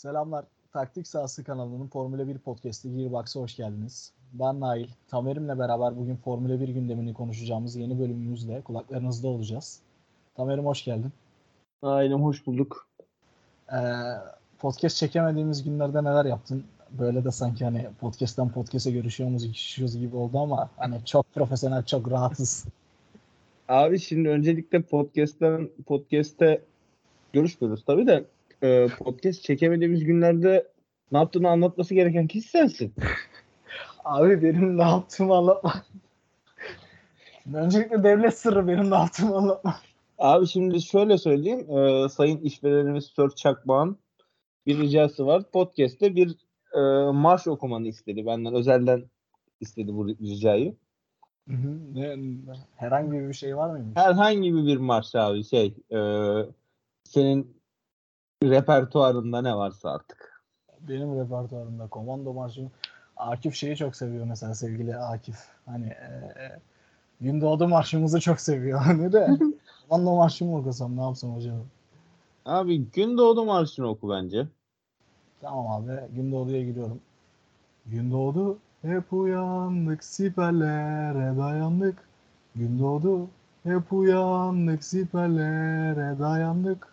[0.00, 0.44] Selamlar.
[0.72, 4.12] Taktik Sahası kanalının Formula 1 podcast'i Gearbox'a hoş geldiniz.
[4.32, 4.88] Ben Nail.
[5.08, 9.80] Tamer'imle beraber bugün Formula 1 gündemini konuşacağımız yeni bölümümüzle kulaklarınızda olacağız.
[10.34, 11.12] Tamer'im hoş geldin.
[11.82, 12.86] Aynen hoş bulduk.
[13.72, 13.76] Ee,
[14.58, 16.64] podcast çekemediğimiz günlerde neler yaptın?
[16.90, 22.10] Böyle de sanki hani podcast'tan podcast'e görüşüyoruz, görüşüyoruz gibi oldu ama hani çok profesyonel, çok
[22.10, 22.64] rahatsız.
[23.68, 26.62] Abi şimdi öncelikle podcast'ten podcast'te
[27.32, 28.24] görüşmüyoruz tabii de
[28.62, 30.68] e, podcast çekemediğimiz günlerde
[31.12, 32.94] ne yaptığını anlatması gereken kişi sensin.
[34.04, 35.72] Abi benim ne yaptığımı anlatma.
[37.54, 39.76] Öncelikle devlet sırrı benim ne yaptığımı anlatma.
[40.18, 41.70] Abi şimdi şöyle söyleyeyim.
[41.78, 43.98] E, sayın işverenimiz Sör Çakmağ'ın
[44.66, 45.42] bir ricası var.
[45.52, 46.36] Podcast'te bir
[46.74, 46.80] e,
[47.12, 48.26] marş okumanı istedi.
[48.26, 49.04] Benden özelden
[49.60, 50.76] istedi bu ricayı.
[51.48, 51.56] Hı
[52.76, 53.96] herhangi bir şey var mıymış?
[53.96, 56.00] Herhangi bir marş abi şey e,
[57.04, 57.59] senin
[58.42, 60.42] repertuarında ne varsa artık.
[60.80, 62.68] Benim repertuarımda komando marşı
[63.16, 65.38] Akif şeyi çok seviyor mesela sevgili Akif.
[65.66, 66.60] Hani e, e,
[67.20, 68.80] Gündoğdu marşımızı çok seviyor.
[68.84, 69.28] Hani de
[69.88, 71.56] komando marşı mı okusam ne yapsam acaba?
[72.44, 74.48] Abi Gündoğdu marşını oku bence.
[75.40, 77.00] Tamam abi Gündoğdu'ya giriyorum.
[77.86, 82.08] Gündoğdu hep uyandık siperlere dayandık.
[82.54, 83.28] Gündoğdu
[83.62, 86.89] hep uyandık siperlere dayandık.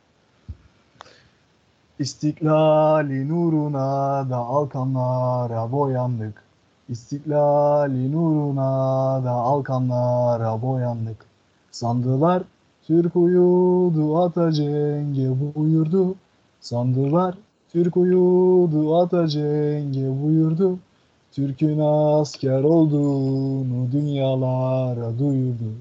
[2.00, 6.44] İstiklali nuruna da alkanlara boyandık.
[6.90, 11.26] İstiklali nuruna da alkanlara boyandık.
[11.72, 12.44] Sandılar
[12.88, 16.16] Türk uyudu ata cenge buyurdu.
[16.62, 17.36] Sandılar
[17.72, 20.80] Türk uyudu ata cenge buyurdu.
[21.32, 25.72] Türk'ün asker olduğunu dünyalara duyurdu.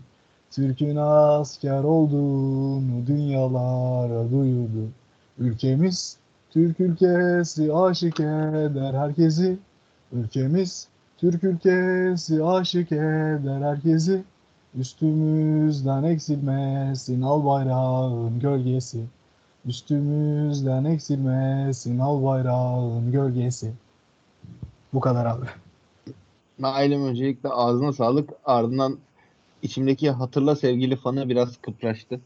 [0.50, 4.88] Türk'ün asker olduğunu dünyalara duyurdu.
[5.38, 6.16] Ülkemiz
[6.50, 9.58] Türk ülkesi aşık eder herkesi.
[10.12, 14.24] Ülkemiz Türk ülkesi aşık eder herkesi.
[14.74, 19.04] Üstümüzden eksilmesin al bayrağın gölgesi.
[19.66, 23.72] Üstümüzden eksilmesin al bayrağın gölgesi.
[24.92, 25.46] Bu kadar abi.
[26.58, 28.30] Nail'im öncelikle ağzına sağlık.
[28.44, 28.98] Ardından
[29.62, 32.20] içimdeki hatırla sevgili fanı biraz kıpraştı.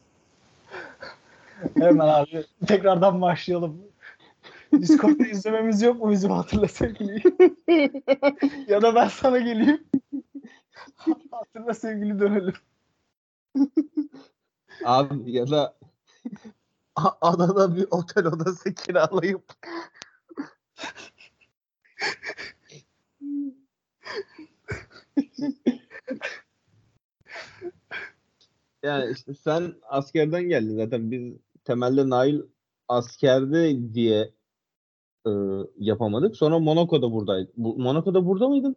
[1.78, 3.82] Hemen abi tekrardan başlayalım.
[4.72, 7.22] Discord'da izlememiz yok mu bizim hatırla sevgiliyi?
[8.68, 9.84] ya da ben sana geleyim.
[11.30, 12.54] hatırla sevgili dönelim.
[14.84, 15.76] Abi ya da
[17.20, 19.42] adada bir otel odası kiralayıp
[28.82, 31.32] yani işte sen askerden geldin zaten biz
[31.64, 32.40] temelde Nail
[32.88, 34.30] askerde diye
[35.26, 35.30] e,
[35.78, 36.36] yapamadık.
[36.36, 37.52] Sonra Monaco'da buradaydı.
[37.56, 38.76] Bu, Monaco'da burada mıydın?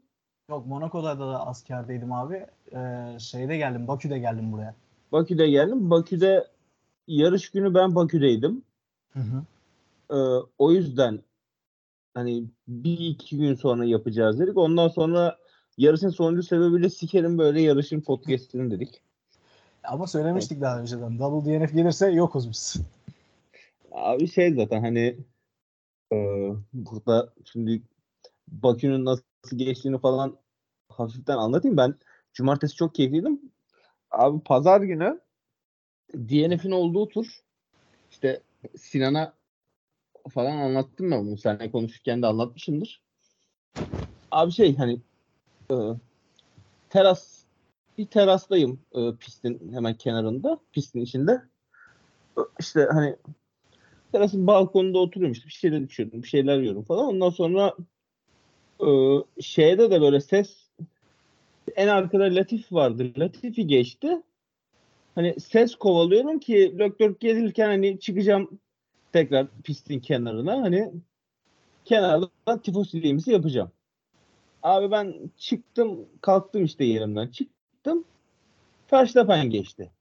[0.49, 2.45] Yok Monaco'da da askerdeydim abi.
[2.73, 4.75] Ee, şeyde geldim Bakü'de geldim buraya.
[5.11, 5.89] Bakü'de geldim.
[5.89, 6.47] Bakü'de
[7.07, 8.63] yarış günü ben Bakü'deydim.
[9.13, 9.43] Hı hı.
[10.09, 11.19] Ee, o yüzden
[12.13, 14.57] hani bir iki gün sonra yapacağız dedik.
[14.57, 15.37] Ondan sonra
[15.77, 19.01] yarışın sonuncu sebebiyle sikerim böyle yarışın podcast'ini dedik.
[19.83, 21.19] Ama söylemiştik daha önceden.
[21.19, 22.75] Double DNF gelirse yokuz biz.
[23.91, 25.17] Abi şey zaten hani
[26.13, 26.17] e,
[26.73, 27.81] burada şimdi
[28.47, 29.23] Bakü'nün nasıl
[29.55, 30.37] geçtiğini falan
[30.89, 31.77] hafiften anlatayım.
[31.77, 31.95] Ben
[32.33, 33.41] cumartesi çok keyifliydim.
[34.11, 35.21] Abi pazar günü
[36.15, 37.43] DNF'in olduğu tur
[38.11, 38.41] işte
[38.77, 39.33] Sinan'a
[40.29, 41.37] falan anlattım ben bunu.
[41.37, 43.01] Seninle konuşurken de anlatmışımdır.
[44.31, 44.99] Abi şey hani
[45.71, 45.75] e,
[46.89, 47.32] teras
[47.97, 50.59] bir terastayım e, pistin hemen kenarında.
[50.71, 51.41] Pistin içinde.
[52.37, 53.15] E, işte hani
[54.11, 57.05] terasın balkonunda oturuyorum işte bir şeyler içiyorum, bir şeyler yiyorum falan.
[57.05, 57.75] Ondan sonra
[58.79, 58.87] e,
[59.41, 60.69] şeyde de böyle ses
[61.75, 63.13] en arkada Latif vardı.
[63.17, 64.21] Latif'i geçti.
[65.15, 68.59] Hani ses kovalıyorum ki lök lök gelirken hani çıkacağım
[69.13, 70.91] tekrar pistin kenarına hani
[71.85, 73.71] kenardan tifosiliğimizi yapacağım.
[74.63, 77.27] Abi ben çıktım kalktım işte yerimden
[77.83, 78.05] çıktım.
[78.93, 79.91] Verstappen geçti.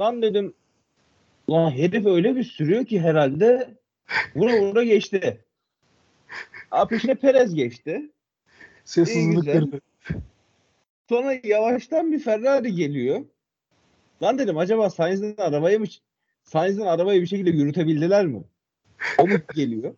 [0.00, 0.54] Lan dedim
[1.50, 3.74] Lan herif öyle bir sürüyor ki herhalde
[4.36, 5.44] vura vura geçti.
[6.70, 8.10] Abi peşine Perez geçti.
[8.84, 9.54] Ses İyi, güzel.
[9.54, 9.80] hızlıkları.
[11.08, 13.24] Sonra yavaştan bir Ferrari geliyor.
[14.22, 15.86] Lan dedim acaba Sainz'in arabayı mı
[16.44, 18.42] Sainz'in arabayı bir şekilde yürütebildiler mi?
[19.18, 19.94] O mu geliyor?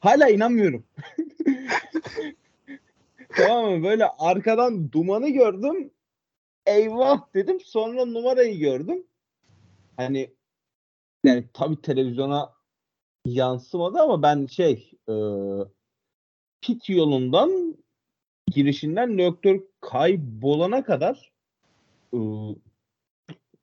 [0.00, 0.84] Hala inanmıyorum.
[3.36, 3.84] tamam mı?
[3.84, 5.90] Böyle arkadan dumanı gördüm.
[6.66, 7.60] Eyvah dedim.
[7.60, 9.06] Sonra numarayı gördüm.
[9.96, 10.30] Hani
[11.24, 12.52] yani tabii televizyona
[13.24, 15.14] yansımadı ama ben şey e,
[16.60, 17.76] pit yolundan
[18.46, 21.32] girişinden Löktür kaybolana kadar
[22.14, 22.18] e,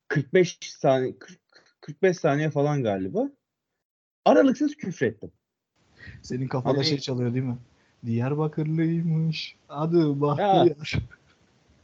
[0.07, 1.39] 45 saniye 40,
[1.81, 3.29] 45 saniye falan galiba
[4.25, 5.31] aralıksız küfrettim.
[6.21, 7.57] Senin kafada Hani- şey çalıyor değil mi?
[8.05, 9.55] Diyarbakırlıymış.
[9.69, 10.93] Adı Bahtiyar.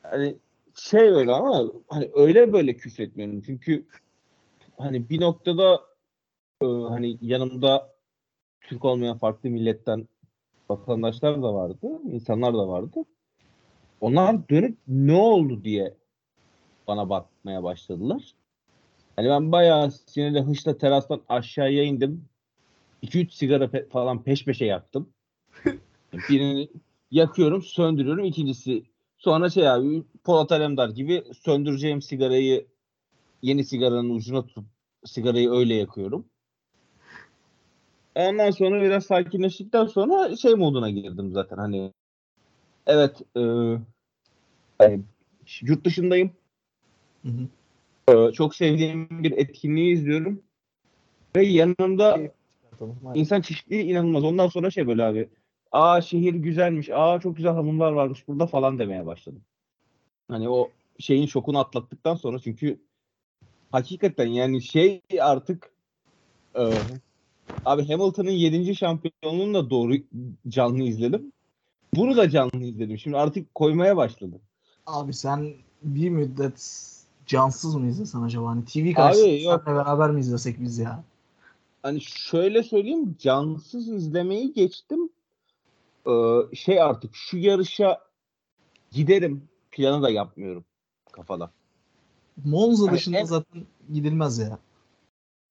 [0.03, 0.35] Hani
[0.75, 3.41] şey öyle ama hani öyle böyle küfretmiyorum.
[3.41, 3.85] Çünkü
[4.77, 5.81] hani bir noktada
[6.61, 7.95] e, hani yanımda
[8.61, 10.07] Türk olmayan farklı milletten
[10.69, 13.05] vatandaşlar da vardı, insanlar da vardı.
[14.01, 15.93] Onlar dönüp ne oldu diye
[16.87, 18.35] bana bakmaya başladılar.
[19.15, 22.25] Hani ben bayağı sinirle hışla terastan aşağıya indim.
[23.01, 25.09] 2-3 sigara pe- falan peş peşe yaktım.
[26.29, 26.69] Birini
[27.11, 28.25] yakıyorum, söndürüyorum.
[28.25, 28.83] İkincisi
[29.25, 32.65] sonra şey abi Polat Alemdar gibi söndüreceğim sigarayı
[33.41, 34.65] yeni sigaranın ucuna tutup
[35.05, 36.25] sigarayı öyle yakıyorum.
[38.15, 41.93] Ondan sonra biraz sakinleştikten sonra şey moduna girdim zaten hani
[42.87, 43.41] evet e,
[44.77, 45.01] hani
[45.61, 46.31] yurt dışındayım.
[47.21, 47.29] Hı
[48.09, 48.27] hı.
[48.29, 50.41] E, çok sevdiğim bir etkinliği izliyorum.
[51.35, 52.19] Ve yanımda
[53.15, 54.23] insan çeşitliliği inanılmaz.
[54.23, 55.29] Ondan sonra şey böyle abi.
[55.71, 56.89] Aa şehir güzelmiş.
[56.89, 59.41] Aa çok güzel hanımlar varmış burada falan demeye başladım.
[60.27, 60.69] Hani o
[60.99, 62.79] şeyin şokunu atlattıktan sonra çünkü
[63.71, 65.71] hakikaten yani şey artık
[66.55, 66.73] e,
[67.65, 68.75] abi Hamilton'ın 7.
[68.75, 69.93] şampiyonluğunu da doğru
[70.47, 71.31] canlı izledim.
[71.95, 72.97] Bunu da canlı izledim.
[72.97, 74.41] Şimdi artık koymaya başladım.
[74.85, 75.53] Abi sen
[75.83, 76.81] bir müddet
[77.25, 78.47] cansız mı izlesen acaba?
[78.47, 81.03] Hani TV karşısında beraber mi izlesek biz ya?
[81.83, 85.09] Hani şöyle söyleyeyim cansız izlemeyi geçtim.
[86.07, 88.01] Ee, şey artık şu yarışa
[88.91, 90.65] giderim planı da yapmıyorum
[91.11, 91.51] kafada.
[92.45, 94.59] Monza Hani dışında en- zaten gidilmez ya.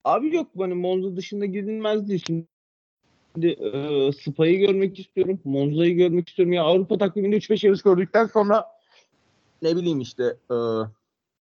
[0.03, 2.23] Abi yok hani Monza dışında gidilmez değil.
[2.27, 5.39] Şimdi e, Spa'yı görmek istiyorum.
[5.45, 6.53] Monza'yı görmek istiyorum.
[6.53, 8.65] Ya Avrupa takviminde 3-5 yarış gördükten sonra
[9.61, 10.55] ne bileyim işte e,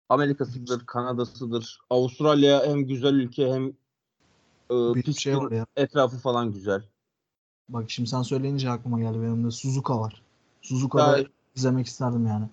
[0.10, 1.80] Amerika'sıdır, Kanada'sıdır.
[1.90, 3.74] Avustralya hem güzel ülke hem
[4.72, 5.66] e, pistin şey ya.
[5.76, 6.84] etrafı falan güzel.
[7.70, 9.22] Bak şimdi sen söyleyince aklıma geldi.
[9.22, 10.22] Benim de Suzuka var.
[10.62, 11.26] Suzuka'da Ya-
[11.56, 12.46] izlemek isterdim yani.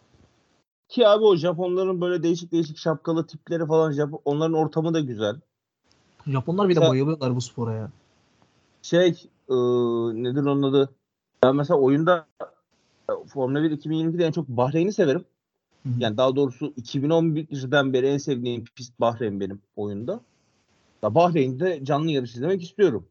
[0.89, 5.37] Ki abi o Japonların böyle değişik değişik şapkalı tipleri falan Japon, onların ortamı da güzel.
[6.27, 7.91] Japonlar bir de bayılıyorlar bu spora ya.
[8.83, 9.09] Şey
[9.49, 9.55] e,
[10.23, 10.91] nedir onun adı?
[11.43, 12.27] Ben mesela oyunda
[13.27, 15.25] Formula 1 2022'de en çok Bahreyn'i severim.
[15.83, 15.95] Hı hı.
[15.99, 20.21] Yani daha doğrusu 2011'den beri en sevdiğim pist Bahreyn benim oyunda.
[21.03, 23.07] Ya Bahreyn'de canlı yarış izlemek istiyorum.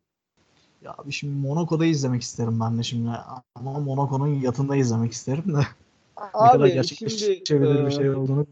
[0.82, 3.10] Ya abi şimdi Monaco'da izlemek isterim ben de şimdi.
[3.56, 5.58] Ama Monaco'nun yatında izlemek isterim de.
[6.42, 8.46] ne kadar Abi gerçekleşebilir e, bir şey olduğunu.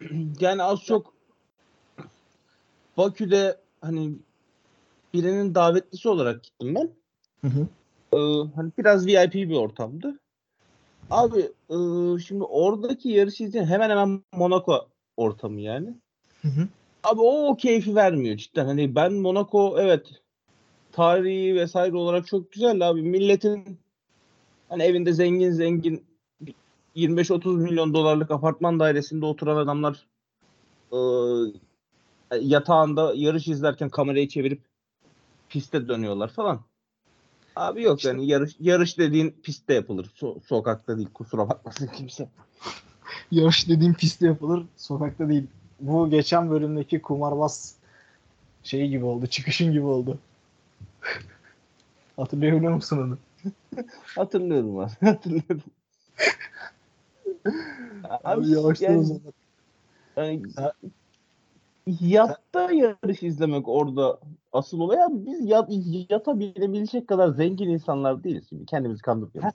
[0.40, 1.12] yani az çok
[2.96, 4.12] Bakü'de hani
[5.14, 6.90] birinin davetlisi olarak gittim ben.
[7.40, 7.66] Hı hı.
[8.12, 10.18] Ee, hani biraz VIP bir ortamdı.
[11.10, 11.40] Abi
[11.70, 11.76] e,
[12.18, 15.94] şimdi oradaki yarışı izleyen hemen hemen Monaco ortamı yani.
[16.42, 16.68] Hı hı.
[17.04, 18.66] Abi o, o keyfi vermiyor cidden.
[18.66, 20.21] Hani ben Monaco evet
[20.92, 23.02] tarihi vesaire olarak çok güzel abi.
[23.02, 23.78] Milletin
[24.68, 26.04] hani evinde zengin zengin
[26.96, 30.06] 25-30 milyon dolarlık apartman dairesinde oturan adamlar
[30.92, 30.98] e,
[32.40, 34.60] yatağında yarış izlerken kamerayı çevirip
[35.48, 36.60] piste dönüyorlar falan.
[37.56, 40.06] Abi yok İşte- yani yarış yarış dediğin pistte yapılır.
[40.20, 42.28] So- sokakta değil kusura bakmasın kimse.
[43.30, 44.64] Yarış dediğim pistte yapılır.
[44.76, 45.46] Sokakta değil.
[45.80, 47.74] Bu geçen bölümdeki kumarbaz
[48.62, 49.26] şeyi gibi oldu.
[49.26, 50.18] Çıkışın gibi oldu.
[52.16, 53.18] Hatırlayabiliyor musun onu?
[54.16, 54.90] Hatırlıyorum abi.
[55.00, 55.62] Hatırlıyorum.
[58.24, 59.32] Abi yavaştan o yani- zaman.
[60.16, 60.72] Yani, Ha-
[62.00, 64.18] yatta yarış izlemek orada
[64.52, 65.70] asıl olay abi biz yat,
[66.10, 69.54] yata binebilecek kadar zengin insanlar değiliz şimdi kendimizi kandırmıyoruz.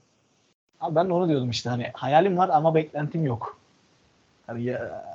[0.79, 3.57] Abi ben de onu diyordum işte hani hayalim var ama beklentim yok.
[4.47, 5.05] Hani ya,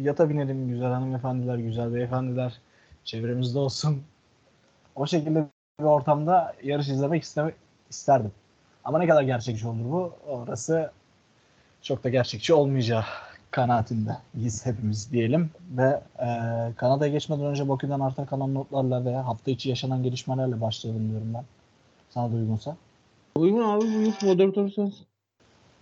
[0.00, 2.60] yata binelim güzel hanımefendiler, güzel beyefendiler
[3.04, 4.02] çevremizde olsun.
[4.98, 5.46] O şekilde
[5.80, 7.52] bir ortamda yarış izlemek isteme,
[7.90, 8.32] isterdim.
[8.84, 10.12] Ama ne kadar gerçekçi olur bu?
[10.26, 10.90] Orası
[11.82, 13.04] çok da gerçekçi olmayacağı
[13.50, 15.50] kanaatindeyiz hepimiz diyelim.
[15.76, 16.28] Ve e,
[16.76, 21.44] Kanada'ya geçmeden önce Bakü'den arta kalan notlarla ve hafta içi yaşanan gelişmelerle başlayalım diyorum ben.
[22.10, 22.76] Sana da uygunsa.
[23.36, 25.06] Uygun abi buyur moderatör sensin.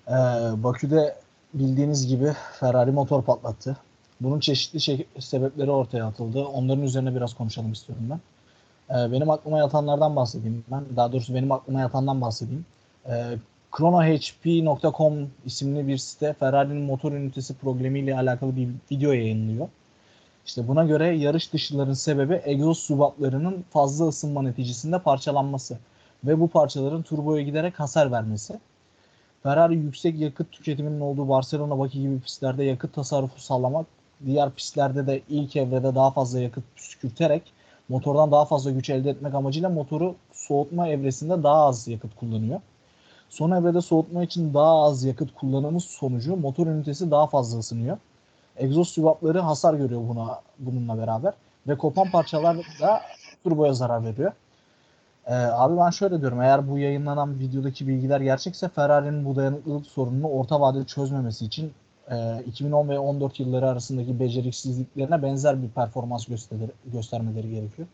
[0.09, 0.13] Ee,
[0.63, 1.17] Bakü'de
[1.55, 3.77] bildiğiniz gibi Ferrari motor patlattı.
[4.21, 6.45] Bunun çeşitli şey, sebepleri ortaya atıldı.
[6.45, 8.21] Onların üzerine biraz konuşalım istiyorum ben.
[8.91, 10.85] Ee, benim aklıma yatanlardan bahsedeyim ben.
[10.97, 12.67] Daha doğrusu benim aklıma yatandan bahsedeyim.
[13.09, 13.39] Ee,
[13.77, 19.69] ChronoHP.com isimli bir site Ferrari'nin motor ünitesi problemiyle alakalı bir video yayınlıyor.
[20.47, 25.79] İşte buna göre yarış dışıların sebebi egzoz subaplarının fazla ısınma neticesinde parçalanması
[26.25, 28.61] ve bu parçaların turboya giderek hasar vermesi.
[29.43, 33.87] Ferrari yüksek yakıt tüketiminin olduğu Barcelona Baki gibi pistlerde yakıt tasarrufu sağlamak,
[34.27, 37.43] diğer pistlerde de ilk evrede daha fazla yakıt püskürterek
[37.89, 42.61] motordan daha fazla güç elde etmek amacıyla motoru soğutma evresinde daha az yakıt kullanıyor.
[43.29, 47.99] Son evrede soğutma için daha az yakıt kullanımı sonucu motor ünitesi daha fazla ısınıyor.
[48.57, 51.35] Egzoz sübapları hasar görüyor buna bununla beraber
[51.69, 53.01] ve kopan parçalar da
[53.45, 54.33] turboya zarar veriyor.
[55.27, 60.29] Ee, abi ben şöyle diyorum eğer bu yayınlanan videodaki bilgiler gerçekse Ferrari'nin bu dayanıklılık sorununu
[60.29, 61.73] orta vadede çözmemesi için
[62.11, 67.89] e, 2010 ve 14 yılları arasındaki beceriksizliklerine benzer bir performans göster göstermeleri gerekiyor.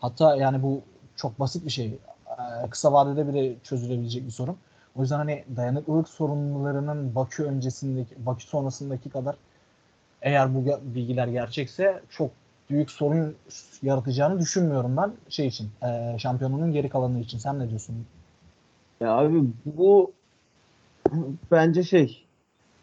[0.00, 0.80] Hatta yani bu
[1.16, 1.86] çok basit bir şey.
[1.86, 4.56] E, kısa vadede bile çözülebilecek bir sorun.
[4.96, 9.36] O yüzden hani dayanıklılık sorunlarının Bakü öncesindeki, Bakü sonrasındaki kadar
[10.22, 12.30] eğer bu bilgiler gerçekse çok
[12.70, 13.36] büyük sorun
[13.82, 15.70] yaratacağını düşünmüyorum ben şey için.
[15.82, 17.38] E, şampiyonunun geri kalanı için.
[17.38, 18.06] Sen ne diyorsun?
[19.00, 20.12] Ya abi bu
[21.50, 22.24] bence şey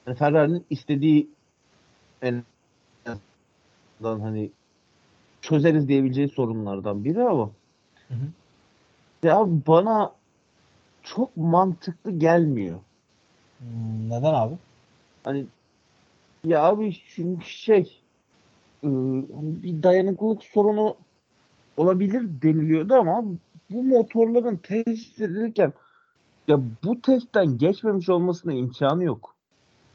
[0.07, 1.29] yani Ferrari'nin istediği
[2.21, 2.43] en
[3.05, 4.51] azından hani
[5.41, 7.51] çözeriz diyebileceği sorunlardan biri ama
[8.07, 9.27] Hı hı.
[9.27, 10.13] ya bana
[11.03, 12.79] çok mantıklı gelmiyor.
[13.57, 14.55] Hmm, neden abi?
[15.23, 15.45] Hani
[16.43, 18.01] ya abi çünkü şey
[18.83, 20.95] ıı, hani bir dayanıklılık sorunu
[21.77, 23.23] olabilir deniliyordu ama
[23.69, 25.73] bu motorların test edilirken
[26.47, 29.35] ya bu testten geçmemiş olmasına imkanı yok.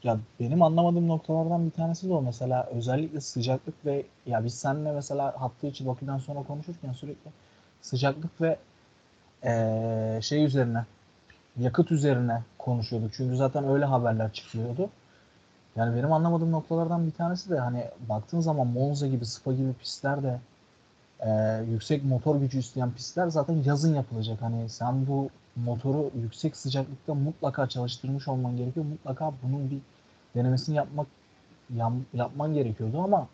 [0.05, 4.91] Ya benim anlamadığım noktalardan bir tanesi de o mesela özellikle sıcaklık ve ya biz seninle
[4.91, 7.31] mesela hafta içi Bakü'den sonra konuşurken sürekli
[7.81, 8.57] sıcaklık ve
[9.45, 10.85] eee, şey üzerine
[11.59, 13.13] yakıt üzerine konuşuyorduk.
[13.13, 14.89] Çünkü zaten öyle haberler çıkıyordu.
[15.77, 20.23] Yani benim anlamadığım noktalardan bir tanesi de hani baktığın zaman Monza gibi, Spa gibi pistler
[20.23, 20.39] de
[21.25, 24.41] eee, yüksek motor gücü isteyen pistler zaten yazın yapılacak.
[24.41, 28.85] Hani sen bu motoru yüksek sıcaklıkta mutlaka çalıştırmış olman gerekiyor.
[28.85, 29.79] Mutlaka bunun bir
[30.35, 31.07] denemesini yapmak
[31.75, 33.27] yam- yapman gerekiyordu ama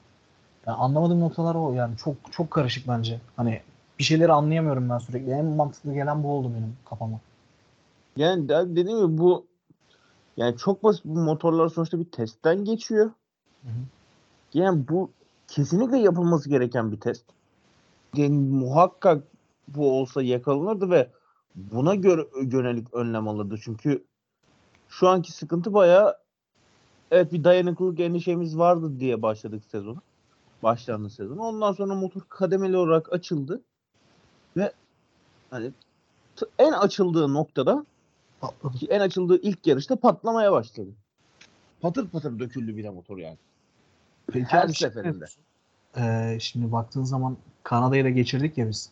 [0.68, 3.20] yani anlamadığım noktalar o yani çok çok karışık bence.
[3.36, 3.62] Hani
[4.00, 5.32] bir şeyleri anlayamıyorum ben sürekli.
[5.32, 7.20] En mantıklı gelen bu oldu benim kafama.
[8.18, 9.46] Yani de- dediğim gibi bu
[10.38, 13.12] yani çok basit bu motorlar sonuçta bir testten geçiyor.
[13.64, 13.82] Hı hı.
[14.54, 15.12] Yani bu
[15.48, 17.26] kesinlikle yapılması gereken bir test.
[18.16, 19.24] Yani muhakkak
[19.68, 21.10] bu olsa yakalanırdı ve
[21.56, 23.56] buna göre yönelik önlem alırdı.
[23.64, 24.06] Çünkü
[24.90, 26.21] şu anki sıkıntı bayağı
[27.12, 30.02] evet bir dayanıklılık endişemiz vardı diye başladık sezonu.
[30.64, 31.38] Başlandı sezon.
[31.38, 33.62] Ondan sonra motor kademeli olarak açıldı.
[34.58, 34.72] Ve
[35.50, 35.72] hani
[36.60, 37.86] en açıldığı noktada
[38.42, 38.78] Patladı.
[38.78, 40.90] ki en açıldığı ilk yarışta patlamaya başladı.
[41.82, 43.38] Patır patır döküldü bile motor yani.
[44.28, 45.26] Peki Her abi şey seferinde.
[45.98, 48.92] Ee, şimdi baktığın zaman Kanada'yı da geçirdik ya biz.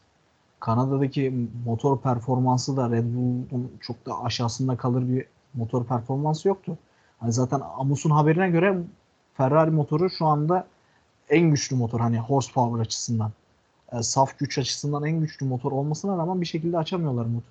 [0.60, 6.78] Kanada'daki motor performansı da Red Bull'un çok da aşağısında kalır bir motor performansı yoktu.
[7.20, 8.78] Hani zaten Amus'un haberine göre
[9.34, 10.68] Ferrari motoru şu anda
[11.30, 13.32] en güçlü motor hani horsepower açısından.
[13.92, 17.44] E, saf güç açısından en güçlü motor olmasına rağmen bir şekilde açamıyorlar mot-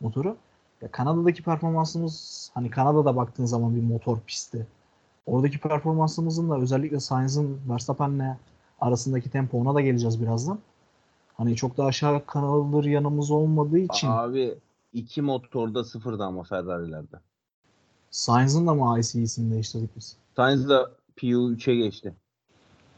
[0.00, 0.36] motoru.
[0.82, 4.66] Ya Kanada'daki performansımız hani Kanada'da baktığın zaman bir motor pisti.
[5.26, 8.36] Oradaki performansımızın da özellikle Sainz'ın Verstappen'le
[8.80, 10.58] arasındaki tempo ona da geleceğiz birazdan.
[11.36, 14.58] Hani çok da aşağı kalır yanımız olmadığı için Abi
[14.92, 17.16] iki motorda sıfırdı ama Ferrari'lerde.
[18.16, 20.16] Sainz'ın da mı IC'sini değiştirdik biz?
[20.36, 22.14] Sainz da PU3'e geçti.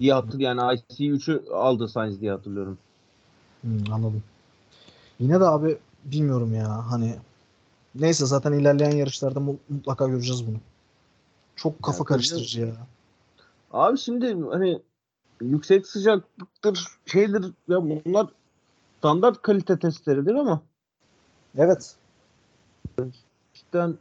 [0.00, 2.78] Diye hatır yani IC3'ü aldı Sainz diye hatırlıyorum.
[3.60, 4.22] Hmm, anladım.
[5.18, 7.16] Yine de abi bilmiyorum ya hani
[7.94, 10.56] neyse zaten ilerleyen yarışlarda mu- mutlaka göreceğiz bunu.
[11.56, 12.76] Çok kafa Ya, karıştırıcı ya.
[13.72, 14.82] Abi şimdi hani
[15.40, 18.26] yüksek sıcaklıktır şeydir ya bunlar
[18.98, 20.62] standart kalite testleridir ama
[21.56, 21.96] Evet.
[23.54, 23.98] cidden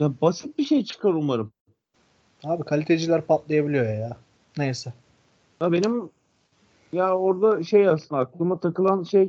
[0.00, 1.52] ya basit bir şey çıkar umarım.
[2.44, 4.16] Abi kaliteciler patlayabiliyor ya.
[4.58, 4.92] Neyse.
[5.60, 6.10] Ya benim
[6.92, 9.22] ya orada şey aslında aklıma takılan şey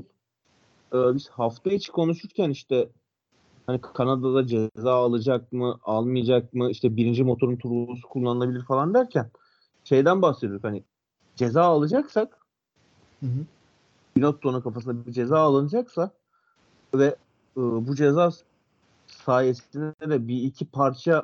[0.93, 2.89] e, biz hafta içi konuşurken işte
[3.67, 9.31] hani Kanada'da ceza alacak mı almayacak mı işte birinci motorun turbosu kullanılabilir falan derken
[9.83, 10.83] şeyden bahsediyorduk hani
[11.36, 12.38] ceza alacaksak
[13.19, 13.45] Hı hı.
[14.15, 16.12] Binotto'nun kafasına bir ceza alınacaksa
[16.93, 17.05] ve
[17.57, 18.31] e, bu ceza
[19.27, 21.24] sayesinde de bir iki parça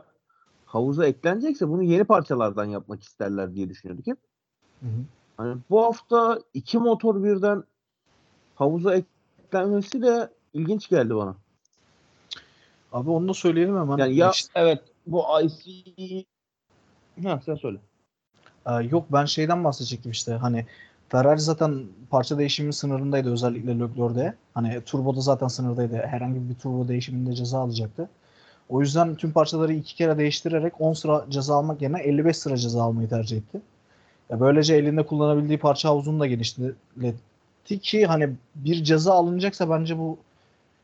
[0.66, 4.18] havuza eklenecekse bunu yeni parçalardan yapmak isterler diye düşünüyorduk hep.
[4.80, 5.04] Hı hı.
[5.38, 7.64] Hani bu hafta iki motor birden
[8.56, 11.36] havuza eklenmesi de ilginç geldi bana.
[12.92, 13.98] Abi onu da söyleyelim hemen.
[13.98, 16.26] Yani ya İşte evet bu IC
[17.24, 17.78] ha sen söyle.
[18.66, 20.66] Ee, yok ben şeyden bahsedecektim işte hani
[21.14, 24.34] Ferrari zaten parça değişimi sınırındaydı özellikle Leclerc'de.
[24.54, 25.98] Hani turboda zaten sınırdaydı.
[25.98, 28.10] Herhangi bir turbo değişiminde ceza alacaktı.
[28.70, 32.84] O yüzden tüm parçaları iki kere değiştirerek 10 sıra ceza almak yerine 55 sıra ceza
[32.84, 33.62] almayı tercih etti.
[34.30, 40.18] Ya böylece elinde kullanabildiği parça havuzunu da genişletti ki hani bir ceza alınacaksa bence bu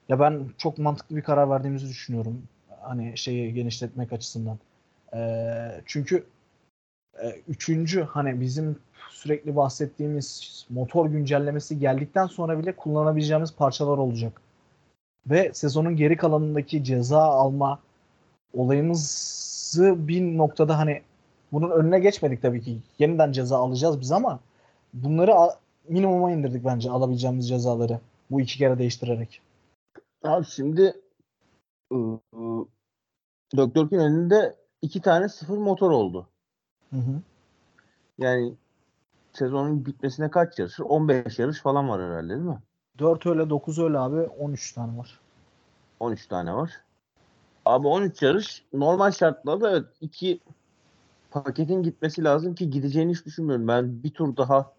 [0.09, 2.43] ya ben çok mantıklı bir karar verdiğimizi düşünüyorum.
[2.81, 4.59] Hani şeyi genişletmek açısından.
[5.13, 6.25] Ee, çünkü
[7.24, 8.77] e, üçüncü hani bizim
[9.09, 14.41] sürekli bahsettiğimiz motor güncellemesi geldikten sonra bile kullanabileceğimiz parçalar olacak.
[15.27, 17.79] Ve sezonun geri kalanındaki ceza alma
[18.53, 21.01] olayımızı bir noktada hani
[21.51, 22.77] bunun önüne geçmedik tabii ki.
[22.99, 24.39] Yeniden ceza alacağız biz ama
[24.93, 25.33] bunları
[25.87, 27.99] minimuma indirdik bence alabileceğimiz cezaları.
[28.31, 29.41] Bu iki kere değiştirerek.
[30.23, 30.93] Abi şimdi
[31.93, 32.19] ıı,
[33.57, 36.27] Doktor elinde iki tane sıfır motor oldu.
[36.89, 37.21] Hı hı.
[38.17, 38.53] Yani
[39.33, 40.79] sezonun bitmesine kaç yarış?
[40.79, 42.59] 15 yarış falan var herhalde değil mi?
[43.00, 45.19] 4 öyle 9 öyle abi 13 tane var.
[46.00, 46.71] 13 tane var.
[47.65, 50.39] Abi 13 yarış normal şartlarda evet iki
[51.31, 53.67] paketin gitmesi lazım ki gideceğini hiç düşünmüyorum.
[53.67, 54.74] Ben bir tur daha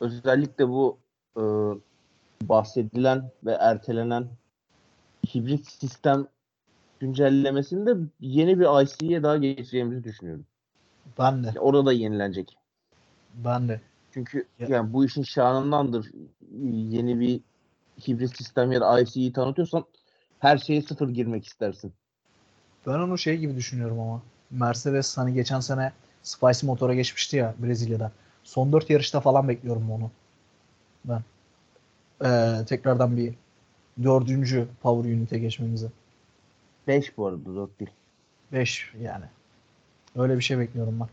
[0.00, 0.98] özellikle bu
[1.36, 1.42] e,
[2.42, 4.28] bahsedilen ve ertelenen
[5.34, 6.26] hibrit sistem
[7.00, 10.46] güncellemesinde yeni bir IC'ye daha geçeceğimizi düşünüyorum.
[11.18, 11.60] Ben de.
[11.60, 12.57] Orada yenilenecek.
[13.34, 13.80] Ben de.
[14.14, 14.66] Çünkü ya.
[14.70, 16.10] yani bu işin şanındandır.
[16.62, 17.40] Yeni bir
[18.08, 19.84] hibrit sistem ya da IC'yi tanıtıyorsan
[20.38, 21.92] her şeye sıfır girmek istersin.
[22.86, 24.22] Ben onu şey gibi düşünüyorum ama.
[24.50, 25.92] Mercedes hani geçen sene
[26.22, 28.12] Spicy motora geçmişti ya Brezilya'da.
[28.44, 30.10] Son 4 yarışta falan bekliyorum onu.
[31.04, 31.22] Ben.
[32.24, 33.34] Ee, tekrardan bir
[34.02, 35.88] dördüncü power unit'e geçmemizi.
[36.86, 37.90] 5 bu arada 4 değil.
[38.52, 39.24] 5 yani.
[40.16, 41.08] Öyle bir şey bekliyorum ben.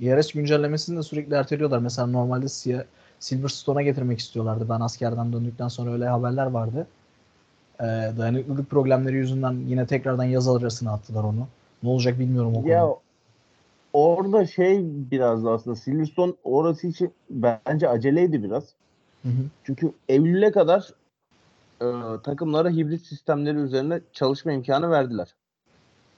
[0.00, 1.78] IRS güncellemesini de sürekli erteliyorlar.
[1.78, 2.46] Mesela normalde
[3.18, 4.68] Silverstone'a getirmek istiyorlardı.
[4.68, 6.86] Ben askerden döndükten sonra öyle haberler vardı.
[7.80, 7.84] Ee,
[8.18, 11.48] dayanıklılık problemleri yüzünden yine tekrardan yaz arasına attılar onu.
[11.82, 12.98] Ne olacak bilmiyorum o ya, konuda.
[13.92, 18.64] Orada şey biraz da aslında Silverstone orası için bence aceleydi biraz.
[19.22, 19.42] Hı hı.
[19.64, 20.90] Çünkü Eylül'e kadar
[21.82, 21.86] e,
[22.22, 25.34] takımlara hibrit sistemleri üzerine çalışma imkanı verdiler.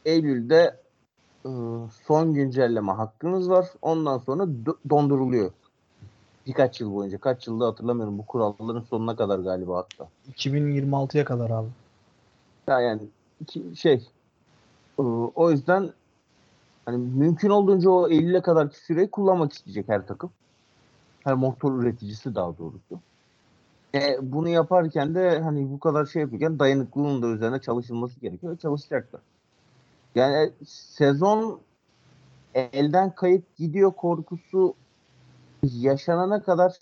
[0.04, 0.76] Eylül'de
[2.06, 3.66] son güncelleme hakkınız var.
[3.82, 4.46] Ondan sonra
[4.90, 5.50] donduruluyor.
[6.46, 7.18] Birkaç yıl boyunca.
[7.18, 8.18] Kaç yılda hatırlamıyorum.
[8.18, 10.08] Bu kuralların sonuna kadar galiba hatta.
[10.32, 11.68] 2026'ya kadar abi.
[12.68, 13.02] Ya yani
[13.40, 14.08] iki, şey
[14.98, 15.90] e, o yüzden
[16.84, 20.30] hani mümkün olduğunca o Eylül'e kadarki süreyi kullanmak isteyecek her takım.
[21.24, 23.00] Her motor üreticisi daha doğrusu.
[23.94, 28.56] E, bunu yaparken de hani bu kadar şey yapıyorken dayanıklılığın da üzerine çalışılması gerekiyor.
[28.58, 29.20] Çalışacaklar.
[30.16, 31.60] Yani sezon
[32.54, 34.74] elden kayıp gidiyor korkusu
[35.62, 36.72] yaşanana kadar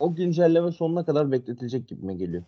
[0.00, 2.42] o güncelleme sonuna kadar bekletilecek gibime geliyor.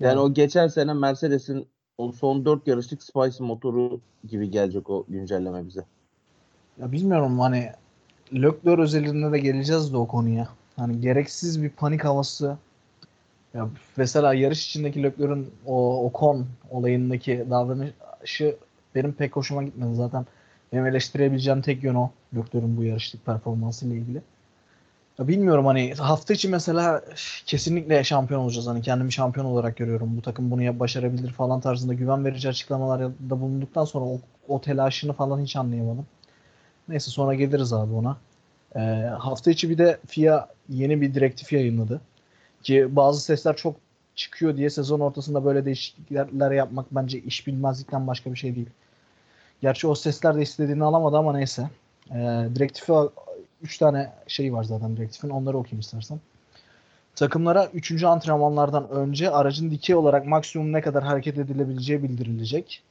[0.00, 1.66] Yani, yani o geçen sene Mercedes'in
[1.98, 5.84] o son 4 yarışlık Spice motoru gibi gelecek o güncelleme bize.
[6.80, 7.72] Ya bilmiyorum hani
[8.34, 10.48] Leclerc özelinde de geleceğiz de o konuya.
[10.76, 12.56] Hani gereksiz bir panik havası
[13.54, 18.56] ya mesela yarış içindeki Leclerc'in o Ocon olayındaki davranışı
[18.98, 19.94] benim pek hoşuma gitmedi.
[19.94, 20.26] Zaten
[20.72, 22.10] benim eleştirebileceğim tek yön o.
[22.36, 24.22] Leclerc'in bu yarışlık performansı ile ilgili.
[25.18, 27.02] Ya bilmiyorum hani hafta içi mesela
[27.46, 28.66] kesinlikle şampiyon olacağız.
[28.66, 30.16] Hani kendimi şampiyon olarak görüyorum.
[30.16, 35.40] Bu takım bunu başarabilir falan tarzında güven verici açıklamalarda bulunduktan sonra o, o telaşını falan
[35.40, 36.06] hiç anlayamadım.
[36.88, 38.16] Neyse sonra geliriz abi ona.
[38.76, 38.80] Ee,
[39.18, 42.00] hafta içi bir de FIA yeni bir direktif yayınladı.
[42.62, 43.76] Ki bazı sesler çok
[44.14, 48.68] çıkıyor diye sezon ortasında böyle değişiklikler yapmak bence iş bilmezlikten başka bir şey değil.
[49.60, 51.70] Gerçi o sesler de istediğini alamadı ama neyse.
[52.10, 52.92] Ee, direktifi
[53.62, 55.30] 3 tane şey var zaten direktifin.
[55.30, 56.20] Onları okuyayım istersen.
[57.14, 58.04] Takımlara 3.
[58.04, 62.82] antrenmanlardan önce aracın dikey olarak maksimum ne kadar hareket edilebileceği bildirilecek.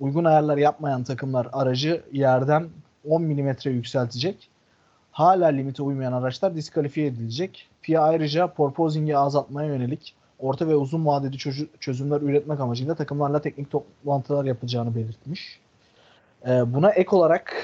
[0.00, 2.68] Uygun ayarlar yapmayan takımlar aracı yerden
[3.08, 4.48] 10 mm yükseltecek.
[5.12, 7.68] Hala limite uymayan araçlar diskalifiye edilecek.
[7.80, 11.38] FIA ayrıca porpoising'i azaltmaya yönelik orta ve uzun vadeli
[11.80, 15.60] çözümler üretmek amacıyla takımlarla teknik toplantılar yapacağını belirtmiş.
[16.46, 17.54] Ee, buna ek olarak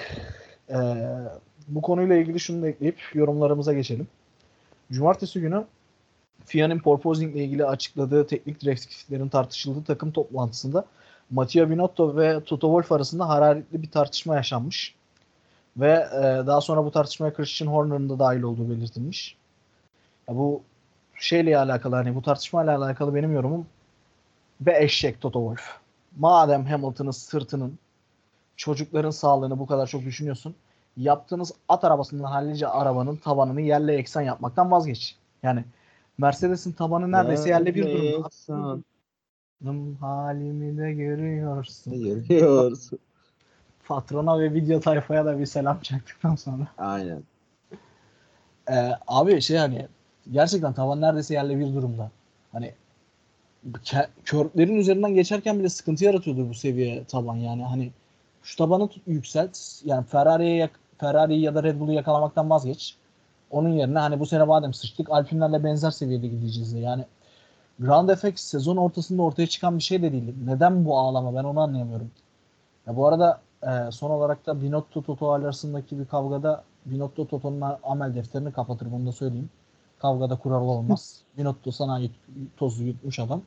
[0.70, 0.76] e,
[1.68, 4.08] bu konuyla ilgili şunu da ekleyip yorumlarımıza geçelim.
[4.92, 5.64] Cumartesi günü
[6.44, 10.84] FIA'nın porpoising ile ilgili açıkladığı teknik direktiflerin tartışıldığı takım toplantısında
[11.30, 14.94] Mattia Binotto ve Toto Wolff arasında hararetli bir tartışma yaşanmış.
[15.76, 19.36] Ve e, daha sonra bu tartışmaya Christian Horner'ın da dahil olduğu belirtilmiş.
[20.28, 20.62] Ya bu
[21.14, 23.66] şeyle alakalı hani bu tartışmayla alakalı benim yorumum
[24.60, 25.78] ve eşek Toto Wolff.
[26.18, 27.78] Madem Hamilton'ın sırtının
[28.58, 30.54] çocukların sağlığını bu kadar çok düşünüyorsun
[30.98, 35.16] yaptığınız at arabasından hallice arabanın tabanını yerle eksen yapmaktan vazgeç.
[35.42, 35.64] Yani
[36.18, 38.28] Mercedes'in tabanı neredeyse yerle bir durumda.
[39.60, 41.92] Aklım halimi de görüyorsun.
[42.28, 42.98] Görüyorsun.
[43.86, 46.66] Patrona ve video tayfaya da bir selam çaktıktan sonra.
[46.78, 47.22] Aynen.
[48.70, 49.88] Ee, abi şey hani
[50.30, 52.10] gerçekten tavan neredeyse yerle bir durumda.
[52.52, 52.74] Hani
[54.24, 57.90] körüklerin üzerinden geçerken bile sıkıntı yaratıyordur bu seviye taban yani hani
[58.42, 62.96] şu tabanı yükselt yani Ferrari'ye Ferrari'yi ya da Red Bull'u yakalamaktan vazgeç.
[63.50, 67.04] Onun yerine hani bu sene madem sıçtık Alpine'lerle benzer seviyede gideceğiz de yani
[67.78, 70.34] Ground FX sezon ortasında ortaya çıkan bir şey de değil.
[70.44, 72.10] Neden bu ağlama ben onu anlayamıyorum.
[72.86, 78.14] Ya bu arada e, son olarak da Binotto Toto arasındaki bir kavgada Binotto Toto'nun amel
[78.14, 79.50] defterini kapatır bunu da söyleyeyim.
[79.98, 81.20] Kavgada kural olmaz.
[81.38, 82.10] Binotto sanayi
[82.56, 83.42] tozu yutmuş adam.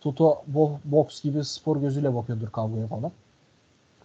[0.00, 3.12] Toto bo- boks gibi spor gözüyle bakıyordur kavgaya falan.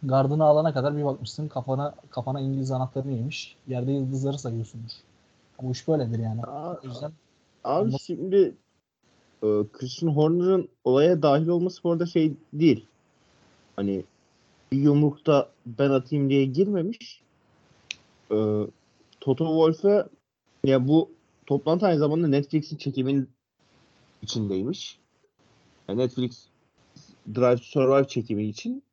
[0.03, 3.55] Gardını alana kadar bir bakmışsın kafana kafana İngiliz anahtarını yemiş.
[3.67, 4.91] Yerde yıldızları sayıyorsundur.
[5.61, 6.41] Bu iş böyledir yani.
[6.43, 7.11] Aa, O yüzden
[7.63, 8.55] Abi Nasıl- şimdi
[9.43, 12.85] e, Christian Horner'ın olaya dahil olması bu arada şey değil.
[13.75, 14.03] Hani
[14.71, 17.21] bir yumrukta ben atayım diye girmemiş.
[18.31, 18.35] E,
[19.21, 20.07] Toto Wolff'e
[20.63, 21.09] ya bu
[21.45, 23.29] toplantı aynı zamanda Netflix'in çekiminin
[24.21, 24.99] içindeymiş.
[25.87, 26.45] Yani Netflix
[27.35, 28.83] Drive to Survive çekimi için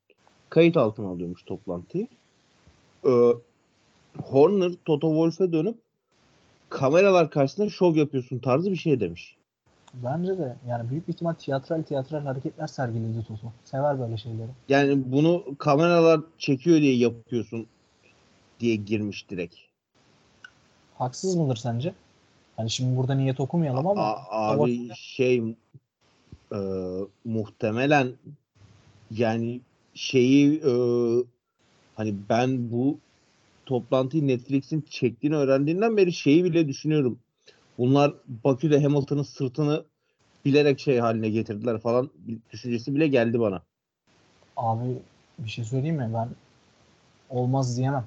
[0.51, 2.09] kayıt altına alıyormuş toplantıyı.
[3.07, 3.13] E,
[4.23, 5.79] Horner Toto Wolff'e dönüp
[6.69, 9.37] kameralar karşısında şov yapıyorsun tarzı bir şey demiş.
[9.95, 13.53] bence de yani büyük ihtimal tiyatral tiyatral hareketler sergiledi Toto.
[13.65, 14.49] Sever böyle şeyleri.
[14.69, 17.67] Yani bunu kameralar çekiyor diye yapıyorsun
[18.61, 19.55] diye girmiş direkt.
[20.99, 21.95] Haksız mıdır sence?
[22.57, 25.57] Hani şimdi burada niyet okumayalım ama A- abi şey
[26.53, 26.59] e,
[27.25, 28.13] muhtemelen
[29.11, 29.61] yani
[29.97, 30.73] şeyi e,
[31.97, 32.99] hani ben bu
[33.67, 37.19] toplantıyı Netflix'in çektiğini öğrendiğinden beri şeyi bile düşünüyorum.
[37.79, 39.85] Bunlar Bakü'de Hamilton'ın sırtını
[40.45, 42.11] bilerek şey haline getirdiler falan
[42.53, 43.63] düşüncesi bile geldi bana.
[44.57, 44.99] Abi
[45.39, 46.11] bir şey söyleyeyim mi?
[46.15, 46.29] Ben
[47.31, 48.05] olmaz diyemem.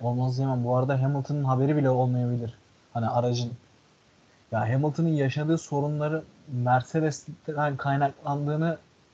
[0.00, 0.64] Olmaz diyemem.
[0.64, 2.54] Bu arada Hamilton'ın haberi bile olmayabilir.
[2.92, 3.52] Hani aracın.
[4.52, 7.76] Ya Hamilton'ın yaşadığı sorunları Mercedes'ten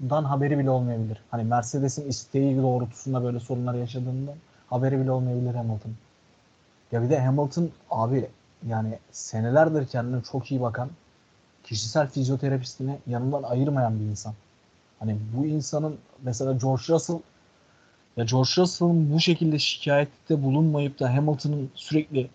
[0.03, 1.19] kaynaklandığından haberi bile olmayabilir.
[1.31, 4.37] Hani Mercedes'in isteği doğrultusunda böyle sorunlar yaşadığından
[4.71, 5.93] haberi bile olmayabilir Hamilton.
[6.93, 8.29] Ya bir de Hamilton abi
[8.67, 10.91] yani senelerdir kendine çok iyi bakan
[11.65, 14.35] kişisel fizyoterapistini yanından ayırmayan bir insan.
[14.99, 17.21] Hani bu insanın mesela George Russell
[18.17, 22.31] ya George Russell'ın bu şekilde şikayette bulunmayıp da Hamilton'ın sürekli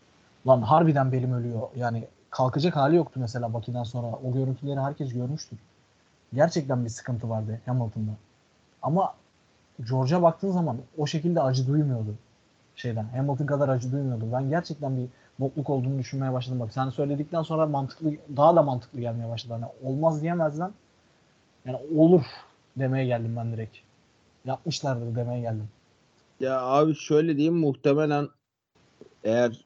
[0.47, 1.69] lan harbiden belim ölüyor.
[1.75, 4.07] Yani kalkacak hali yoktu mesela Bakü'den sonra.
[4.07, 5.59] O görüntüleri herkes görmüştür.
[6.33, 8.11] Gerçekten bir sıkıntı vardı Hamilton'da.
[8.81, 9.13] Ama
[9.89, 12.15] George'a baktığın zaman o şekilde acı duymuyordu
[12.75, 13.03] şeyden.
[13.03, 14.25] Hamilton kadar acı duymuyordu.
[14.33, 15.07] Ben gerçekten bir
[15.39, 16.59] bokluk olduğunu düşünmeye başladım.
[16.59, 19.53] Bak sen söyledikten sonra mantıklı daha da mantıklı gelmeye başladı.
[19.53, 20.71] Hani olmaz diyemezden
[21.65, 22.21] yani olur
[22.77, 23.77] demeye geldim ben direkt.
[24.45, 25.69] Yapmışlardır demeye geldim.
[26.39, 28.27] Ya abi şöyle diyeyim muhtemelen
[29.23, 29.65] eğer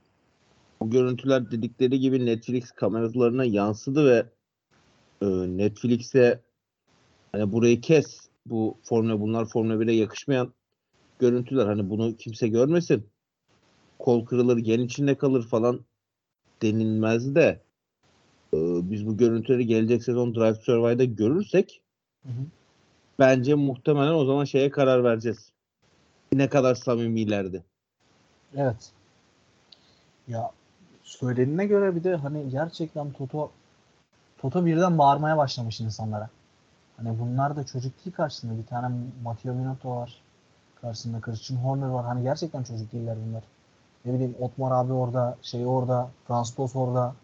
[0.80, 4.26] o görüntüler dedikleri gibi Netflix kameralarına yansıdı ve
[5.22, 6.40] e, Netflix'e
[7.32, 10.54] hani burayı kes bu Formula bunlar Formula 1'e yakışmayan
[11.20, 13.10] görüntüler hani bunu kimse görmesin
[14.00, 15.86] kol kırılır gen içinde kalır falan
[16.62, 17.62] denilmez de
[18.54, 18.58] e,
[18.92, 21.82] biz bu görüntüleri gelecek sezon Drive Survive'da görürsek
[22.24, 22.46] Hı hı.
[23.20, 25.52] bence muhtemelen o zaman şeye karar vereceğiz.
[26.34, 27.64] Ne kadar samimilerdi.
[28.56, 28.92] Evet.
[30.28, 30.52] Ya
[31.04, 33.52] söylenene göre bir de hani gerçekten Toto
[34.38, 36.30] Toto birden bağırmaya başlamış insanlara.
[37.04, 38.58] Hani bunlar da çocuk değil karşısında.
[38.58, 40.22] Bir tane Matteo Binotto var.
[40.82, 42.06] Karşısında Christian Horner var.
[42.06, 43.44] Hani gerçekten çocuk değiller bunlar.
[44.06, 47.16] Ne bileyim Otmar abi orada, şey orada, Franz Tost orada.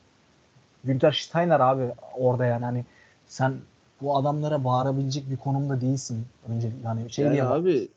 [0.84, 2.66] Günter Steiner abi orada yani.
[2.66, 2.86] Hani
[3.28, 3.58] sen
[4.02, 6.26] bu adamlara bağırabilecek bir konumda değilsin.
[6.50, 7.90] Önce yani şey Yani diye abi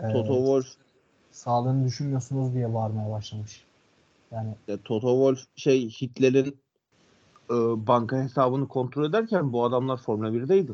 [0.00, 0.66] e, Toto Wolff
[1.30, 3.64] sağlığını düşünmüyorsunuz diye bağırmaya başlamış.
[4.30, 6.60] Yani ya Toto Wolff şey Hitler'in
[7.50, 7.54] e,
[7.86, 10.72] banka hesabını kontrol ederken bu adamlar Formula 1'deydi.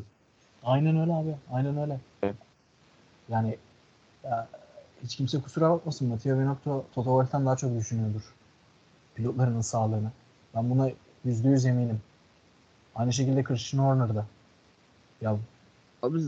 [0.63, 1.35] Aynen öyle abi.
[1.51, 1.99] Aynen öyle.
[2.23, 2.35] Evet.
[3.29, 3.57] Yani
[4.23, 4.47] ya,
[5.03, 6.07] hiç kimse kusura bakmasın.
[6.07, 8.33] Matteo Binotto Toto Wolff'tan daha çok düşünüyordur.
[9.15, 10.11] Pilotlarının sağlığını.
[10.55, 10.89] Ben buna
[11.25, 12.01] yüzde yüz eminim.
[12.95, 14.25] Aynı şekilde Christian Horner'da.
[15.21, 15.37] Ya
[16.01, 16.19] Abi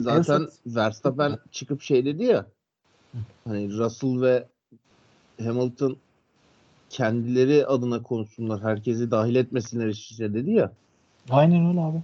[0.00, 2.46] zaten son- Verstappen çıkıp şey dedi ya
[3.12, 3.18] Hı.
[3.48, 4.46] hani Russell ve
[5.40, 5.96] Hamilton
[6.88, 8.62] kendileri adına konuşsunlar.
[8.62, 10.76] Herkesi dahil etmesinler işte dedi ya.
[11.30, 12.02] aynen öyle abi.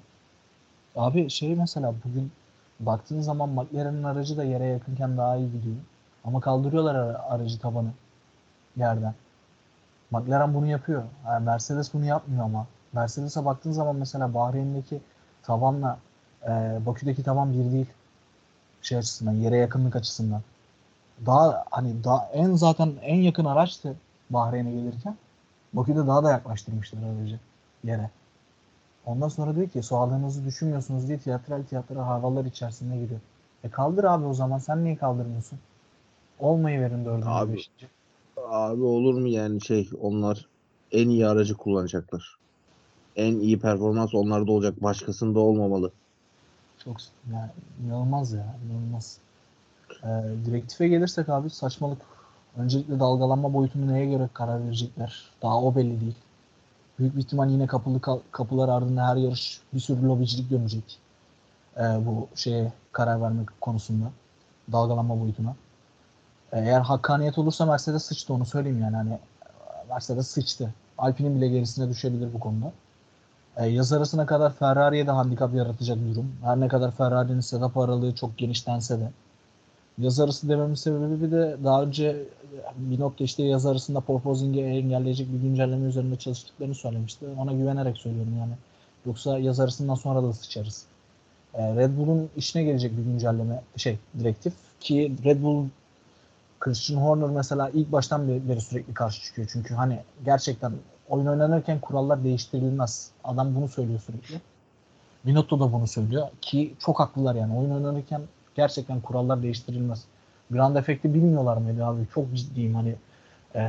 [0.97, 2.33] Abi şey mesela bugün
[2.81, 5.77] baktığın zaman McLaren'ın aracı da yere yakınken daha iyi gidiyor.
[6.25, 7.91] Ama kaldırıyorlar ara- aracı tabanı
[8.77, 9.15] yerden.
[10.11, 11.05] McLaren bunu yapıyor.
[11.27, 12.67] Yani Mercedes bunu yapmıyor ama.
[12.93, 15.01] Mercedes'e baktığın zaman mesela Bahreyn'deki
[15.43, 15.99] tabanla
[16.45, 16.49] e,
[16.87, 17.87] Bakü'deki taban bir değil.
[18.83, 20.43] Şey açısından, yere yakınlık açısından.
[21.27, 23.97] Daha hani daha en zaten en yakın araçtı
[24.33, 25.17] Bahreyn'e gelirken.
[25.73, 27.39] Bakü'de daha da yaklaştırmışlar aracı
[27.85, 28.11] yere.
[29.07, 33.21] Ondan sonra diyor ki sağlığınızı düşünmüyorsunuz diye tiyatral tiyatral havalar içerisinde gidiyor.
[33.65, 35.59] E kaldır abi o zaman sen niye kaldırmıyorsun?
[36.39, 37.89] Olmayı verin dördüncü Abi, beşinci.
[38.37, 40.49] Abi olur mu yani şey onlar
[40.93, 42.37] en iyi aracı kullanacaklar.
[43.17, 44.83] En iyi performans onlarda olacak.
[44.83, 45.93] Başkasında olmamalı.
[46.85, 46.97] Çok
[47.33, 47.51] yani
[47.87, 49.19] inanılmaz ya inanılmaz.
[50.05, 50.09] Ee,
[50.45, 51.99] direktife gelirsek abi saçmalık.
[52.57, 55.25] Öncelikle dalgalanma boyutunu neye göre karar verecekler?
[55.43, 56.17] Daha o belli değil.
[56.99, 58.01] Büyük bir ihtimal yine kapılı
[58.33, 60.99] kapılar ardında her yarış bir sürü lobicilik dönecek.
[61.77, 64.11] Ee, bu şeye karar vermek konusunda.
[64.73, 65.55] Dalgalanma boyutuna.
[66.53, 68.97] Ee, eğer hakkaniyet olursa Mercedes sıçtı onu söyleyeyim yani.
[68.97, 69.19] Hani
[69.89, 70.75] Mercedes sıçtı.
[70.99, 72.73] Alpine'in bile gerisine düşebilir bu konuda.
[73.57, 76.33] E, yaz arasına kadar Ferrari'ye de handikap yaratacak durum.
[76.43, 79.13] Her ne kadar Ferrari'nin setup aralığı çok genişlense de.
[79.99, 82.25] Yaz arası dememin sebebi de daha önce
[82.77, 87.27] bir nokta işte yaz arasında porpoising'i engelleyecek bir güncelleme üzerinde çalıştıklarını söylemişti.
[87.39, 88.53] Ona güvenerek söylüyorum yani.
[89.07, 90.85] Yoksa yaz arasından sonra da sıçarız.
[91.55, 95.67] E, Red Bull'un işine gelecek bir güncelleme şey direktif ki Red Bull
[96.61, 99.49] Christian Horner mesela ilk baştan beri sürekli karşı çıkıyor.
[99.53, 100.73] Çünkü hani gerçekten
[101.09, 103.11] oyun oynanırken kurallar değiştirilmez.
[103.25, 104.41] Adam bunu söylüyor sürekli.
[105.27, 107.59] Binotto da bunu söylüyor ki çok haklılar yani.
[107.59, 108.23] Oyun oynanırken
[108.55, 110.05] gerçekten kurallar değiştirilmez.
[110.51, 112.01] Grand efekti bilmiyorlar mıydı abi?
[112.15, 112.95] Çok ciddiyim hani.
[113.55, 113.61] E,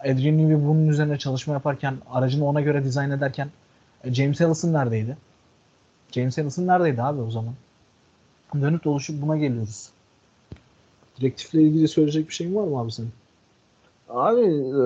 [0.00, 3.50] Adrian Newey bunun üzerine çalışma yaparken aracını ona göre dizayn ederken
[4.04, 5.16] e, James Allison neredeydi?
[6.12, 7.54] James Allison neredeydi abi o zaman?
[8.60, 9.90] Dönüp dolaşıp buna geliyoruz.
[11.20, 13.12] Direktifle ilgili söyleyecek bir şeyin var mı abi senin?
[14.08, 14.82] Abi e,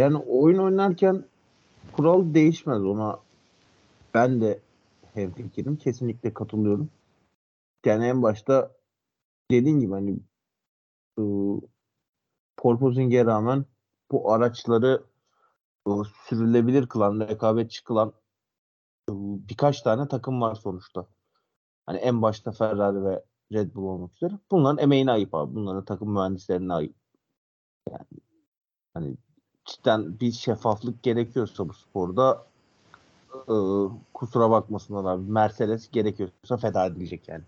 [0.00, 1.24] yani oyun oynarken
[1.92, 3.18] kural değişmez ona.
[4.14, 4.58] Ben de
[5.14, 5.76] hemfikirim.
[5.76, 6.88] Kesinlikle katılıyorum.
[7.86, 8.72] Yani en başta
[9.50, 10.20] dediğin gibi hani
[11.18, 11.22] e,
[12.56, 13.64] porpoising'e rağmen
[14.10, 15.04] bu araçları
[15.88, 15.90] e,
[16.28, 18.12] sürülebilir kılan, rekabetçi kılan
[19.10, 19.12] e,
[19.48, 21.06] birkaç tane takım var sonuçta.
[21.86, 24.38] Hani en başta Ferrari ve Red Bull olmak üzere.
[24.50, 25.54] Bunların emeğine ayıp abi.
[25.54, 26.94] Bunların takım mühendislerine ayıp.
[27.90, 28.06] Yani
[28.94, 29.16] hani
[29.64, 32.46] cidden bir şeffaflık gerekiyorsa bu sporda
[33.34, 33.54] e,
[34.14, 35.30] kusura bakmasınlar abi.
[35.30, 37.44] Mercedes gerekiyorsa feda edilecek yani.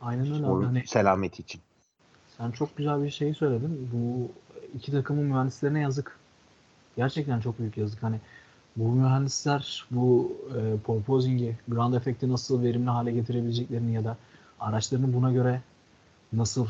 [0.00, 0.38] Aynen öyle.
[0.38, 1.60] Sporun Hani selameti için.
[2.38, 3.90] sen çok güzel bir şey söyledin.
[3.92, 4.28] Bu
[4.76, 6.18] iki takımın mühendislerine yazık.
[6.96, 8.02] Gerçekten çok büyük yazık.
[8.02, 8.16] Hani
[8.76, 14.16] bu mühendisler bu e, porpoising'i, ground efekti nasıl verimli hale getirebileceklerini ya da
[14.60, 15.62] araçlarını buna göre
[16.32, 16.66] nasıl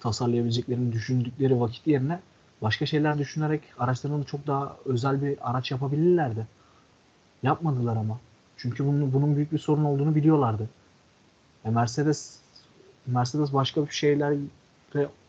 [0.00, 2.20] tasarlayabileceklerini düşündükleri vakit yerine
[2.62, 6.46] başka şeyler düşünerek araçlarını çok daha özel bir araç yapabilirlerdi.
[7.42, 8.20] Yapmadılar ama.
[8.56, 10.68] Çünkü bunun, bunun büyük bir sorun olduğunu biliyorlardı.
[11.64, 12.38] E Mercedes
[13.12, 14.38] Mercedes başka bir şeylere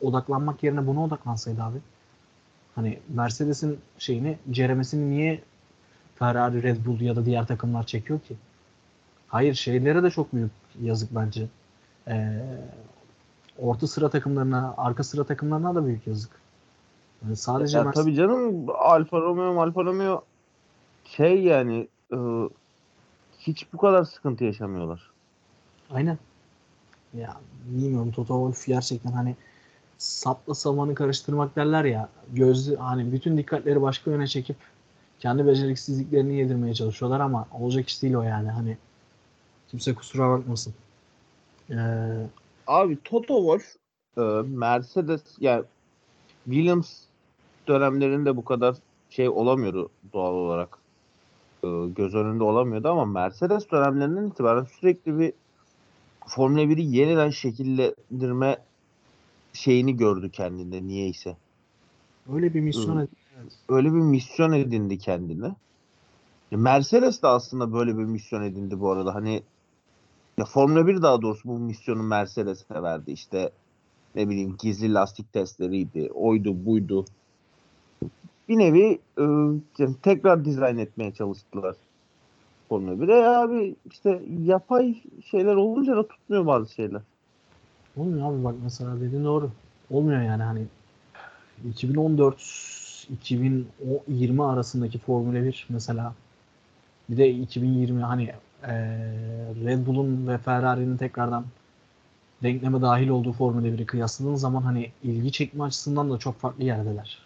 [0.01, 1.77] odaklanmak yerine buna odaklansaydı abi.
[2.75, 5.41] Hani Mercedes'in şeyini, ceremesini niye
[6.15, 8.35] Ferrari, Red Bull ya da diğer takımlar çekiyor ki?
[9.27, 11.47] Hayır şeylere de çok büyük yazık bence.
[12.07, 12.41] Ee,
[13.59, 16.31] orta sıra takımlarına, arka sıra takımlarına da büyük yazık.
[17.23, 20.23] Yani sadece Ya Mercedes- tabii canım Alfa Romeo, Alfa Romeo
[21.05, 22.17] şey yani e,
[23.39, 25.11] hiç bu kadar sıkıntı yaşamıyorlar.
[25.91, 26.17] Aynen.
[27.17, 29.35] Ya bilmiyorum Toto Wolff gerçekten hani
[29.97, 34.57] sapla samanı karıştırmak derler ya gözlü hani bütün dikkatleri başka yöne çekip
[35.19, 38.77] kendi beceriksizliklerini yedirmeye çalışıyorlar ama olacak iş değil o yani hani
[39.67, 40.73] kimse kusura bakmasın.
[41.69, 41.75] Ee,
[42.67, 43.75] Abi Toto Wolff
[44.17, 44.21] e,
[44.57, 45.63] Mercedes yani
[46.45, 46.99] Williams
[47.67, 48.75] dönemlerinde bu kadar
[49.09, 50.77] şey olamıyordu doğal olarak.
[51.63, 55.33] E, göz önünde olamıyordu ama Mercedes dönemlerinden itibaren sürekli bir
[56.29, 58.57] Formula 1'i yeniden şekillendirme
[59.53, 61.37] şeyini gördü kendinde niyeyse.
[62.33, 63.01] öyle bir misyon Hı.
[63.01, 63.07] ed-
[63.69, 65.55] Öyle bir misyon edindi kendine.
[66.51, 69.15] Mercedes de aslında böyle bir misyon edindi bu arada.
[69.15, 69.43] Hani
[70.37, 73.11] ya Formula 1 daha doğrusu bu misyonu Mercedes'e verdi.
[73.11, 73.51] İşte
[74.15, 76.11] ne bileyim gizli lastik testleriydi.
[76.13, 77.05] Oydu buydu.
[78.49, 79.25] Bir nevi e,
[80.03, 81.75] tekrar dizayn etmeye çalıştılar
[82.69, 83.27] Formula 1'e.
[83.27, 84.95] Abi işte yapay
[85.31, 87.01] şeyler olunca da tutmuyor bazı şeyler.
[87.97, 89.49] Olmuyor abi bak mesela dediğin doğru.
[89.91, 90.61] Olmuyor yani hani
[91.69, 92.37] 2014
[93.09, 96.13] 2020 arasındaki Formula 1 mesela
[97.09, 98.69] bir de 2020 hani eee,
[99.65, 101.45] Red Bull'un ve Ferrari'nin tekrardan
[102.43, 107.17] denkleme dahil olduğu Formula 1'i kıyasladığın zaman hani ilgi çekme açısından da çok farklı yerdeler.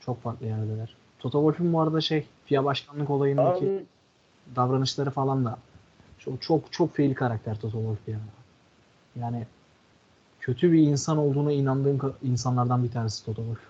[0.00, 0.94] Çok farklı yerdeler.
[1.18, 3.84] Toto Wolff'un bu arada şey FIA başkanlık olayındaki Abi,
[4.56, 5.58] davranışları falan da
[6.18, 8.20] çok çok çok fail karakter Toto Wolff ya.
[9.20, 9.46] Yani
[10.40, 13.60] kötü bir insan olduğuna inandığım insanlardan bir tanesi Toto Wolff.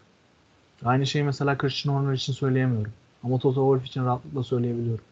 [0.85, 2.93] Aynı şeyi mesela Christian Horner için söyleyemiyorum.
[3.25, 5.05] Ama Toto Wolff için rahatlıkla söyleyebiliyorum.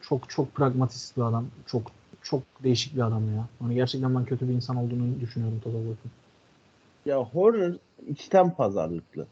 [0.00, 1.46] Çok çok pragmatist bir adam.
[1.66, 1.82] Çok
[2.22, 3.46] çok değişik bir adam ya.
[3.58, 6.10] Hani gerçekten ben kötü bir insan olduğunu düşünüyorum Toto Wolff'un.
[7.06, 7.72] ya Horner
[8.08, 9.26] içten pazarlıklı.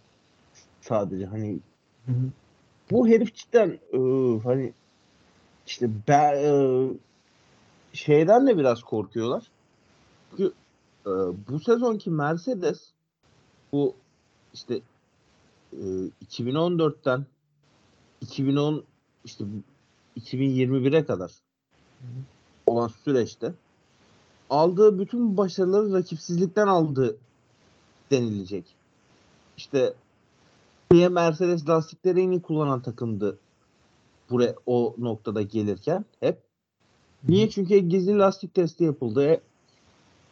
[0.81, 1.59] Sadece hani
[2.07, 2.29] Hı hı.
[2.91, 4.73] bu herif cidden ıı, hani
[5.71, 6.95] işte ben, ıı,
[7.93, 9.51] şeyden de biraz korkuyorlar.
[10.31, 10.53] Çünkü
[11.07, 12.91] ıı, bu sezonki Mercedes
[13.73, 13.95] bu
[14.55, 14.81] işte
[15.73, 17.27] ıı, 2014'ten
[18.21, 18.85] 2010
[19.25, 19.45] işte
[20.21, 21.33] 2021'e kadar
[22.67, 23.53] olan süreçte
[24.51, 27.17] aldığı bütün başarıları rakipsizlikten aldı
[28.11, 28.65] denilecek.
[29.57, 29.95] İşte
[30.91, 33.39] niye Mercedes lastikleri en iyi kullanan takımdı
[34.31, 36.39] buraya o noktada gelirken hep.
[37.29, 37.51] Niye?
[37.51, 39.25] Çünkü gizli lastik testi yapıldı.
[39.25, 39.41] E,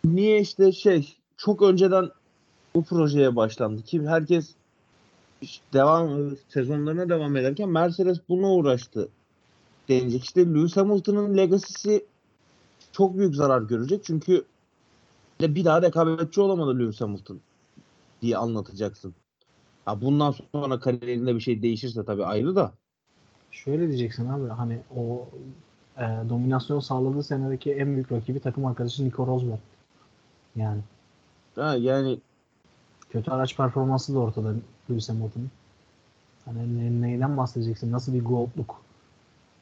[0.04, 2.10] niye işte şey çok önceden
[2.74, 4.54] bu projeye başlandı ki herkes
[5.42, 9.08] işte devam sezonlarına devam ederken Mercedes buna uğraştı
[9.88, 10.24] denilecek.
[10.24, 12.06] İşte Lewis Hamilton'ın legacy'si
[12.92, 14.44] çok büyük zarar görecek çünkü
[15.40, 17.40] bir daha rekabetçi olamadı Lewis Hamilton
[18.22, 19.14] diye anlatacaksın.
[19.84, 22.74] Ha bundan sonra kariyerinde bir şey değişirse tabii ayrı da.
[23.64, 25.28] Şöyle diyeceksin abi hani o
[25.96, 29.58] e, dominasyon sağladığı senedeki en büyük rakibi takım arkadaşı Nico Rosberg.
[30.56, 30.80] Yani
[31.54, 32.18] Ha, yani
[33.10, 34.54] kötü araç performansı da ortada
[34.90, 35.50] Lewis Hamilton'ın.
[36.44, 37.92] Hani ne- neyden bahsedeceksin?
[37.92, 38.82] Nasıl bir goldluk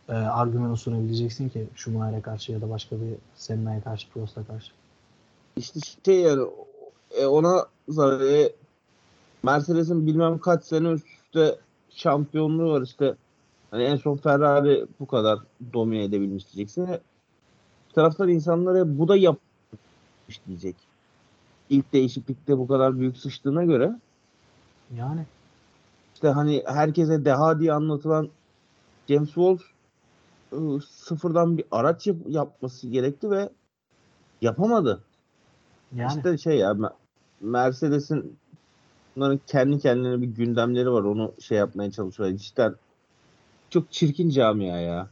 [0.09, 4.73] e, argümanı sunabileceksin ki Schumacher'e karşı ya da başka bir Senna'ya karşı, Prost'a karşı?
[5.57, 6.47] işte şey yani
[7.11, 8.53] e, ona zarar e,
[9.43, 11.59] Mercedes'in bilmem kaç sene üst üste
[11.91, 13.15] şampiyonluğu var işte.
[13.71, 15.39] Hani en son Ferrari bu kadar
[15.73, 16.87] domine edebilmiş diyeceksin.
[16.87, 17.01] E,
[17.89, 20.77] Bir taraftan insanlara bu da yapmış diyecek.
[21.71, 23.93] İlk değişiklikte bu kadar büyük sıçtığına göre
[24.99, 25.27] Yani
[26.15, 28.29] işte hani herkese deha diye anlatılan
[29.09, 29.63] James Wolf
[30.53, 33.49] ıı, sıfırdan bir araç yap- yapması gerekti ve
[34.43, 35.03] yapamadı.
[35.97, 36.93] yani İşte şey ya Me-
[37.41, 38.37] Mercedes'in
[39.17, 41.03] bunların kendi kendine bir gündemleri var.
[41.03, 42.37] Onu şey yapmaya çalışıyorlar.
[42.39, 42.75] Cidden
[43.77, 45.07] çok çirkin camia ya.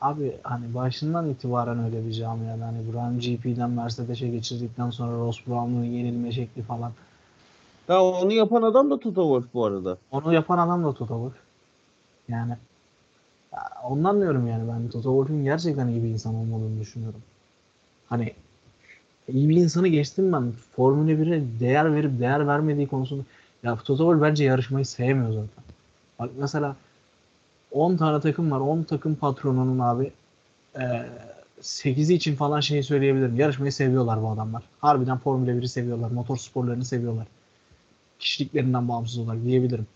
[0.00, 5.84] abi hani başından itibaren öyle bir camiada hani Brown GP'den Mercedes'e geçirdikten sonra Ross Brown'un
[5.84, 6.92] yenilme şekli falan.
[7.88, 9.98] Ya onu yapan adam da Toto Wolff bu arada.
[10.10, 11.34] Onu yapan adam da Toto Wolff.
[12.28, 12.56] Yani
[13.52, 17.20] ya ondan diyorum yani ben Toto Wolff'un gerçekten iyi bir insan olmadığını düşünüyorum.
[18.06, 18.32] Hani
[19.28, 20.52] iyi bir insanı geçtim ben.
[20.76, 23.22] Formula 1'e değer verip değer vermediği konusunda
[23.62, 25.64] ya Toto Wolff bence yarışmayı sevmiyor zaten.
[26.18, 26.76] Bak mesela
[27.74, 28.60] 10 tane takım var.
[28.60, 30.12] 10 takım patronunun abi
[30.80, 31.06] e,
[31.60, 33.36] 8'i için falan şeyi söyleyebilirim.
[33.36, 34.62] Yarışmayı seviyorlar bu adamlar.
[34.80, 36.10] Harbiden Formula 1'i seviyorlar.
[36.10, 37.26] Motor sporlarını seviyorlar.
[38.18, 39.86] Kişiliklerinden bağımsız olarak diyebilirim.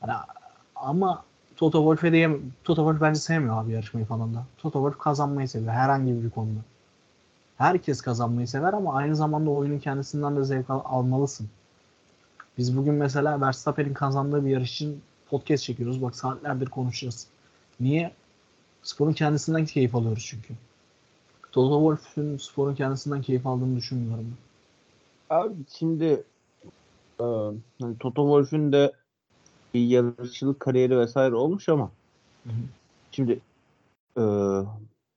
[0.00, 0.12] Hani,
[0.76, 1.24] ama
[1.56, 4.44] Toto Wolff'e diyem Toto Wolff bence sevmiyor abi yarışmayı falan da.
[4.58, 6.60] Toto Wolff kazanmayı seviyor herhangi bir konuda.
[7.58, 11.48] Herkes kazanmayı sever ama aynı zamanda oyunun kendisinden de zevk al- almalısın.
[12.58, 16.02] Biz bugün mesela Verstappen'in kazandığı bir yarış için podcast çekiyoruz.
[16.02, 17.26] Bak saatlerdir konuşacağız.
[17.80, 18.12] Niye?
[18.82, 20.54] Sporun kendisinden keyif alıyoruz çünkü.
[21.52, 24.36] Toto Wolff'ün sporun kendisinden keyif aldığını düşünmüyorum.
[25.30, 26.24] Abi şimdi
[27.20, 27.24] e,
[27.80, 28.92] hani Toto Wolff'ün de
[29.74, 31.90] bir yarışçılık kariyeri vesaire olmuş ama
[32.44, 32.62] Hı hı.
[33.10, 33.40] şimdi
[34.18, 34.22] e,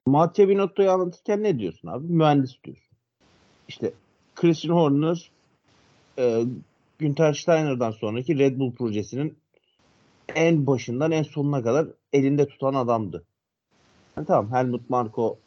[0.06, 2.08] Mattia Binotto'yu anlatırken ne diyorsun abi?
[2.08, 2.96] Mühendis diyorsun.
[3.68, 3.94] İşte
[4.36, 5.32] Christian Horner
[6.18, 6.46] e,
[7.00, 9.38] Günther Steiner'dan sonraki Red Bull projesinin
[10.36, 13.24] en başından en sonuna kadar elinde tutan adamdı.
[14.18, 15.38] Yani tamam Helmut Marko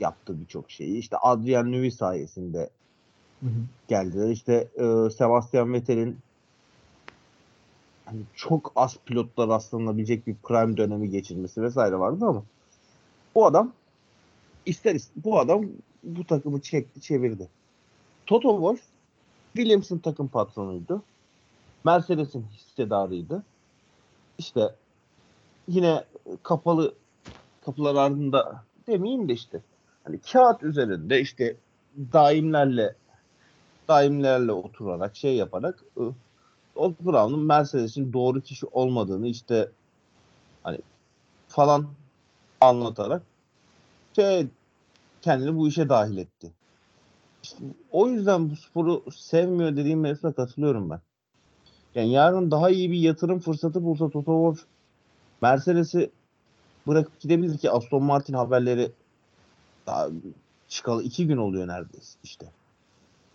[0.00, 0.98] yaptı birçok şeyi.
[0.98, 2.70] İşte Adrian Newey sayesinde
[3.40, 3.60] Hı hı.
[3.88, 4.30] geldiler.
[4.30, 6.18] İşte e, Sebastian Vettel'in
[8.04, 12.42] hani çok az pilotla rastlanabilecek bir prime dönemi geçirmesi vesaire vardı ama
[13.34, 13.72] bu adam
[14.66, 15.64] ister ist- bu adam
[16.02, 17.48] bu takımı çekti çevirdi.
[18.26, 18.82] Toto Wolff
[19.56, 21.02] Williams'ın takım patronuydu.
[21.84, 23.42] Mercedes'in hissedarıydı.
[24.38, 24.74] İşte
[25.68, 26.04] yine
[26.42, 26.94] kapalı
[27.64, 29.60] kapılar ardında demeyeyim de işte
[30.04, 31.56] hani kağıt üzerinde işte
[32.12, 32.94] daimlerle
[33.88, 36.12] daimlerle oturarak şey yaparak ı,
[36.76, 39.68] o Brown'un Mercedes'in doğru kişi olmadığını işte
[40.62, 40.78] hani
[41.48, 41.88] falan
[42.60, 43.22] anlatarak
[44.16, 44.46] şey
[45.22, 46.52] kendini bu işe dahil etti.
[47.42, 47.58] işte
[47.92, 51.00] o yüzden bu sporu sevmiyor dediğim mevzusuna katılıyorum ben.
[51.94, 54.66] Yani yarın daha iyi bir yatırım fırsatı bulsa Toto Wolff
[55.42, 56.10] Mercedes'i
[56.86, 58.92] bırakıp gidebilir ki Aston Martin haberleri
[59.86, 60.08] daha
[60.68, 62.46] çıkalı iki gün oluyor neredeyse işte.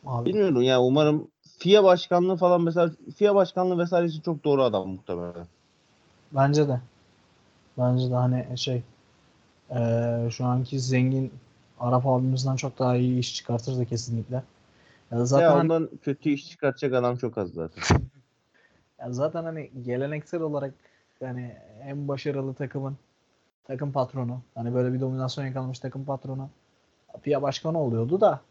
[0.06, 1.28] Abi, Bilmiyorum ya umarım
[1.58, 5.48] FIA başkanlığı falan mesela FIA başkanlığı vesairesi çok doğru adam muhtemelen.
[6.32, 6.82] bence de.
[7.78, 8.84] Bence de hani şey
[9.72, 11.32] eee, şu anki zengin
[11.80, 14.44] Arap abimizden çok daha iyi iş çıkartırdı kesinlikle.
[15.12, 17.84] Ya da zaten ya hani- ondan kötü iş çıkartacak adam çok az zaten.
[19.04, 20.74] Ya zaten hani geleneksel olarak
[21.22, 22.98] yani en başarılı takımın
[23.64, 24.42] takım patronu.
[24.56, 26.50] Hani böyle bir dominasyon yakalamış takım patronu.
[27.22, 28.42] FIA başkanı oluyordu da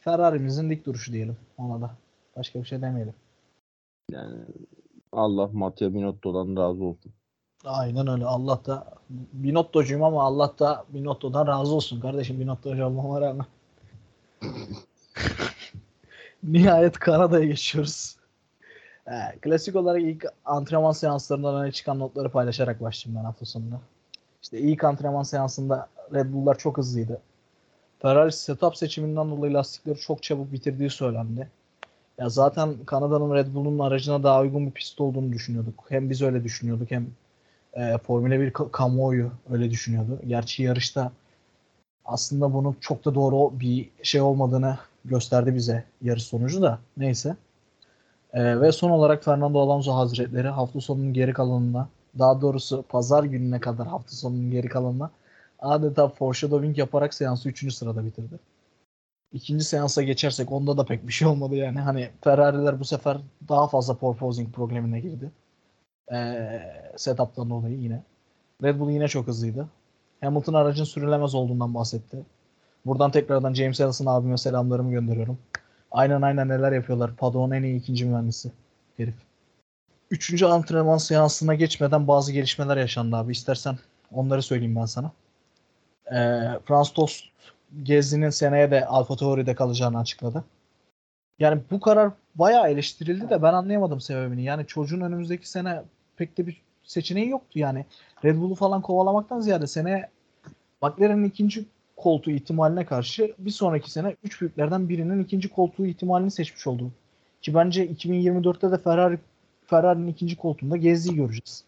[0.00, 1.90] Ferrari'mizin dik duruşu diyelim ona da.
[2.36, 3.14] Başka bir şey demeyelim.
[4.10, 4.36] Yani
[5.12, 7.12] Allah Matteo Binotto'dan razı olsun.
[7.64, 8.24] Aynen öyle.
[8.24, 12.40] Allah da Binotto'cuyum ama Allah da Binotto'dan razı olsun kardeşim.
[12.40, 13.46] Binotto'cu olmama rağmen.
[16.42, 18.23] Nihayet Kanada'ya geçiyoruz.
[19.08, 23.80] Ee, klasik olarak ilk antrenman seanslarından öne çıkan notları paylaşarak başlayayım ben hafta sonunda.
[24.42, 27.20] İşte ilk antrenman seansında Red Bull'lar çok hızlıydı.
[27.98, 31.48] Ferrari setup seçiminden dolayı lastikleri çok çabuk bitirdiği söylendi.
[32.18, 35.84] Ya zaten Kanada'nın Red Bull'un aracına daha uygun bir pist olduğunu düşünüyorduk.
[35.88, 37.06] Hem biz öyle düşünüyorduk hem
[37.74, 40.20] e, Formula 1 ka- kamuoyu öyle düşünüyordu.
[40.26, 41.12] Gerçi yarışta
[42.04, 46.78] aslında bunun çok da doğru bir şey olmadığını gösterdi bize yarış sonucu da.
[46.96, 47.36] Neyse.
[48.34, 53.60] E, ve son olarak Fernando Alonso Hazretleri hafta sonunun geri kalanında daha doğrusu pazar gününe
[53.60, 55.10] kadar hafta sonunun geri kalanına
[55.58, 57.74] adeta foreshadowing yaparak seansı 3.
[57.74, 58.38] sırada bitirdi.
[59.32, 61.80] İkinci seansa geçersek onda da pek bir şey olmadı yani.
[61.80, 63.18] Hani Ferrari'ler bu sefer
[63.48, 65.30] daha fazla porpoising problemine girdi.
[66.12, 66.62] Ee,
[66.96, 68.02] setup'tan dolayı yine.
[68.62, 69.68] Red Bull yine çok hızlıydı.
[70.20, 72.18] Hamilton aracın sürülemez olduğundan bahsetti.
[72.86, 75.38] Buradan tekrardan James Allison abime selamlarımı gönderiyorum.
[75.94, 77.16] Aynen aynen neler yapıyorlar.
[77.16, 78.52] Paddock'un en iyi ikinci mühendisi.
[78.96, 79.14] Herif.
[80.10, 83.32] Üçüncü antrenman seansına geçmeden bazı gelişmeler yaşandı abi.
[83.32, 83.78] İstersen
[84.12, 85.12] onları söyleyeyim ben sana.
[86.06, 87.24] Ee, Franz Tost
[87.82, 90.44] Gezi'nin seneye de Alfa Tauri'de kalacağını açıkladı.
[91.38, 94.42] Yani bu karar bayağı eleştirildi de ben anlayamadım sebebini.
[94.42, 95.82] Yani çocuğun önümüzdeki sene
[96.16, 97.84] pek de bir seçeneği yoktu yani.
[98.24, 100.08] Red Bull'u falan kovalamaktan ziyade sene
[100.82, 101.64] McLaren'in ikinci
[101.96, 106.90] koltuğu ihtimaline karşı bir sonraki sene üç büyüklerden birinin ikinci koltuğu ihtimalini seçmiş oldu.
[107.42, 109.18] Ki bence 2024'te de Ferrari
[109.66, 111.64] Ferrari'nin ikinci koltuğunda Gezdi'yi göreceğiz.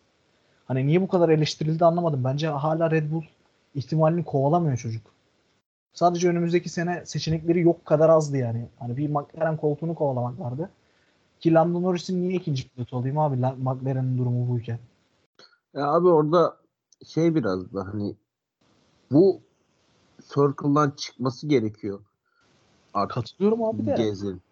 [0.64, 2.24] Hani niye bu kadar eleştirildi anlamadım.
[2.24, 3.22] Bence hala Red Bull
[3.74, 5.03] ihtimalini kovalamıyor çocuk.
[5.93, 8.68] Sadece önümüzdeki sene seçenekleri yok kadar azdı yani.
[8.79, 10.70] Hani bir McLaren koltuğunu kovalamak vardı.
[11.41, 13.43] Ki Lando Norris'in niye ikinci pilot olayım abi?
[13.43, 14.79] La- McLaren'in durumu buyken.
[15.74, 16.57] Ya abi orada
[17.07, 18.14] şey biraz da hani
[19.12, 19.41] bu
[20.29, 22.01] circle'dan çıkması gerekiyor.
[22.95, 23.95] Artık Katılıyorum abi de.
[23.97, 24.43] Gezin.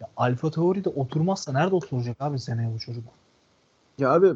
[0.00, 3.04] Ya Alfa Tauri'de oturmazsa nerede oturacak abi seneye bu çocuk?
[3.98, 4.34] Ya abi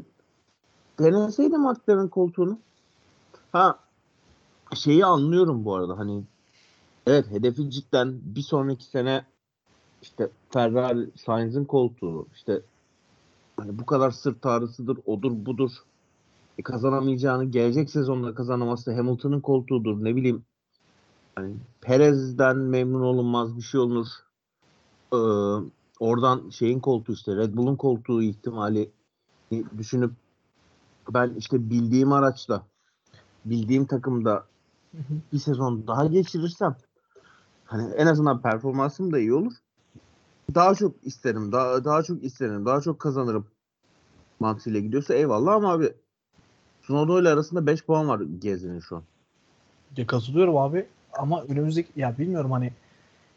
[0.99, 2.59] deneseydi McLaren koltuğunu.
[3.53, 3.79] Ha
[4.75, 6.25] şeyi anlıyorum bu arada hani
[7.07, 9.25] evet hedefi cidden bir sonraki sene
[10.03, 12.63] işte Ferrari Sainz'in koltuğu işte
[13.57, 15.71] hani bu kadar sırt ağrısıdır odur budur
[16.63, 20.05] kazanamayacağını gelecek sezonda kazanamazsa Hamilton'ın koltuğudur.
[20.05, 20.45] Ne bileyim
[21.35, 24.07] hani Perez'den memnun olunmaz bir şey olur.
[25.13, 25.19] Ee,
[26.01, 28.91] oradan şeyin koltuğu işte Red Bull'un koltuğu ihtimali
[29.79, 30.13] düşünüp
[31.15, 32.67] ben işte bildiğim araçla
[33.45, 34.47] bildiğim takımda
[35.33, 36.77] bir sezon daha geçirirsem
[37.65, 39.53] hani en azından performansım da iyi olur.
[40.55, 43.47] Daha çok isterim, daha daha çok isterim, daha çok kazanırım
[44.41, 45.95] mantığıyla gidiyorsa eyvallah ama abi
[46.89, 49.03] Tsunoda ile arasında 5 puan var Gezi'nin şu an.
[49.97, 52.73] Ya katılıyorum abi ama önümüzdeki ya bilmiyorum hani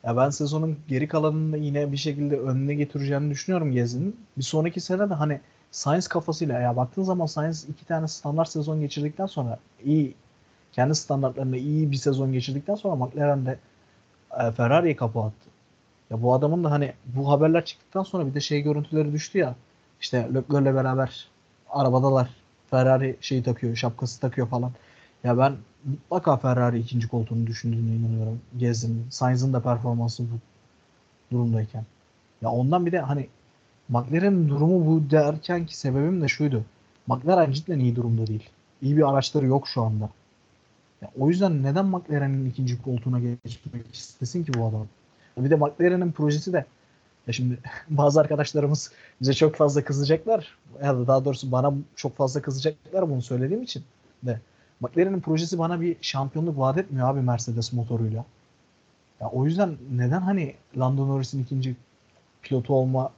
[0.03, 4.19] ya ben sezonun geri kalanını yine bir şekilde önüne getireceğini düşünüyorum Gezi'nin.
[4.37, 5.41] Bir sonraki sene de hani
[5.71, 10.15] Sainz kafasıyla ya baktığın zaman Sainz iki tane standart sezon geçirdikten sonra iyi
[10.71, 13.59] kendi standartlarında iyi bir sezon geçirdikten sonra McLaren de
[14.39, 15.49] e, Ferrari'yi kapı attı.
[16.09, 19.55] Ya bu adamın da hani bu haberler çıktıktan sonra bir de şey görüntüleri düştü ya.
[20.01, 21.27] İşte Leclerc'le beraber
[21.69, 22.40] arabadalar.
[22.71, 24.71] Ferrari şeyi takıyor, şapkası takıyor falan.
[25.23, 28.41] Ya ben mutlaka Ferrari ikinci koltuğunu düşündüğüne inanıyorum.
[28.57, 29.05] Gezdi'nin.
[29.09, 30.35] Sainz'ın da performansı bu
[31.31, 31.85] durumdayken.
[32.41, 33.27] Ya ondan bir de hani
[33.89, 36.65] McLaren'in durumu bu derken ki sebebim de şuydu.
[37.07, 38.49] McLaren cidden iyi durumda değil.
[38.81, 40.09] İyi bir araçları yok şu anda.
[41.01, 44.87] Ya o yüzden neden McLaren'in ikinci koltuğuna geçmek istesin ki bu adam?
[45.37, 46.65] Bir de McLaren'in projesi de
[47.31, 47.57] ya şimdi
[47.89, 50.57] bazı arkadaşlarımız bize çok fazla kızacaklar.
[50.83, 53.83] Ya da daha doğrusu bana çok fazla kızacaklar bunu söylediğim için
[54.23, 54.39] de.
[54.79, 58.25] McLaren'in projesi bana bir şampiyonluk vaat etmiyor abi Mercedes motoruyla.
[59.21, 61.75] Ya o yüzden neden hani Lando Norris'in ikinci
[62.41, 63.11] pilotu olma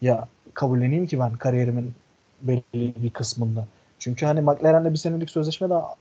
[0.00, 1.94] ya kabulleneyim ki ben kariyerimin
[2.42, 3.66] belli bir kısmında.
[3.98, 5.94] Çünkü hani McLaren'le bir senelik sözleşme daha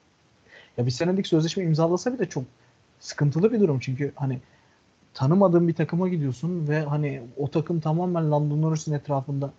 [0.77, 2.43] ya bir senelik sözleşme imzalasa bile çok
[2.99, 3.79] sıkıntılı bir durum.
[3.79, 4.39] Çünkü hani
[5.13, 9.53] tanımadığın bir takıma gidiyorsun ve hani o takım tamamen Lando Norris'in etrafında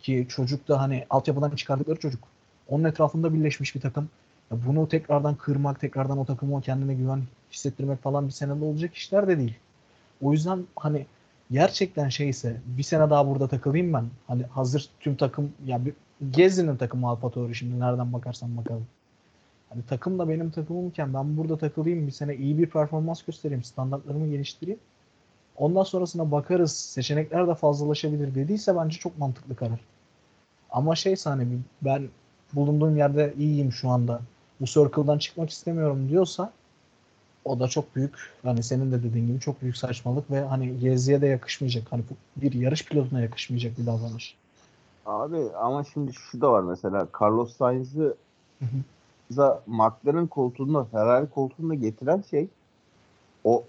[0.00, 2.24] ki çocuk da hani altyapıdan çıkardıkları çocuk.
[2.68, 4.08] Onun etrafında birleşmiş bir takım.
[4.50, 9.28] Ya bunu tekrardan kırmak, tekrardan o takımı kendine güven hissettirmek falan bir senede olacak işler
[9.28, 9.54] de değil.
[10.22, 11.06] O yüzden hani
[11.50, 14.06] gerçekten şeyse bir sene daha burada takılayım ben.
[14.26, 15.94] Hani hazır tüm takım ya bir,
[16.30, 18.86] Gezi'nin takımı Alfa Tauri şimdi nereden bakarsan bakalım.
[19.70, 24.28] Hani takım da benim takımımken ben burada takılayım bir sene iyi bir performans göstereyim, standartlarımı
[24.28, 24.80] geliştireyim.
[25.56, 26.72] Ondan sonrasına bakarız.
[26.72, 29.80] Seçenekler de fazlalaşabilir dediyse bence çok mantıklı karar.
[30.70, 32.08] Ama şey hani ben
[32.52, 34.20] bulunduğum yerde iyiyim şu anda.
[34.60, 36.52] Bu circle'dan çıkmak istemiyorum diyorsa
[37.44, 41.20] o da çok büyük hani senin de dediğin gibi çok büyük saçmalık ve hani Gezi'ye
[41.20, 41.92] de yakışmayacak.
[41.92, 42.02] Hani
[42.36, 44.36] bir yarış pilotuna yakışmayacak bir davranış.
[45.06, 48.16] Abi ama şimdi şu da var mesela Carlos Sainz'ı
[49.66, 52.48] McLaren koltuğunda Ferrari koltuğunda getiren şey
[53.44, 53.64] o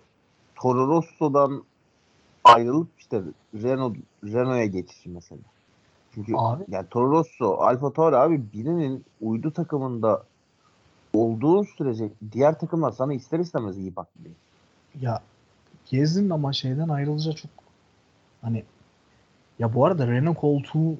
[0.55, 1.63] Toro Rosso'dan
[2.43, 3.21] ayrılıp işte
[3.53, 5.41] Renault Renault'a geçişi mesela.
[6.13, 6.63] Çünkü abi.
[6.67, 10.23] yani Toro Rosso, Alfa Tauri abi birinin uydu takımında
[11.13, 14.35] olduğun sürece diğer takımlar sana ister istemez iyi bakmıyor.
[15.01, 15.21] Ya
[15.89, 17.51] Gezin ama şeyden ayrılınca çok
[18.41, 18.63] hani
[19.59, 20.97] ya bu arada Renault koltuğu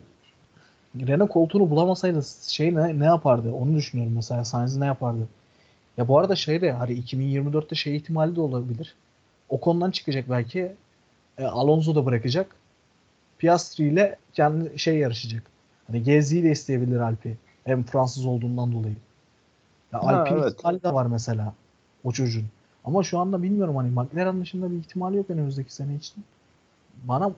[0.96, 3.52] Renault koltuğunu bulamasaydı şey ne, ne yapardı?
[3.54, 4.46] Onu düşünüyorum mesela.
[4.46, 5.28] Sainz ne yapardı?
[5.98, 8.96] Ya bu arada şey de hani 2024'te şey ihtimali de olabilir.
[9.50, 10.76] O konudan çıkacak belki.
[11.38, 12.56] E, Alonso da bırakacak.
[13.38, 15.44] Piastri ile kendi şey yarışacak.
[15.88, 17.38] Hani Gezi'yi de isteyebilir Alpi.
[17.64, 18.96] Hem Fransız olduğundan dolayı.
[19.94, 20.54] Ya Alp'in evet.
[20.54, 21.54] ihtimali de var mesela.
[22.04, 22.46] O çocuğun.
[22.86, 26.24] Ama şu anda bilmiyorum hani McLaren dışında bir ihtimali yok önümüzdeki sene için.
[27.04, 27.32] Bana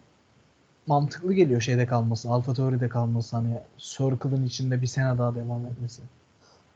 [0.87, 2.29] mantıklı geliyor şeyde kalması.
[2.29, 6.01] Alfa Tauri'de kalması hani Circle'ın içinde bir sene daha devam etmesi.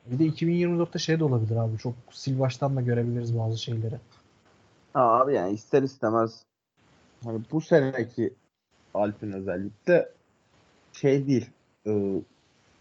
[0.06, 1.78] Bir de 2024'te şey de olabilir abi.
[1.78, 3.96] Çok sil baştan da görebiliriz bazı şeyleri.
[4.96, 6.44] Abi yani ister istemez
[7.24, 8.34] hani bu seneki
[8.94, 10.10] Alp'in özellikle
[10.94, 11.50] şey değil
[11.88, 12.22] e,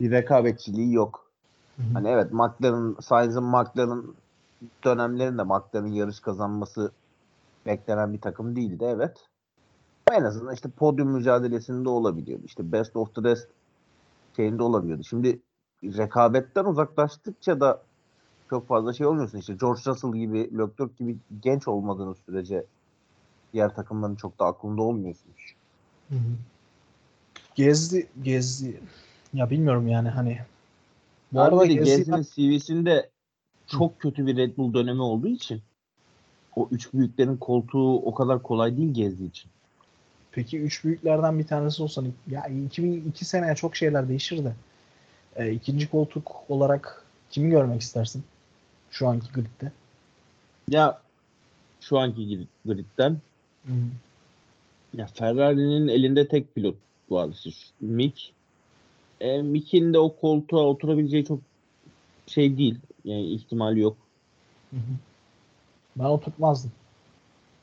[0.00, 1.30] bir rekabetçiliği yok.
[1.76, 1.86] Hı-hı.
[1.92, 4.04] Hani evet McLaren, Sainz'ın McLaren
[4.84, 6.92] dönemlerinde McLaren yarış kazanması
[7.66, 9.28] beklenen bir takım değildi evet
[10.12, 12.42] en azından işte podyum mücadelesinde olabiliyordu.
[12.46, 13.48] İşte best of the rest
[14.36, 15.04] şeyinde olabiliyordu.
[15.04, 15.40] Şimdi
[15.84, 17.82] rekabetten uzaklaştıkça da
[18.50, 19.38] çok fazla şey olmuyorsun.
[19.38, 22.64] İşte George Russell gibi, Leclerc gibi genç olmadığınız sürece
[23.52, 25.54] diğer takımların çok da aklında olmuyorsunuz.
[26.08, 26.34] Hı hı.
[27.54, 28.80] Gezdi, gezdi.
[29.32, 30.38] Ya bilmiyorum yani hani.
[31.32, 33.10] Bu arada Gezdi'nin CV'sinde
[33.66, 35.62] çok kötü bir Red Bull dönemi olduğu için
[36.56, 39.50] o üç büyüklerin koltuğu o kadar kolay değil Gezdi için.
[40.34, 44.52] Peki üç büyüklerden bir tanesi olsan ya 2002 seneye çok şeyler değişir de
[45.36, 48.24] e, ikinci koltuk olarak kimi görmek istersin
[48.90, 49.72] şu anki gridde?
[50.68, 51.00] Ya
[51.80, 53.18] şu anki gridden
[53.64, 53.90] hmm.
[54.94, 56.76] ya Ferrari'nin elinde tek pilot
[57.10, 57.44] var.
[57.80, 58.32] Mick.
[59.20, 61.40] E, Mick'in de o koltuğa oturabileceği çok
[62.26, 62.78] şey değil.
[63.04, 63.96] Yani ihtimal yok.
[64.70, 64.94] Hı hı.
[65.96, 66.72] Ben oturtmazdım.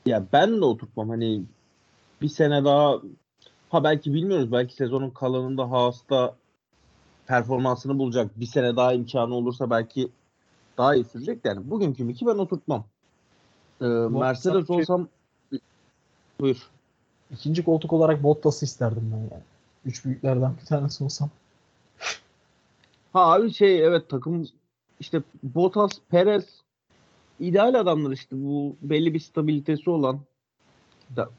[0.06, 1.08] Ya ben de oturtmam.
[1.08, 1.42] Hani
[2.22, 3.00] bir sene daha
[3.70, 6.36] ha belki bilmiyoruz belki sezonun kalanında Haas'ta
[7.26, 8.40] performansını bulacak.
[8.40, 10.08] Bir sene daha imkanı olursa belki
[10.78, 11.40] daha iyi sürecek.
[11.44, 12.84] Yani bugünkü Mick'i ben oturtmam.
[13.80, 15.08] Ee, Mercedes olsam
[16.40, 16.70] buyur.
[17.30, 19.42] İkinci koltuk olarak Bottas'ı isterdim ben yani.
[19.84, 21.30] Üç büyüklerden bir tanesi olsam.
[23.12, 24.48] Ha abi şey evet takım
[25.00, 26.44] işte Bottas, Perez
[27.40, 30.20] ideal adamlar işte bu belli bir stabilitesi olan
[31.16, 31.30] da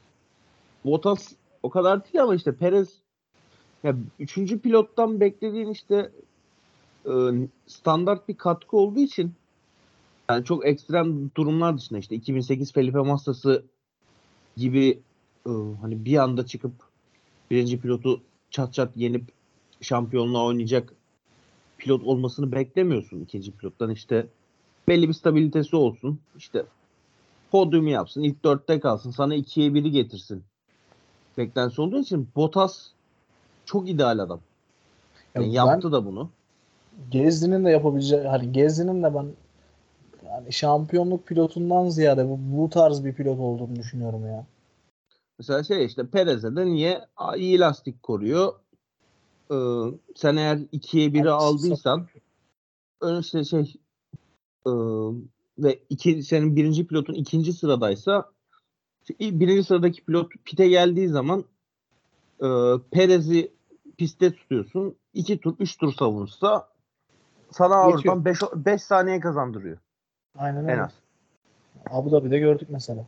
[0.84, 1.32] Bottas
[1.62, 2.88] o kadar değil ama işte Perez
[3.82, 6.10] ya üçüncü pilottan beklediğin işte
[7.06, 7.12] e,
[7.66, 9.32] standart bir katkı olduğu için
[10.30, 13.64] yani çok ekstrem durumlar dışında işte 2008 Felipe Massa'sı
[14.56, 14.98] gibi
[15.46, 16.72] e, hani bir anda çıkıp
[17.50, 18.20] birinci pilotu
[18.50, 19.32] çat çat yenip
[19.80, 20.92] şampiyonluğa oynayacak
[21.78, 23.90] pilot olmasını beklemiyorsun ikinci pilottan.
[23.90, 24.26] İşte
[24.88, 26.64] belli bir stabilitesi olsun işte
[27.50, 30.44] podyum yapsın ilk dörtte kalsın sana ikiye biri getirsin
[31.38, 32.88] beklentisi olduğu için Bottas
[33.64, 34.40] çok ideal adam.
[35.34, 36.30] Yani ya yaptı da bunu.
[37.10, 39.26] Gezdi'nin de yapabileceği hani Gezdi'nin de ben
[40.26, 44.46] yani şampiyonluk pilotundan ziyade bu, bu tarz bir pilot olduğunu düşünüyorum ya.
[45.38, 47.04] Mesela şey işte Perez'e de niye
[47.36, 48.52] iyi lastik koruyor?
[49.50, 49.54] Ee,
[50.16, 52.06] sen eğer ikiye biri aldıysan
[53.00, 53.76] ön işte şey
[54.66, 54.72] e,
[55.58, 58.33] ve iki, senin birinci pilotun ikinci sıradaysa
[59.20, 61.44] birinci sıradaki pilot pite geldiği zaman
[62.40, 62.48] e,
[62.90, 63.52] Perez'i
[63.98, 64.96] pistte tutuyorsun.
[65.14, 66.68] 2 tur, 3 tur savunsa
[67.50, 69.78] sana oradan 5 5 saniye kazandırıyor
[70.38, 70.82] Aynen en öyle.
[70.82, 70.92] az.
[71.90, 73.06] Abu Dhabi'de gördük mesela.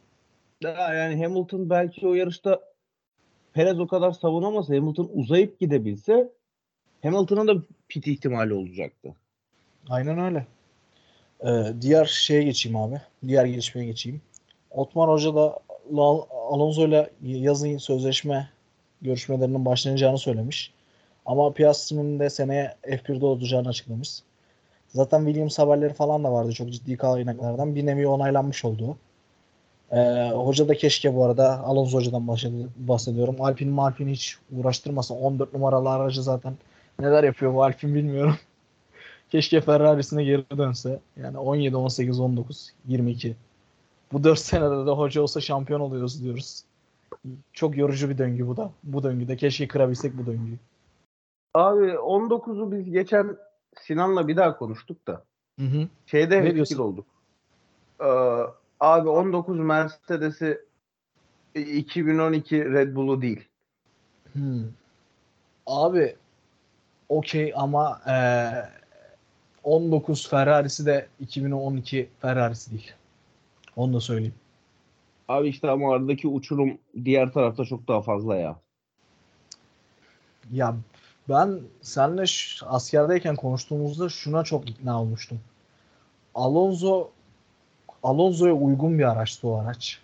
[0.62, 2.60] Daha yani Hamilton belki o yarışta
[3.52, 6.32] Perez o kadar savunamasa Hamilton uzayıp gidebilse
[7.02, 9.14] Hamilton'ın da pit ihtimali olacaktı.
[9.88, 10.46] Aynen öyle.
[11.40, 13.00] Ee, diğer şeye geçeyim abi.
[13.26, 14.20] Diğer gelişmeye geçeyim.
[14.70, 15.58] Otmar Hoca da
[15.94, 18.48] La- Alonso'yla yazın sözleşme
[19.02, 20.72] görüşmelerinin başlanacağını söylemiş.
[21.26, 24.10] Ama Piastri'nin de seneye F1'de olacağını açıklamış.
[24.88, 27.74] Zaten Williams haberleri falan da vardı çok ciddi kaynaklardan.
[27.74, 28.96] Bir nevi onaylanmış oldu.
[29.92, 33.36] Ee, hoca da keşke bu arada Alonso Hoca'dan bahsed- bahsediyorum.
[33.40, 36.54] Alpine Malpine hiç uğraştırmasa 14 numaralı aracı zaten
[37.00, 38.36] neler yapıyor bu Alpine bilmiyorum.
[39.30, 41.00] Keşke Ferrari'sine geri dönse.
[41.16, 43.36] Yani 17, 18, 19, 22.
[44.12, 46.64] Bu 4 senede de hoca olsa şampiyon oluyoruz diyoruz.
[47.52, 48.70] Çok yorucu bir döngü bu da.
[48.82, 50.58] Bu döngüde keşke kırabilsek bu döngüyü.
[51.54, 53.36] Abi 19'u biz geçen
[53.80, 55.22] Sinan'la bir daha konuştuk da
[55.60, 55.88] Hı hı.
[56.06, 56.78] şeyde Ne diyorsun?
[56.78, 57.06] olduk.
[58.00, 58.04] Ee,
[58.80, 60.60] abi 19 Mercedes'i
[61.54, 63.48] 2012 Red Bull'u değil.
[64.32, 64.64] Hmm.
[65.66, 66.16] Abi
[67.08, 68.68] okey ama eee
[69.64, 72.92] 19 Ferrari'si de 2012 Ferrari'si değil.
[73.76, 74.34] Onu da söyleyeyim.
[75.28, 78.56] Abi işte ama aradaki uçurum diğer tarafta çok daha fazla ya.
[80.52, 80.76] Ya
[81.28, 85.40] ben seninle ş- askerdeyken konuştuğumuzda şuna çok ikna olmuştum.
[86.34, 87.10] Alonso
[88.02, 90.00] Alonso'ya uygun bir araçtı o araç.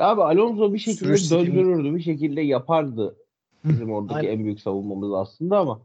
[0.00, 3.16] Abi Alonso bir şekilde Sürüş döndürürdü, bir şekilde yapardı.
[3.64, 4.30] Bizim oradaki Aynen.
[4.38, 5.80] en büyük savunmamız aslında ama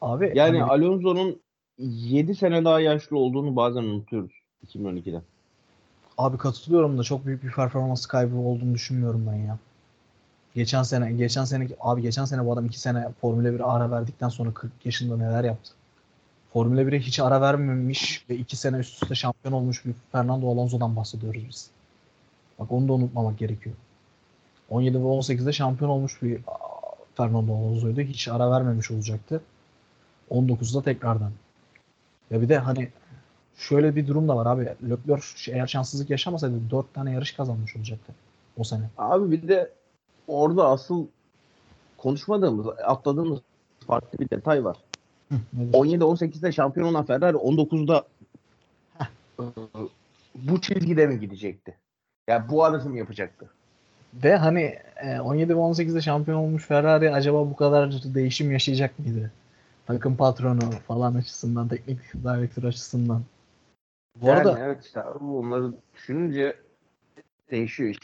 [0.00, 1.40] Abi yani hani- Alonso'nun
[1.78, 4.32] 7 sene daha yaşlı olduğunu bazen unutuyoruz
[4.66, 5.22] 2012'de.
[6.18, 9.58] Abi katılıyorum da çok büyük bir performans kaybı olduğunu düşünmüyorum ben ya.
[10.54, 14.28] Geçen sene, geçen sene abi geçen sene bu adam 2 sene Formula 1 ara verdikten
[14.28, 15.72] sonra 40 yaşında neler yaptı?
[16.52, 20.96] Formula 1'e hiç ara vermemiş ve 2 sene üst üste şampiyon olmuş bir Fernando Alonso'dan
[20.96, 21.70] bahsediyoruz biz.
[22.58, 23.76] Bak onu da unutmamak gerekiyor.
[24.70, 26.40] 17 ve 18'de şampiyon olmuş bir
[27.14, 28.00] Fernando Alonso'ydu.
[28.00, 29.42] Hiç ara vermemiş olacaktı.
[30.30, 31.32] 19'da tekrardan.
[32.30, 32.88] Ya bir de hani
[33.56, 34.62] şöyle bir durum da var abi.
[34.90, 38.12] Leclerc eğer şanssızlık yaşamasaydı 4 tane yarış kazanmış olacaktı
[38.56, 38.90] o sene.
[38.98, 39.70] Abi bir de
[40.28, 41.06] orada asıl
[41.98, 43.38] konuşmadığımız, atladığımız
[43.86, 44.76] farklı bir detay var.
[45.28, 45.72] Hı, nedir?
[45.72, 48.04] 17-18'de şampiyon olan Ferrari 19'da
[49.40, 49.44] e,
[50.34, 51.76] bu çizgide mi gidecekti?
[52.28, 53.50] Ya bu arası mı yapacaktı?
[54.14, 59.30] Ve hani e, 17 ve 18'de şampiyon olmuş Ferrari acaba bu kadar değişim yaşayacak mıydı?
[59.86, 63.22] Takım patronu falan açısından, teknik direktör açısından.
[64.16, 66.56] Bu yani arada evet işte abi bunları düşününce
[67.50, 67.98] değişiyor iş.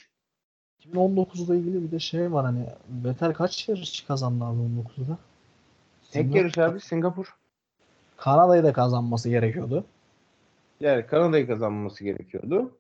[0.87, 2.67] 2019'da ilgili bir de şey var hani
[3.05, 5.19] Vettel kaç yarış kazandı abi 19'da?
[6.11, 7.37] Tek Singapur- yarış abi Singapur.
[8.17, 9.85] Kanada'yı da kazanması gerekiyordu.
[10.81, 12.79] Yani Kanada'yı kazanması gerekiyordu.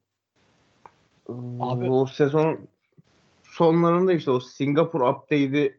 [1.60, 2.60] Abi- O sezon
[3.42, 5.78] sonlarında işte o Singapur update'i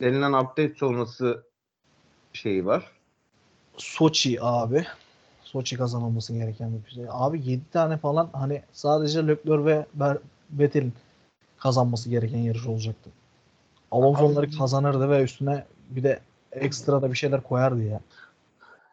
[0.00, 1.46] denilen update sonrası
[2.32, 2.92] şeyi var.
[3.76, 4.86] Soçi abi.
[5.52, 7.04] Soçi kazanılması gereken bir şey.
[7.10, 9.86] Abi 7 tane falan hani sadece Leclerc ve
[10.52, 10.92] Vettel'in
[11.58, 13.10] kazanması gereken yarış olacaktı.
[13.90, 16.20] Alonso onları kazanırdı ve üstüne bir de
[16.52, 18.00] ekstra da bir şeyler koyardı ya.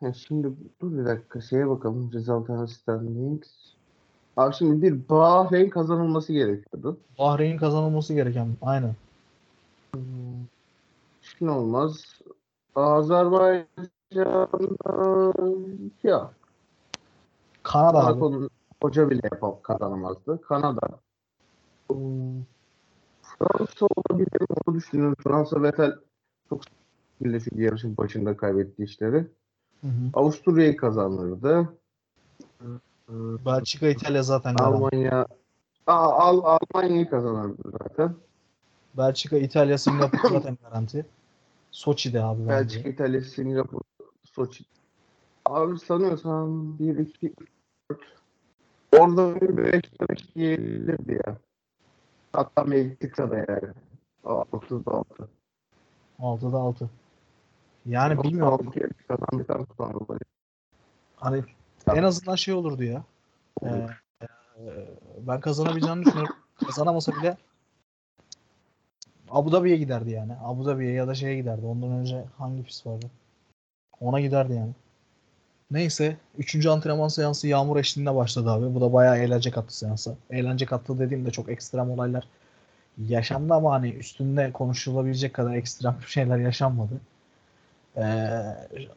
[0.01, 0.47] Ya şimdi
[0.81, 2.11] dur bir dakika şeye bakalım.
[2.13, 3.47] Resultant standings.
[4.37, 6.97] Abi şimdi bir Bahreyn kazanılması gerekiyordu.
[7.19, 8.95] Bahreyn kazanılması gereken aynen.
[11.21, 12.19] Şimdi olmaz.
[12.75, 13.67] Azerbaycan
[14.11, 14.47] ya
[17.67, 18.01] Kanada.
[18.03, 18.49] Monaco'nun
[18.81, 20.41] hoca bile yapıp kazanamazdı.
[20.41, 20.81] Kanada.
[21.89, 22.43] Hmm,
[23.21, 24.41] Fransa olabilir?
[24.65, 25.15] Onu düşünüyorum.
[25.23, 25.95] Fransa Vettel
[26.49, 26.61] çok
[27.17, 29.27] şekilde çünkü yarışın başında kaybetti işleri.
[29.81, 30.09] Hı hı.
[30.13, 31.69] Avusturya'yı kazanırdı.
[33.45, 34.55] Belçika, İtalya zaten.
[34.55, 35.25] Almanya
[35.87, 38.15] Aa, Al Almanya'yı kazanırdı zaten.
[38.97, 41.05] Belçika, İtalya, Singapur zaten garanti.
[41.71, 42.49] Soçi'de abi bence.
[42.53, 43.81] Belçika, İtalya, Singapur,
[44.23, 44.65] Soçi.
[45.45, 47.56] Abi sanıyorsam 1, 2, 3, 4.
[48.91, 51.37] Orada bir 5 5 gelirdi ya.
[52.33, 53.73] Hatta Meksika'da yani.
[54.23, 55.29] 36.
[56.19, 56.89] 6'da 6.
[57.85, 58.73] Yani bilmiyorum.
[59.07, 60.19] Kazandıktan sonra.
[61.15, 61.43] Hani
[61.95, 63.03] en azından şey olurdu ya.
[63.63, 64.27] Ee, e,
[65.27, 66.35] ben kazanabileceğini düşünüyorum.
[66.65, 67.37] Kazanamasa bile
[69.29, 70.33] Abu Dhabi'ye giderdi yani.
[70.43, 71.65] Abu Dhabi'ye ya da şeye giderdi.
[71.65, 73.05] Ondan önce hangi pist vardı?
[74.01, 74.71] Ona giderdi yani.
[75.71, 76.17] Neyse.
[76.37, 78.75] Üçüncü antrenman seansı yağmur eşliğinde başladı abi.
[78.75, 80.15] Bu da bayağı eğlence kattı seansa.
[80.29, 82.27] Eğlence kattı dediğimde çok ekstrem olaylar
[82.97, 86.93] yaşandı ama hani üstünde konuşulabilecek kadar ekstrem şeyler yaşanmadı.
[87.97, 88.01] Ee,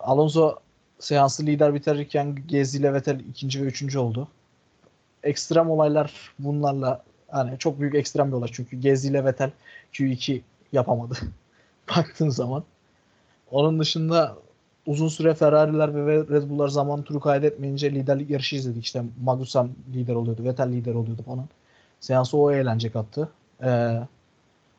[0.01, 0.57] Alonso
[0.99, 4.29] seansı lider bitirirken Gezdi ile Vettel ikinci ve üçüncü oldu.
[5.23, 9.51] Ekstrem olaylar bunlarla hani çok büyük ekstrem bir olay çünkü Gezdi ile Vettel
[9.93, 10.41] Q2
[10.73, 11.19] yapamadı.
[11.97, 12.65] Baktığın zaman.
[13.51, 14.37] Onun dışında
[14.87, 18.85] uzun süre Ferrari'ler ve Red Bull'lar zaman turu kaydetmeyince liderlik yarışı izledik.
[18.85, 21.49] İşte Magnussen lider oluyordu, Vettel lider oluyordu falan.
[22.01, 23.29] Seansı o eğlence kattı.
[23.63, 24.01] Ee,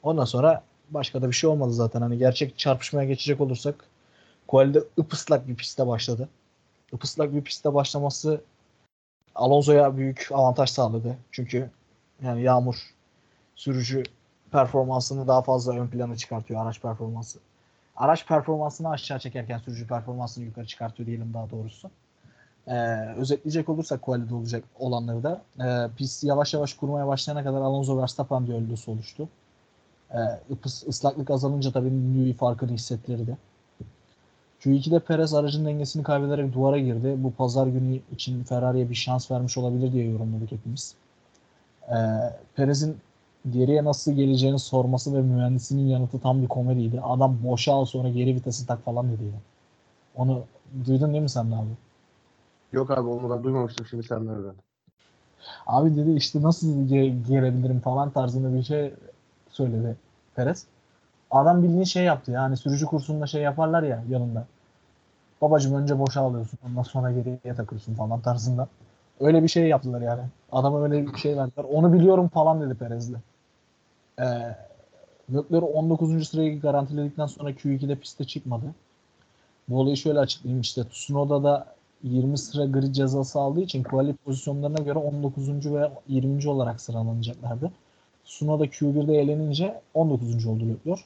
[0.04, 2.02] ondan sonra başka da bir şey olmadı zaten.
[2.02, 3.76] Hani gerçek çarpışmaya geçecek olursak
[4.48, 6.30] Quali'de ıpıslak bir pistte başladı.
[6.94, 8.42] Ipıslak bir pistte başlaması
[9.36, 11.18] Alonso'ya büyük avantaj sağladı.
[11.32, 11.70] Çünkü
[12.24, 12.76] yani yağmur
[13.56, 14.04] sürücü
[14.52, 17.40] performansını daha fazla ön plana çıkartıyor araç performansı.
[17.96, 21.92] Araç performansını aşağı çekerken sürücü performansını yukarı çıkartıyor diyelim daha doğrusu.
[22.68, 22.74] Ee,
[23.18, 28.48] özetleyecek olursak quali'de olacak olanları da e, pist yavaş yavaş kurmaya başlayana kadar Alonso Verstappen
[28.48, 29.30] düellosu oluştu.
[30.14, 30.20] E,
[30.88, 33.38] ıslaklık azalınca tabii Newey farkını hissettirdi.
[34.62, 37.16] Q2'de Perez aracın dengesini kaybederek duvara girdi.
[37.18, 40.96] Bu pazar günü için Ferrari'ye bir şans vermiş olabilir diye yorumladık hepimiz.
[41.90, 41.98] E,
[42.56, 42.98] Perez'in
[43.50, 47.02] geriye nasıl geleceğini sorması ve mühendisinin yanıtı tam bir komediydi.
[47.02, 49.40] Adam boşa al sonra geri vitesi tak falan dedi ya.
[50.16, 50.44] Onu
[50.88, 51.70] duydun değil mi sen de abi?
[52.72, 54.64] Yok abi onu ben duymamıştım şimdi senden öğrendim.
[55.68, 58.94] Abi dedi işte nasıl ge- gelebilirim falan tarzında bir şey
[59.50, 59.96] söyledi
[60.36, 60.66] Perez.
[61.32, 64.46] Adam bildiğin şey yaptı yani sürücü kursunda şey yaparlar ya yanında.
[65.42, 68.68] Babacım önce boşa alıyorsun ondan sonra geriye takıyorsun falan tarzında.
[69.20, 70.22] Öyle bir şey yaptılar yani.
[70.52, 71.64] Adama öyle bir şey verdiler.
[71.64, 73.16] Onu biliyorum falan dedi Perez'le.
[74.22, 74.56] Ee,
[75.34, 76.28] Leclerc 19.
[76.28, 78.66] sırayı garantiledikten sonra Q2'de piste çıkmadı.
[79.70, 81.68] Bu olayı şöyle açıklayayım işte Tsunoda da
[82.04, 85.74] 20 sıra grid cezası aldığı için quali pozisyonlarına göre 19.
[85.74, 86.50] ve 20.
[86.50, 87.72] olarak sıralanacaklardı.
[88.26, 90.46] Tsunoda Q1'de eğlenince 19.
[90.46, 91.02] oldu Leclerc.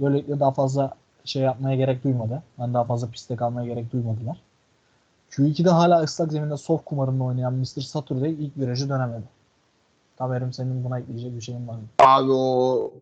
[0.00, 0.94] Böylelikle daha fazla
[1.24, 2.42] şey yapmaya gerek duymadı.
[2.58, 4.40] Yani daha fazla pistte kalmaya gerek duymadılar.
[5.30, 7.80] Q2'de hala ıslak zeminde soft kumarında oynayan Mr.
[7.80, 9.35] Saturday ilk virajı dönemedi.
[10.16, 11.84] Tamerim senin buna ekleyecek bir şeyin var mı?
[11.98, 12.92] Abi o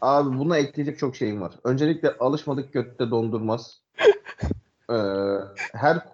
[0.00, 1.54] Abi buna ekleyecek çok şeyim var.
[1.64, 3.80] Öncelikle alışmadık götte dondurmaz.
[4.90, 4.94] ee,
[5.72, 6.06] her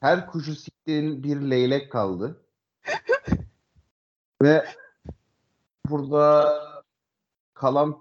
[0.00, 2.40] her kuşu siktiğin bir leylek kaldı.
[4.42, 4.64] Ve
[5.90, 6.54] burada
[7.54, 7.98] kalan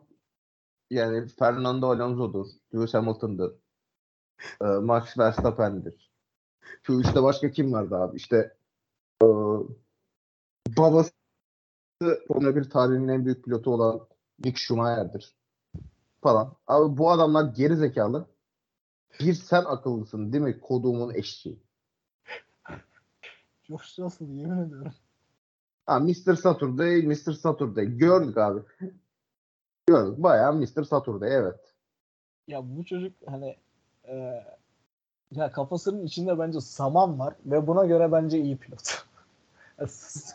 [0.89, 3.53] yani Fernando Alonso'dur, Lewis Hamilton'dır,
[4.61, 6.11] e, Max Verstappen'dir.
[6.83, 8.17] Şu işte başka kim vardı abi?
[8.17, 8.53] İşte
[9.23, 9.25] e,
[10.77, 11.11] babası
[12.27, 14.07] Formula 1 tarihinin en büyük pilotu olan
[14.39, 15.35] Mick Schumacher'dir
[16.21, 16.55] falan.
[16.67, 18.25] Abi bu adamlar geri zekalı.
[19.19, 20.59] Bir sen akıllısın değil mi?
[20.59, 21.59] Kodumun eşeği.
[23.63, 24.93] Çok şanslı yemin ediyorum.
[25.85, 26.35] Ha Mr.
[26.35, 27.33] Saturday, Mr.
[27.33, 27.85] Saturday.
[27.85, 28.61] Gördük abi.
[29.87, 30.23] Gördük.
[30.23, 30.83] Bayağı Mr.
[30.83, 31.73] Saturday evet.
[32.47, 33.57] Ya bu çocuk hani
[34.03, 34.43] e,
[35.31, 38.81] ya kafasının içinde bence saman var ve buna göre bence iyi pilot.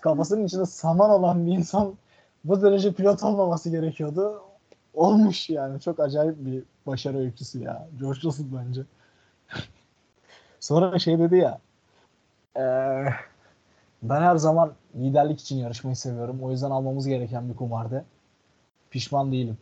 [0.02, 1.94] kafasının içinde saman olan bir insan
[2.44, 4.42] bu derece pilot olmaması gerekiyordu.
[4.94, 5.80] Olmuş yani.
[5.80, 7.88] Çok acayip bir başarı öyküsü ya.
[8.00, 8.82] George Russell bence.
[10.60, 11.60] Sonra şey dedi ya
[12.56, 12.64] e,
[14.02, 16.42] ben her zaman liderlik için yarışmayı seviyorum.
[16.42, 18.04] O yüzden almamız gereken bir kumardı.
[18.90, 19.58] Pişman değilim.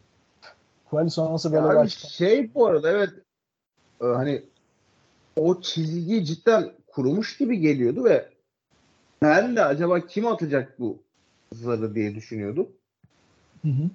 [0.91, 3.11] Quali sonrası böyle Abi bir şey bu arada evet
[4.01, 4.43] hani
[5.37, 8.34] o çizgi cidden kurumuş gibi geliyordu ve
[9.23, 10.99] ben de acaba kim atacak bu
[11.53, 12.69] zarı diye düşünüyordum.
[13.63, 13.91] Hı hı.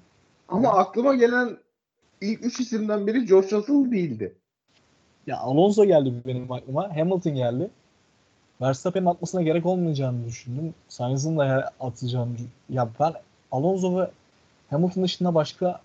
[0.47, 1.57] Ama aklıma gelen
[2.21, 4.35] ilk üç isimden biri George Russell değildi.
[5.27, 6.95] Ya Alonso geldi benim aklıma.
[6.95, 7.69] Hamilton geldi.
[8.61, 10.73] Verstappen'in atmasına gerek olmayacağını düşündüm.
[10.87, 12.31] Sainz'ın da atacağını
[12.69, 13.13] ya ben
[13.51, 14.09] Alonso ve
[14.69, 15.81] Hamilton dışında başka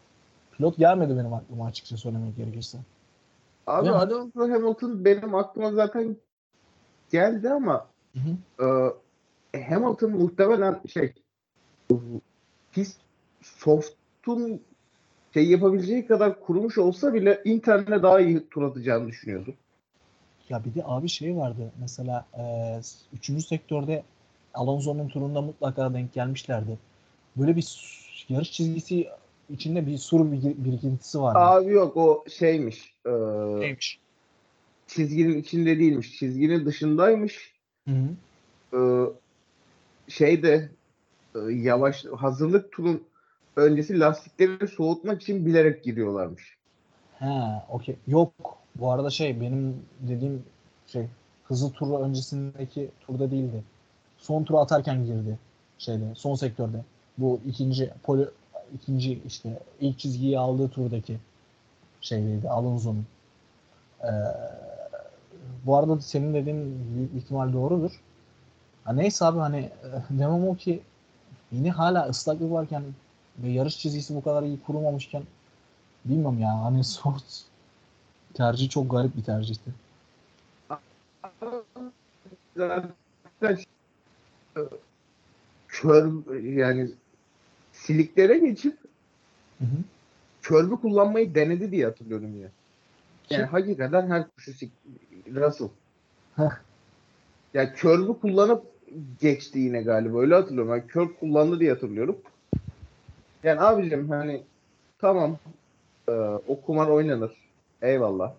[0.53, 2.79] pilot gelmedi benim aklıma açıkça söylemek gerekirse.
[3.67, 3.91] Abi.
[3.91, 6.17] Alonso Hamilton benim aklıma zaten
[7.11, 8.65] geldi ama Hı hı.
[8.65, 8.95] e,
[9.63, 11.13] Hamilton muhtemelen şey
[12.73, 13.01] pist
[13.43, 14.61] soft'un
[15.35, 19.55] şey yapabileceği kadar kurumuş olsa bile interne daha iyi tur atacağını düşünüyordum.
[20.49, 22.43] Ya bir de abi şey vardı mesela e,
[23.13, 24.03] üçüncü sektörde
[24.55, 26.79] Alonso'nun turunda mutlaka denk gelmişlerdi.
[27.37, 27.67] Böyle bir
[28.29, 29.09] yarış çizgisi
[29.51, 31.39] içinde bir sur bir- birikintisi vardı.
[31.39, 32.95] Abi yok o şeymiş.
[33.07, 33.11] e,
[33.61, 33.99] Neymiş?
[34.87, 36.19] çizginin içinde değilmiş.
[36.19, 37.55] Çizginin dışındaymış.
[37.89, 38.09] Hı hı.
[38.73, 38.79] e,
[40.09, 40.71] şeyde
[41.35, 43.03] e, yavaş hazırlık turun
[43.57, 46.57] öncesi lastikleri soğutmak için bilerek giriyorlarmış.
[47.19, 47.97] Ha, okey.
[48.07, 48.33] Yok.
[48.77, 50.43] Bu arada şey benim dediğim
[50.87, 51.07] Şey
[51.45, 53.63] hızlı turu öncesindeki turda değildi.
[54.19, 55.39] Son turu atarken girdi
[55.79, 56.77] şeyde son sektörde.
[57.19, 58.29] Bu ikinci poli
[58.75, 61.19] ikinci işte ilk çizgiyi aldığı turdaki
[62.01, 63.07] şeydeydi Alonso'nun.
[64.03, 64.09] Ee,
[65.67, 68.01] bu arada senin dediğin büyük ihtimal doğrudur.
[68.85, 70.83] Ha neyse abi hani e, demem o ki
[71.53, 72.83] yine hala ıslaklık varken
[73.39, 75.23] ve yarış çizgisi bu kadar iyi kurumamışken
[76.05, 77.45] bilmem ya hani Sort
[78.35, 79.71] tercih çok garip bir tercihti.
[85.69, 86.13] Kör
[86.43, 86.91] yani
[87.73, 88.79] siliklere geçip
[89.59, 89.77] Hı hı.
[90.43, 92.49] körbü kullanmayı denedi diye hatırlıyorum ya.
[93.31, 93.53] Yani Kim?
[93.53, 94.73] hakikaten her kuşu sik
[95.27, 95.69] Russell.
[96.37, 96.51] Heh.
[97.55, 98.74] Ya körbü kullanıp
[99.21, 100.21] geçti yine galiba.
[100.21, 100.73] Öyle hatırlıyorum.
[100.73, 102.17] Ben kör kullandı diye hatırlıyorum.
[103.43, 104.43] Yani abicim hani
[104.99, 105.39] tamam
[106.09, 106.13] e,
[106.49, 107.33] o kumar oynanır.
[107.83, 108.33] Eyvallah.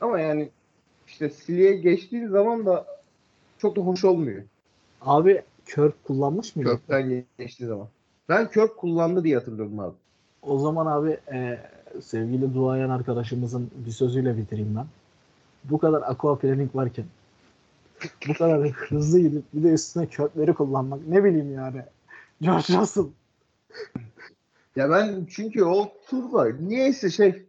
[0.00, 0.48] Ama yani
[1.06, 2.86] işte siliğe geçtiği zaman da
[3.58, 4.42] çok da hoş olmuyor.
[5.00, 6.70] Abi kör kullanmış mıydı?
[6.70, 7.88] Kökten geçtiği zaman.
[8.28, 9.94] Ben kök kullandı diye hatırlıyorum abi.
[10.42, 11.58] O zaman abi e,
[12.02, 14.86] sevgili duayen arkadaşımızın bir sözüyle bitireyim ben.
[15.64, 17.04] Bu kadar aquaplaning varken
[18.28, 21.84] bu kadar hızlı gidip bir de üstüne kökleri kullanmak ne bileyim yani.
[22.40, 23.04] George Russell.
[24.76, 26.68] Ya ben çünkü o tur var.
[26.68, 27.46] Niyeyse şey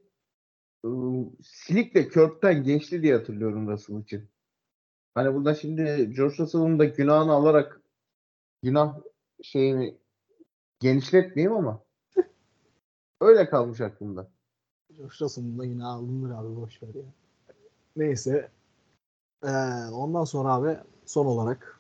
[0.86, 4.30] ıı, silikle körpten geçti diye hatırlıyorum Russell için.
[5.16, 7.82] Hani burada şimdi George Russell'ın da günahını alarak
[8.64, 9.00] günah
[9.43, 9.97] şeyini
[10.80, 11.84] genişletmeyeyim ama
[13.22, 14.28] öyle kalmış aklımda.
[14.97, 17.06] George Russell'ın da yine alınır abi boş ver ya.
[17.95, 18.52] Neyse.
[19.44, 19.50] Ee,
[19.94, 21.80] ondan sonra abi son olarak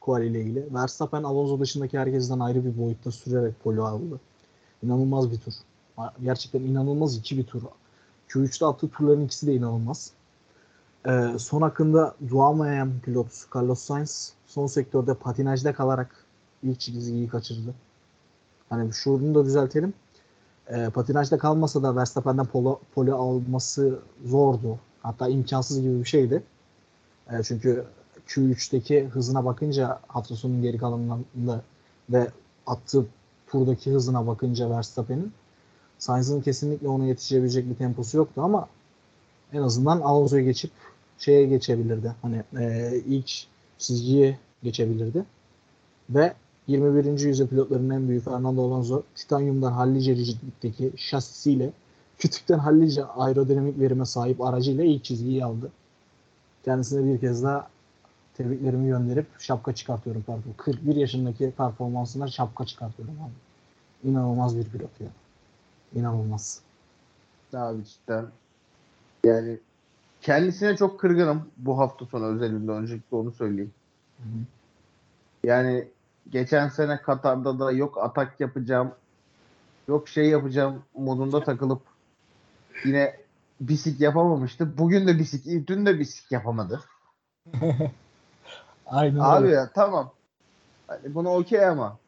[0.00, 0.74] Quali ile ilgili.
[0.74, 4.20] Verstappen Alonso dışındaki herkesten ayrı bir boyutta sürerek polo aldı.
[4.82, 5.52] İnanılmaz bir tur.
[6.22, 7.62] Gerçekten inanılmaz iki bir tur.
[8.28, 10.12] Q3'te attığı turların ikisi de inanılmaz.
[11.06, 16.24] Ee, son hakkında duamayan pilot Carlos Sainz son sektörde patinajda kalarak
[16.62, 17.74] ilk çizgiyi kaçırdı.
[18.68, 19.94] Hani şunu da düzeltelim.
[20.68, 22.46] Ee, patinajda kalmasa da Verstappen'den
[22.94, 24.78] polo alması zordu.
[25.02, 26.42] Hatta imkansız gibi bir şeydi.
[27.30, 27.84] Ee, çünkü
[28.26, 31.62] Q3'teki hızına bakınca hafta geri kalanında
[32.10, 32.28] ve
[32.66, 33.06] attığı
[33.46, 35.32] turdaki hızına bakınca Verstappen'in
[35.98, 38.68] Sainz'ın kesinlikle ona yetişebilecek bir temposu yoktu ama
[39.52, 40.70] en azından Alonso'ya geçip
[41.18, 42.14] şeye geçebilirdi.
[42.22, 43.30] Hani e, ilk
[43.78, 45.24] çizgiye geçebilirdi.
[46.10, 46.34] Ve
[46.66, 47.20] 21.
[47.20, 51.72] yüzyıl pilotlarının en büyüğü Fernando Alonso titanyumdan hallice rigidlikteki şasisiyle
[52.18, 55.70] kütükten hallice aerodinamik verime sahip aracıyla ilk çizgiyi aldı.
[56.64, 57.68] Kendisine bir kez daha
[58.34, 60.54] tebriklerimi gönderip şapka çıkartıyorum pardon.
[60.56, 64.10] 41 yaşındaki performansına şapka çıkartıyorum abi.
[64.10, 65.08] İnanılmaz bir pilot ya.
[65.94, 66.60] İnanılmaz.
[67.54, 68.26] Abi cidden.
[69.24, 69.58] Yani
[70.20, 72.72] kendisine çok kırgınım bu hafta sonu özelinde.
[72.72, 73.72] Öncelikle onu söyleyeyim.
[74.16, 74.42] Hı hı.
[75.44, 75.88] Yani
[76.30, 78.92] geçen sene Katar'da da yok atak yapacağım,
[79.88, 81.82] yok şey yapacağım modunda takılıp
[82.84, 83.16] yine
[83.60, 84.78] bisik yapamamıştı.
[84.78, 86.80] Bugün de bisik, dün de bisik yapamadı.
[88.86, 89.54] Aynen Abi öyle.
[89.54, 90.12] ya tamam.
[90.86, 91.98] Hani buna okey ama.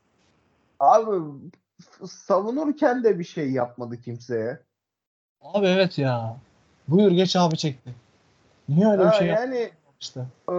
[0.80, 1.24] Abi
[2.06, 4.60] savunurken de bir şey yapmadı kimseye.
[5.42, 6.36] Abi evet ya.
[6.88, 7.94] Buyur geç abi çekti.
[8.68, 10.26] Niye öyle bir Ha, şey yani yapmıştı?
[10.50, 10.54] Ee,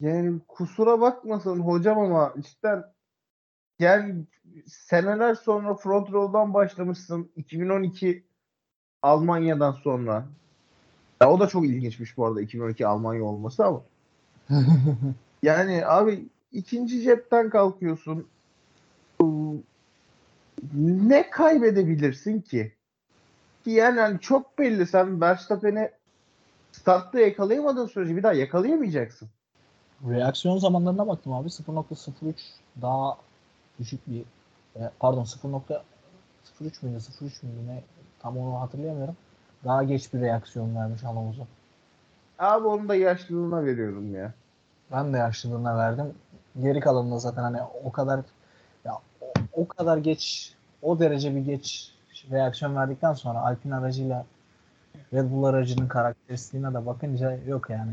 [0.00, 2.84] yani kusura bakmasın hocam ama cidden
[3.78, 4.24] yani
[4.66, 8.25] seneler sonra front row'dan başlamışsın 2012
[9.02, 10.26] Almanya'dan sonra.
[11.20, 13.82] Ya o da çok ilginçmiş bu arada 2012 Almanya olması ama.
[15.42, 18.26] Yani abi ikinci cepten kalkıyorsun.
[20.74, 22.72] Ne kaybedebilirsin ki?
[23.64, 25.90] Ki yani hani çok belli sen Verstappen'i
[26.72, 29.28] startta yakalayamadığın sürece bir daha yakalayamayacaksın.
[30.08, 31.48] Reaksiyon zamanlarına baktım abi.
[31.48, 32.34] 0.03
[32.82, 33.16] daha
[33.78, 34.20] düşük bir
[34.76, 35.82] e, pardon 0.03
[36.82, 37.82] müydü 03 müydü ne
[38.26, 39.16] tam onu hatırlayamıyorum.
[39.64, 41.46] Daha geç bir reaksiyon vermiş Alonso.
[42.38, 44.32] Abi onu da yaşlılığına veriyorum ya.
[44.92, 46.14] Ben de yaşlılığına verdim.
[46.62, 48.20] Geri kalanında zaten hani o kadar
[48.84, 51.92] ya o, o kadar geç o derece bir geç
[52.30, 54.26] reaksiyon verdikten sonra Alpine aracıyla
[55.12, 57.92] Red Bull aracının karakteristiğine de bakınca yok yani.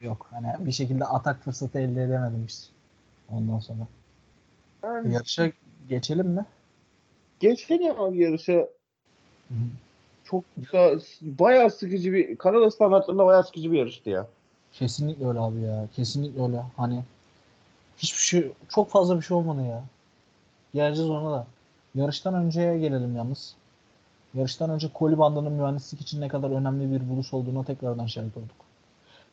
[0.00, 0.28] Yok.
[0.30, 2.72] Hani bir şekilde atak fırsatı elde edemedim işte.
[3.32, 3.86] Ondan sonra.
[4.82, 5.50] Yani Yarışa
[5.88, 6.46] geçelim mi?
[7.40, 8.68] geçelim abi yarışa.
[10.24, 14.26] Çok da, bayağı sıkıcı bir Kanada standartlarında bayağı sıkıcı bir yarıştı ya.
[14.72, 15.88] Kesinlikle öyle abi ya.
[15.96, 16.62] Kesinlikle öyle.
[16.76, 17.02] Hani
[17.98, 19.84] hiçbir şey çok fazla bir şey olmadı ya.
[20.74, 21.46] Geleceğiz ona da.
[21.94, 23.54] Yarıştan önceye gelelim yalnız.
[24.34, 28.66] Yarıştan önce koli bandının mühendislik için ne kadar önemli bir buluş olduğuna tekrardan şahit olduk.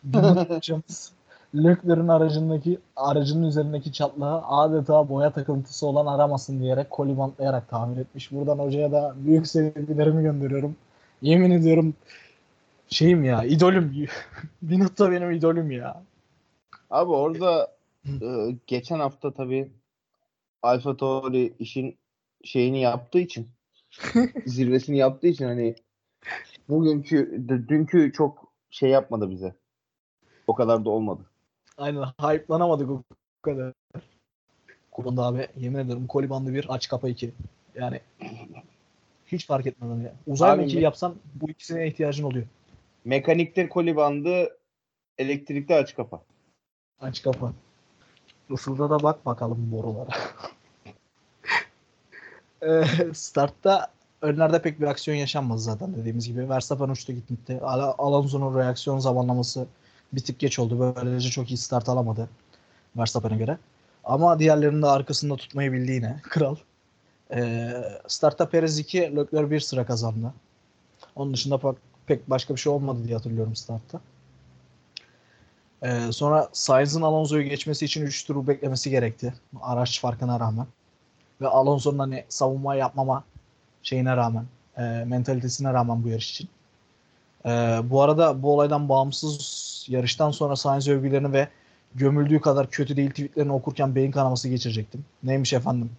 [1.55, 8.31] Leclerc'in aracındaki aracının üzerindeki çatlağı adeta boya takıntısı olan aramasın diyerek koli bantlayarak tamir etmiş.
[8.31, 10.75] Buradan hocaya da büyük sevgilerimi gönderiyorum.
[11.21, 11.93] Yemin ediyorum
[12.87, 14.07] şeyim ya idolüm.
[14.61, 16.03] Binotto benim idolüm ya.
[16.89, 17.75] Abi orada
[18.05, 19.71] e, geçen hafta tabii
[20.61, 21.97] Alfa Tauri işin
[22.43, 23.47] şeyini yaptığı için
[24.45, 25.75] zirvesini yaptığı için hani
[26.69, 29.55] bugünkü dünkü çok şey yapmadı bize.
[30.47, 31.32] O kadar da olmadı.
[31.83, 33.03] Aynen hype'lanamadık o
[33.41, 33.73] kadar.
[34.91, 37.31] Konuda abi yemin ederim koli bandı bir aç kapa iki.
[37.75, 37.99] Yani
[39.25, 40.13] hiç fark etmeden ya.
[40.27, 42.45] Uzay Abi mekiği me- yapsan bu ikisine ihtiyacın oluyor.
[43.05, 44.57] Mekanikte koli bandı,
[45.17, 46.21] elektrikte aç kapa.
[47.01, 47.53] Aç kapa.
[48.49, 50.11] Rusıl'da da bak bakalım borulara.
[52.61, 53.87] Eee, startta
[54.21, 56.49] önlerde pek bir aksiyon yaşanmadı zaten dediğimiz gibi.
[56.49, 57.59] Verstappen uçtu gitti.
[57.63, 59.67] Al- Alonso'nun reaksiyon zamanlaması
[60.13, 60.93] bir tık geç oldu.
[60.95, 62.29] Böylece çok iyi start alamadı
[62.97, 63.57] Verstappen'e göre.
[64.03, 66.19] Ama diğerlerinin de arkasında tutmayı bildi yine.
[66.23, 66.55] Kral.
[67.31, 70.33] Eee startta Perez 2, Leclerc 1 sıra kazandı.
[71.15, 71.75] Onun dışında pek,
[72.07, 74.01] pek başka bir şey olmadı diye hatırlıyorum startta.
[75.83, 79.33] Ee, sonra Sainz'ın Alonso'yu geçmesi için 3 tur beklemesi gerekti.
[79.61, 80.67] Araç farkına rağmen.
[81.41, 83.23] Ve Alonso'nun hani savunma yapmama
[83.83, 84.45] şeyine rağmen,
[84.77, 86.49] e, mentalitesine rağmen bu yarış için.
[87.45, 89.39] Ee, bu arada bu olaydan bağımsız
[89.89, 91.47] yarıştan sonra Sainz övgülerini ve
[91.95, 95.05] gömüldüğü kadar kötü değil tweetlerini okurken beyin kanaması geçirecektim.
[95.23, 95.91] Neymiş efendim?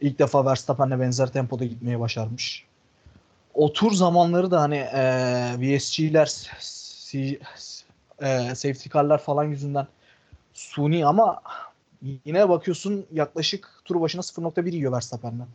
[0.00, 2.64] İlk defa Verstappen'le benzer tempoda gitmeyi başarmış.
[3.54, 5.02] O tur zamanları da hani e,
[5.58, 6.50] VSG'ler
[8.22, 9.86] e, safety car'lar falan yüzünden
[10.54, 11.40] suni ama
[12.24, 15.46] yine bakıyorsun yaklaşık tur başına 0.1 yiyor Verstappen'den.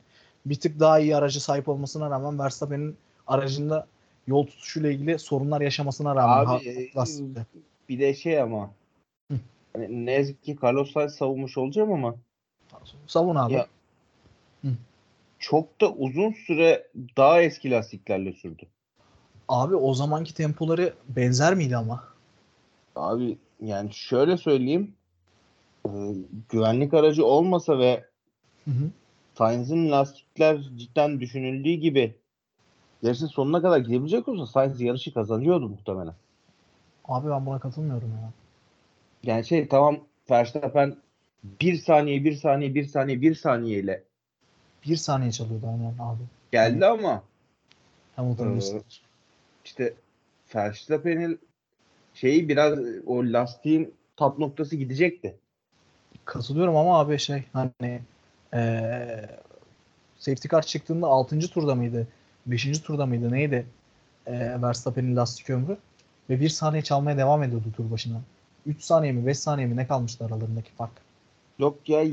[0.45, 2.97] Bir tık daha iyi aracı sahip olmasına rağmen Verstappen'in
[3.27, 3.87] aracında
[4.27, 7.45] yol tutuşuyla ilgili sorunlar yaşamasına rağmen Abi, ha- e.
[7.89, 8.71] Bir de şey ama
[9.73, 12.15] hani ne yazık ki Carlos Sainz savunmuş olacağım ama
[13.07, 13.53] savun abi.
[13.53, 13.67] Ya-
[15.39, 18.63] çok da uzun süre daha eski lastiklerle sürdü.
[19.47, 22.03] Abi o zamanki tempoları benzer miydi ama?
[22.95, 24.93] Abi yani şöyle söyleyeyim
[25.85, 25.91] e,
[26.49, 28.05] güvenlik aracı olmasa ve
[28.65, 28.91] Hı hı.
[29.37, 32.15] Sainz'in lastikler cidden düşünüldüğü gibi
[33.01, 36.13] yarışın sonuna kadar gidebilecek olsa Sainz yarışı kazanıyordu muhtemelen.
[37.05, 38.31] Abi ben buna katılmıyorum ya.
[39.23, 39.99] Yani şey tamam
[40.31, 40.95] Verstappen
[41.43, 44.03] bir saniye bir saniye bir saniye bir saniyeyle
[44.85, 46.21] Bir saniye çalıyordu aynen abi.
[46.51, 47.23] geldi ama
[48.15, 48.81] Hamilton Ee, geçti.
[49.65, 49.93] işte
[50.55, 51.39] Verstappen'in
[52.13, 55.37] şeyi biraz o lastiğin tap noktası gidecekti.
[56.25, 58.01] Katılıyorum ama abi şey hani
[58.53, 59.29] eee
[60.17, 61.49] safety car çıktığında 6.
[61.49, 62.07] turda mıydı?
[62.47, 62.79] 5.
[62.81, 63.31] turda mıydı?
[63.31, 63.65] Neydi?
[64.27, 65.77] Eee Verstappen'in lastik ömrü.
[66.29, 68.21] Ve 1 saniye çalmaya devam ediyordu tur başına.
[68.65, 70.91] 3 saniye mi 5 saniye mi ne kalmıştı aralarındaki fark?
[71.59, 72.03] Yok ya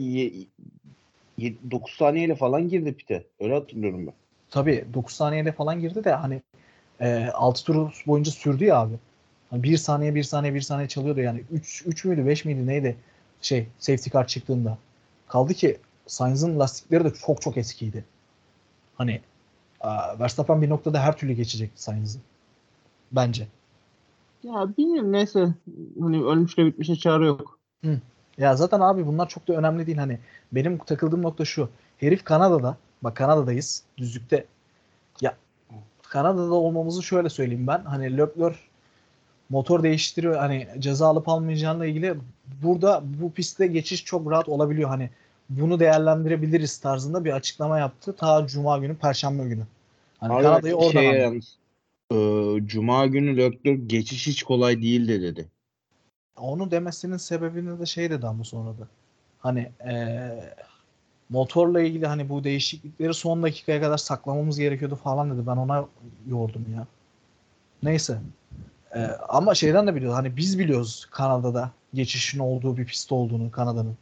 [1.71, 3.25] 9 saniyeyle falan girdi pite.
[3.41, 4.15] Öyle hatırlıyorum ben.
[4.51, 6.43] Tabii 9 saniyede falan girdi de hani
[7.33, 8.95] 6 tur boyunca sürdü ya abi.
[9.51, 11.43] Hani 1 saniye 1 saniye 1 saniye çalıyordu yani.
[11.53, 12.97] 3 3 müydü 5 miydi neydi?
[13.41, 14.79] Şey safety car çıktığında.
[15.29, 18.05] Kaldı ki Sainz'ın lastikleri de çok çok eskiydi.
[18.95, 19.21] Hani
[20.21, 22.19] Verstappen bir noktada her türlü geçecekti Sainz'ı.
[23.13, 23.47] Bence.
[24.43, 25.55] Ya bilmiyorum neyse.
[26.01, 27.59] Hani ölmüşle bitmişe çare yok.
[28.39, 29.99] Ya zaten abi bunlar çok da önemli değil.
[29.99, 30.19] Hani
[30.53, 31.69] benim takıldığım nokta şu.
[31.99, 32.77] Herif Kanada'da.
[33.03, 33.83] Bak Kanada'dayız.
[33.99, 34.47] Düzlükte.
[35.21, 35.37] Ya
[36.03, 37.85] Kanada'da olmamızı şöyle söyleyeyim ben.
[37.85, 38.59] Hani Leclerc
[39.51, 40.37] motor değiştiriyor.
[40.37, 42.15] Hani ceza alıp almayacağıyla ilgili
[42.63, 44.89] burada bu pistte geçiş çok rahat olabiliyor.
[44.89, 45.11] Hani
[45.51, 48.17] bunu değerlendirebiliriz tarzında bir açıklama yaptı.
[48.17, 49.63] Ta Cuma günü, Perşembe günü.
[50.21, 51.21] Hani Abi Kanada'yı oradan anladım.
[51.21, 51.57] yalnız,
[52.13, 55.49] e, Cuma günü Leclerc geçiş hiç kolay değildi dedi.
[56.37, 58.89] Onu demesinin sebebini de şey dedi ama sonra da.
[59.39, 60.55] Hani eee,
[61.31, 65.47] motorla ilgili hani bu değişiklikleri son dakikaya kadar saklamamız gerekiyordu falan dedi.
[65.47, 65.87] Ben ona
[66.29, 66.87] yordum ya.
[67.83, 68.19] Neyse.
[68.95, 70.17] Eee, ama şeyden de biliyoruz.
[70.19, 73.97] Hani biz biliyoruz Kanada'da geçişin olduğu bir pist olduğunu Kanada'nın.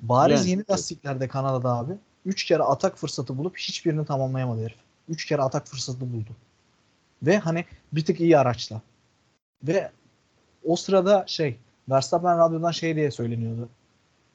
[0.00, 1.92] Bariz Yani, yeni lastiklerde Kanada'da abi.
[2.26, 4.76] Üç kere atak fırsatı bulup hiçbirini tamamlayamadı herif.
[5.08, 6.30] Üç kere atak fırsatı buldu.
[7.22, 8.80] Ve hani bir tık iyi araçla.
[9.62, 9.90] Ve
[10.64, 13.68] o sırada şey Verstappen radyodan şey diye söyleniyordu.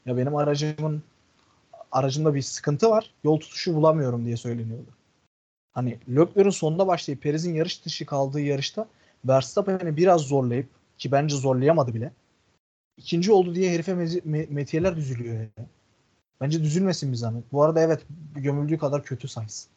[0.05, 1.03] Ya benim aracımın
[1.91, 3.13] aracımda bir sıkıntı var.
[3.23, 4.89] Yol tutuşu bulamıyorum diye söyleniyordu.
[5.71, 8.87] Hani Leclerc'in sonunda başlayıp Perez'in yarış dışı kaldığı yarışta
[9.25, 12.11] Verstappen'i biraz zorlayıp ki bence zorlayamadı bile.
[12.99, 15.47] İkinci oldu diye herife mezi- me- metiyeler düzülüyor ya.
[16.41, 17.43] Bence düzülmesin bir zahmet.
[17.51, 18.01] Bu arada evet
[18.35, 19.67] gömüldüğü kadar kötü Sainz.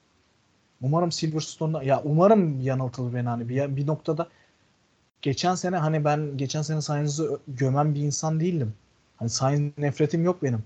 [0.82, 4.28] Umarım Silverstone'da ya umarım yanıltılır beni hani bir, bir noktada
[5.22, 8.74] geçen sene hani ben geçen sene Sainz'ı gömen bir insan değildim.
[9.16, 10.64] Hani Sainz nefretim yok benim.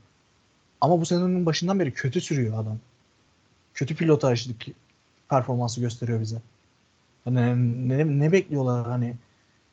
[0.81, 2.79] Ama bu sezonun başından beri kötü sürüyor adam.
[3.75, 4.67] Kötü pilotajlık
[5.29, 6.43] performansı gösteriyor bize.
[7.25, 7.41] Hani
[7.89, 9.15] ne, ne bekliyorlar hani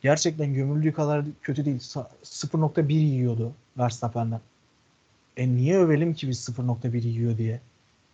[0.03, 1.79] gerçekten gömüldüğü kadar kötü değil.
[1.79, 4.41] 0.1 yiyordu Verstappen'den.
[5.37, 7.59] E niye övelim ki biz 0.1 yiyor diye?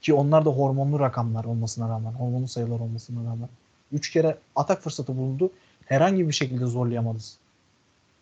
[0.02, 3.50] Ki onlar da hormonlu rakamlar olmasına rağmen, hormonlu sayılar olmasına rağmen.
[3.92, 5.52] 3 kere atak fırsatı buldu.
[5.86, 7.38] Herhangi bir şekilde zorlayamadız.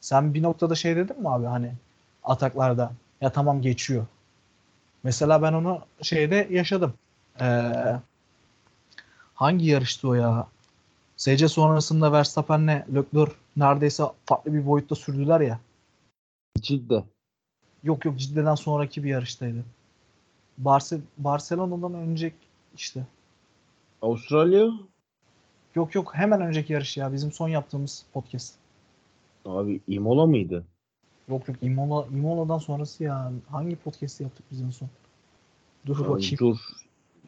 [0.01, 1.71] Sen bir noktada şey dedin mi abi hani
[2.23, 2.91] ataklarda
[3.21, 4.05] ya tamam geçiyor.
[5.03, 6.93] Mesela ben onu şeyde yaşadım.
[7.41, 7.71] Ee,
[9.33, 10.47] hangi yarıştı o ya?
[11.17, 15.59] SC sonrasında Verstappen'le Leclerc neredeyse farklı bir boyutta sürdüler ya.
[16.61, 17.03] Ciddi.
[17.83, 19.65] Yok yok Cidde'den sonraki bir yarıştaydı.
[20.57, 22.31] Barce Barcelona'dan önce
[22.75, 23.07] işte.
[24.01, 24.71] Avustralya?
[25.75, 27.13] Yok yok hemen önceki yarış ya.
[27.13, 28.55] Bizim son yaptığımız podcast.
[29.45, 30.65] Abi Imola mıydı?
[31.27, 33.31] Yok yok Imola, Imola'dan sonrası ya.
[33.49, 34.89] Hangi podcast'i yaptık bizim son?
[35.85, 36.37] Dur Abi bakayım.
[36.39, 36.57] dur.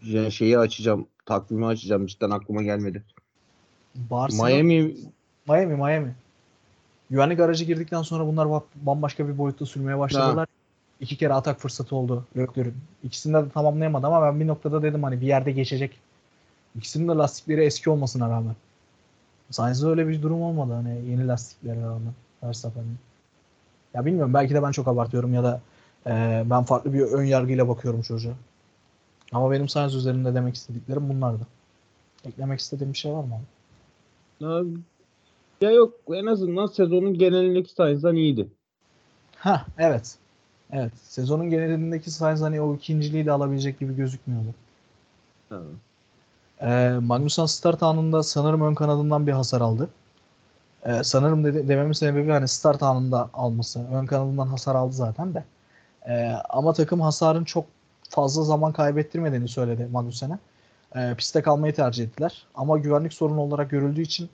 [0.04, 1.08] Yani şeyi açacağım.
[1.26, 2.06] Takvimi açacağım.
[2.06, 3.04] Cidden aklıma gelmedi.
[3.96, 4.96] Barcelona, Miami
[5.48, 6.14] Miami, Miami.
[7.10, 10.48] Güvenlik aracı girdikten sonra bunlar ba- bambaşka bir boyutta sürmeye başladılar.
[11.00, 12.76] İki kere atak fırsatı oldu Leclerc'ün.
[13.04, 16.00] İkisinde de tamamlayamadı ama ben bir noktada dedim hani bir yerde geçecek.
[16.76, 18.56] İkisinin de lastikleri eski olmasına rağmen.
[19.52, 22.14] Sainz'de öyle bir durum olmadı hani yeni lastiklere rağmen
[22.44, 22.98] Verstappen'in.
[23.94, 25.62] Ya bilmiyorum belki de ben çok abartıyorum ya da
[26.08, 28.34] e, ben farklı bir ön yargıyla bakıyorum çocuğa.
[29.32, 31.48] Ama benim Sainz üzerinde demek istediklerim bunlardı.
[32.26, 33.36] Eklemek istediğim bir şey var mı?
[33.36, 33.44] abi?
[35.62, 38.48] Ya yok en azından sezonun genelindeki Sainz'dan iyiydi.
[39.36, 40.18] Ha evet.
[40.72, 40.92] Evet.
[41.04, 44.48] Sezonun genelindeki Sainz hani o ikinciliği de alabilecek gibi gözükmüyordu.
[45.50, 45.62] Ha.
[46.62, 49.90] Ee, Magnussen start anında sanırım ön kanadından bir hasar aldı.
[50.86, 53.80] Ee, sanırım dedi, dememin sebebi hani start anında alması.
[53.94, 55.44] Ön kanadından hasar aldı zaten de.
[56.10, 57.66] Ee, ama takım hasarın çok
[58.10, 60.40] fazla zaman kaybettirmediğini söyledi Magnussen'e.
[60.96, 62.46] Ee, piste kalmayı tercih ettiler.
[62.56, 64.30] Ama güvenlik sorunu olarak görüldüğü için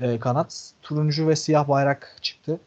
[0.00, 2.60] e, kanat turuncu ve siyah bayrak çıktı.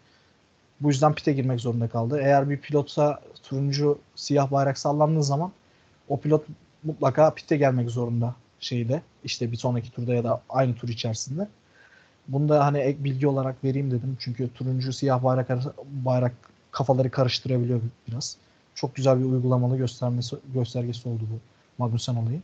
[0.81, 2.19] Bu yüzden pite girmek zorunda kaldı.
[2.21, 5.51] Eğer bir pilotsa turuncu siyah bayrak sallandığı zaman
[6.09, 6.45] o pilot
[6.84, 9.01] mutlaka pite gelmek zorunda şeyde.
[9.23, 11.47] İşte bir sonraki turda ya da aynı tur içerisinde.
[12.27, 14.17] Bunu da hani ek bilgi olarak vereyim dedim.
[14.19, 15.49] Çünkü turuncu siyah bayrak
[16.05, 16.34] bayrak
[16.71, 18.38] kafaları karıştırabiliyor biraz.
[18.75, 21.39] Çok güzel bir uygulamalı göstermesi göstergesi oldu bu
[21.77, 22.41] Magnussen olayı.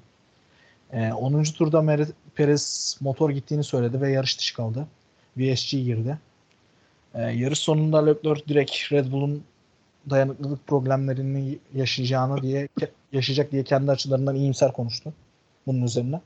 [0.93, 1.43] Ee, 10.
[1.43, 4.87] turda Mere- Perez motor gittiğini söyledi ve yarış dışı kaldı.
[5.37, 6.17] VSG girdi.
[7.13, 9.43] Ee, yarış sonunda Leclerc direkt Red Bull'un
[10.09, 12.67] dayanıklılık problemlerini yaşayacağını diye
[13.13, 15.13] yaşayacak diye kendi açılarından iyimser konuştu
[15.67, 16.21] bunun üzerine.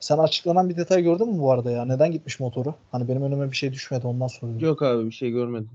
[0.00, 1.84] Sen açıklanan bir detay gördün mü bu arada ya?
[1.84, 2.74] Neden gitmiş motoru?
[2.92, 4.64] Hani benim önüme bir şey düşmedi ondan soruyorum.
[4.66, 5.70] Yok abi bir şey görmedim.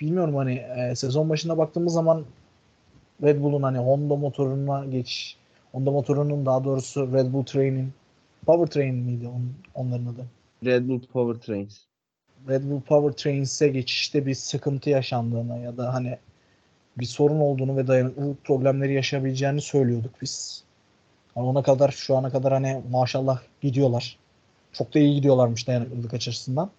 [0.00, 2.24] Bilmiyorum hani e, sezon başına baktığımız zaman
[3.22, 5.37] Red Bull'un hani Honda motoruna geçiş
[5.72, 7.92] Honda motorunun daha doğrusu Red Bull Train'in
[8.46, 10.26] Powertrain miydi on, onların adı?
[10.64, 11.78] Red Bull Powertrains.
[12.48, 16.18] Red Bull Powertrains'e geçişte bir sıkıntı yaşandığını ya da hani
[16.98, 20.64] bir sorun olduğunu ve dayanıklılık problemleri yaşayabileceğini söylüyorduk biz.
[21.36, 24.18] Ama ona kadar şu ana kadar hani maşallah gidiyorlar.
[24.72, 26.70] Çok da iyi gidiyorlarmış dayanıklılık açısından.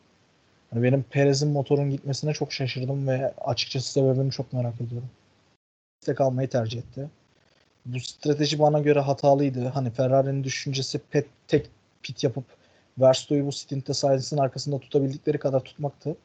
[0.72, 5.10] Hani benim Perez'in motorun gitmesine çok şaşırdım ve açıkçası sebebini çok merak ediyorum.
[5.99, 7.10] Piste kalmayı tercih etti.
[7.94, 9.68] Bu strateji bana göre hatalıydı.
[9.68, 11.70] Hani Ferrari'nin düşüncesi pet, tek
[12.03, 12.44] pit yapıp
[12.99, 16.16] Verstappen'i bu stintte Sainz'in arkasında tutabildikleri kadar tutmaktı.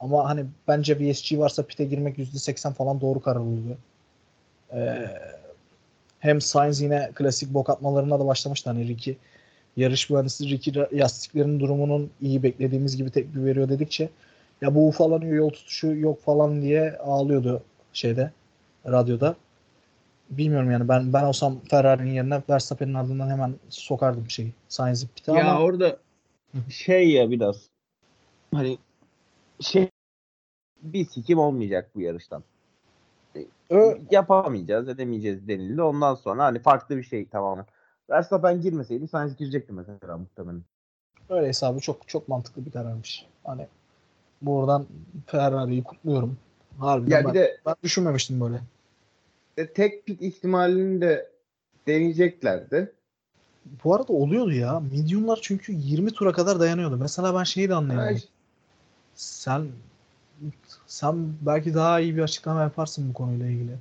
[0.00, 3.76] Ama hani bence VSG varsa pite girmek %80 falan doğru karar oluyor.
[4.72, 5.10] Ee,
[6.20, 8.70] hem Sainz yine klasik bok atmalarına da başlamıştı.
[8.70, 9.16] Hani Ricky
[9.76, 14.08] yarış mühendisi Ricky lastiklerin durumunun iyi beklediğimiz gibi tepki veriyor dedikçe
[14.62, 17.62] ya bu ufalanıyor yol tutuşu yok falan diye ağlıyordu
[17.92, 18.30] şeyde
[18.86, 19.36] radyoda.
[20.30, 24.52] Bilmiyorum yani ben ben olsam Ferrari'nin yerine Verstappen'in ardından hemen sokardım şeyi.
[24.68, 25.98] Sainz'i pite Ya ama orada
[26.68, 27.56] şey ya biraz
[28.54, 28.78] hani
[29.60, 29.88] şey
[30.82, 32.44] bir sikim olmayacak bu yarıştan.
[33.70, 35.82] Ö- Yapamayacağız, edemeyeceğiz denildi.
[35.82, 37.66] Ondan sonra hani farklı bir şey tamamen.
[38.10, 40.62] Verstappen girmeseydi Sainz girecekti mesela muhtemelen.
[41.28, 43.26] Öyle hesabı çok çok mantıklı bir kararmış.
[43.44, 43.66] Hani
[44.42, 44.86] buradan
[45.26, 46.38] Ferrari'yi kutluyorum.
[46.78, 48.60] Harbiden Ya ben, de ben düşünmemiştim böyle.
[49.56, 51.30] E, tek pit ihtimalini de
[51.86, 52.92] deneyeceklerdi.
[53.84, 54.80] Bu arada oluyordu ya.
[54.80, 56.96] Medium'lar çünkü 20 tura kadar dayanıyordu.
[56.96, 58.14] Mesela ben şeyi de anlayamadım.
[58.14, 58.22] Ay,
[59.14, 59.66] Sen
[60.86, 63.72] sen belki daha iyi bir açıklama yaparsın bu konuyla ilgili.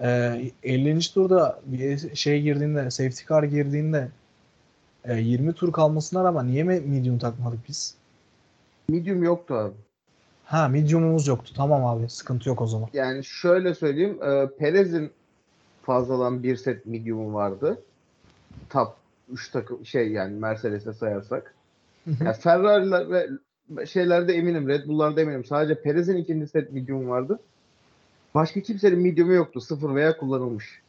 [0.00, 1.00] Ee, 50.
[1.14, 4.08] turda bir şey girdiğinde, safety car girdiğinde
[5.04, 7.94] E, 20 tur kalmasına rağmen niye mi medium takmadık biz?
[8.88, 9.74] Medium yoktu abi.
[10.46, 11.52] Ha medium'umuz yoktu.
[11.56, 12.08] Tamam abi.
[12.08, 12.88] Sıkıntı yok o zaman.
[12.92, 14.22] Yani şöyle söyleyeyim.
[14.22, 15.10] E, Perez'in
[15.82, 17.82] fazladan bir set medium'u vardı.
[18.70, 18.94] Top
[19.32, 21.54] 3 takım şey yani Mercedes'e sayarsak.
[22.06, 23.26] Yani Ferrari'ler ve
[23.86, 24.68] şeylerde eminim.
[24.68, 25.44] Red Bull'larda eminim.
[25.44, 27.38] Sadece Perez'in ikinci set medium vardı.
[28.34, 29.60] Başka kimsenin medium'u yoktu.
[29.60, 30.82] Sıfır veya kullanılmış.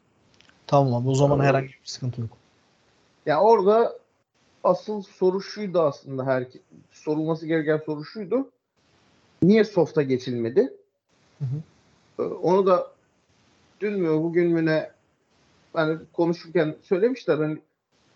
[0.68, 1.10] tamam abi.
[1.10, 1.46] O zaman Tamam.
[1.46, 2.30] herhangi bir sıkıntı yok.
[3.26, 3.98] Ya orada
[4.64, 6.46] asıl soru şuydu aslında her
[6.92, 8.50] sorulması gereken soru şuydu.
[9.42, 10.74] Niye soft'a geçilmedi?
[11.40, 11.62] Hı hı.
[12.20, 12.92] Ee, Onu da
[13.80, 14.92] dün mü bugün mü ne
[15.74, 17.58] hani konuşurken söylemişler hani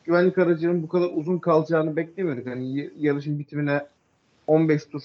[0.04, 2.48] güvenlik aracının bu kadar uzun kalacağını beklemiyorduk.
[2.48, 3.88] Hani yarışın bitimine
[4.48, 5.04] 15 tur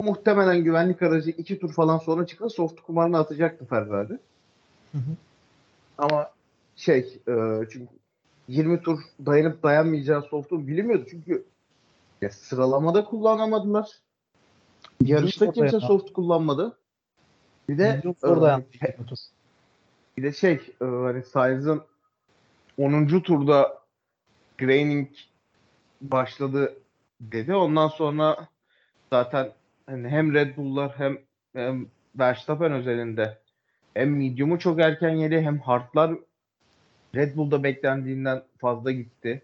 [0.00, 4.18] muhtemelen güvenlik aracı 2 tur falan sonra çıksa soft kumarını atacaktı Ferrari.
[4.92, 5.16] Hı hı.
[5.98, 6.30] Ama
[6.76, 7.34] şey e,
[7.72, 7.88] çünkü
[8.48, 11.06] 20 tur dayanıp dayanmayacağı soft'u bilinmiyordu.
[11.10, 11.44] Çünkü
[12.20, 13.88] ya sıralamada kullanamadılar.
[15.00, 16.78] Yarışta kimse soft kullanmadı.
[17.68, 18.64] Bir de e, orada yani.
[18.80, 18.96] he-
[20.16, 21.82] bir de şey e, hani Sainz'ın
[22.78, 23.06] 10.
[23.20, 23.82] turda
[24.58, 25.08] graining
[26.00, 26.76] başladı
[27.20, 27.54] dedi.
[27.54, 28.48] Ondan sonra
[29.12, 29.52] zaten
[29.86, 31.18] hani hem Red Bull'lar hem,
[31.52, 31.86] hem
[32.18, 33.38] Verstappen özelinde
[33.94, 36.14] hem medium'u çok erken yedi hem hard'lar
[37.14, 39.42] Red Bull'da beklendiğinden fazla gitti.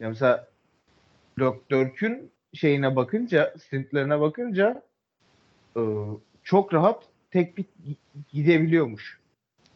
[0.00, 0.48] Ya mesela
[1.40, 4.82] Leclerc'ün şeyine bakınca, stintlerine bakınca
[5.76, 5.82] e,
[6.42, 7.66] çok rahat tek pit
[8.32, 9.18] gidebiliyormuş.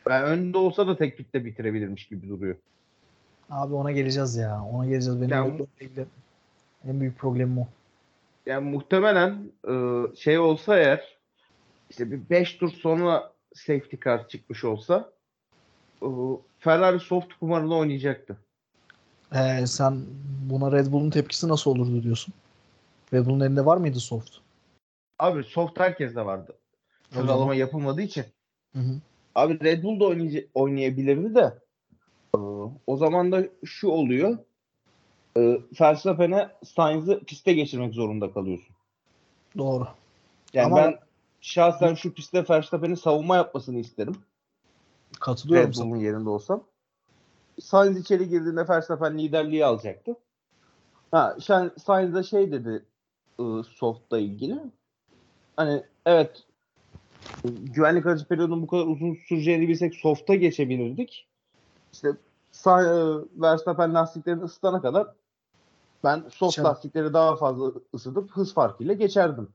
[0.09, 2.57] Yani önde olsa da tek pitte bitirebilirmiş gibi duruyor.
[3.51, 4.65] Abi ona geleceğiz ya.
[4.65, 5.21] Ona geleceğiz.
[5.21, 6.07] Benim Ya- Leclerc'le ilgili
[6.89, 7.69] en büyük problemim o.
[8.47, 9.39] Yani muhtemelen
[9.69, 9.75] e,
[10.17, 11.19] şey olsa eğer
[11.91, 15.11] işte bir 5 tur sonra safety car çıkmış olsa
[16.03, 16.07] e,
[16.59, 18.37] Ferrari soft kumarını oynayacaktı.
[19.35, 20.01] Ee, sen
[20.51, 22.35] buna Red Bull'un tepkisi nasıl olurdu diyorsun?
[23.13, 24.31] Red Bull'un elinde var mıydı soft?
[25.19, 26.57] Abi soft herkeste vardı.
[27.11, 28.25] Sıralama yapılmadığı için.
[28.73, 29.01] Hı hı.
[29.35, 31.59] Abi Red Bull da oynayacak, oynayabilirdi de
[32.37, 32.39] e,
[32.87, 34.39] o zaman da şu oluyor.
[35.37, 38.77] E, Verstappen'e Sainz'ı piste geçirmek zorunda kalıyorsun.
[39.59, 39.89] Doğru.
[40.53, 40.99] Yani Ama- ben
[41.41, 44.17] şahsen şu pistte Verstappen'in savunma yapmasını isterim.
[45.21, 45.75] Katılıyorum Red.
[45.75, 46.65] Bull'un yerinde olsam.
[47.61, 50.17] Sainz içeri girdiğinde Verstappen liderliği alacaktı.
[51.11, 51.37] Ha,
[51.79, 52.85] Sainz de şey dedi
[53.41, 54.59] ıı, Soft'la ilgili.
[55.57, 56.43] Hani evet
[57.45, 61.29] güvenlik aracı periyodunun bu kadar uzun süreceğini bilsek Soft'a geçebilirdik.
[61.93, 62.09] İşte
[62.53, 65.07] Sa- ıı, Verstappen lastiklerini ısıtana kadar
[66.05, 66.69] ben soft Şöyle.
[66.69, 69.49] lastikleri daha fazla ısıtıp hız farkıyla geçerdim.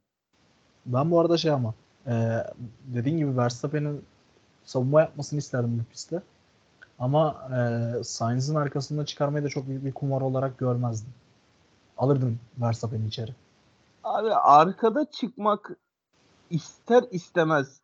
[0.86, 1.74] Ben bu arada şey ama
[2.08, 2.14] e,
[2.86, 4.04] dediğin gibi Verstappen'in
[4.64, 6.22] savunma yapmasını isterdim bu pistte.
[7.00, 11.10] Ama e, Sainz'in arkasında çıkarmayı da çok büyük bir kumar olarak görmezdim.
[11.98, 13.32] Alırdım Verstappen'i içeri.
[14.08, 15.72] Abi arkada çıkmak
[16.50, 17.80] ister istemez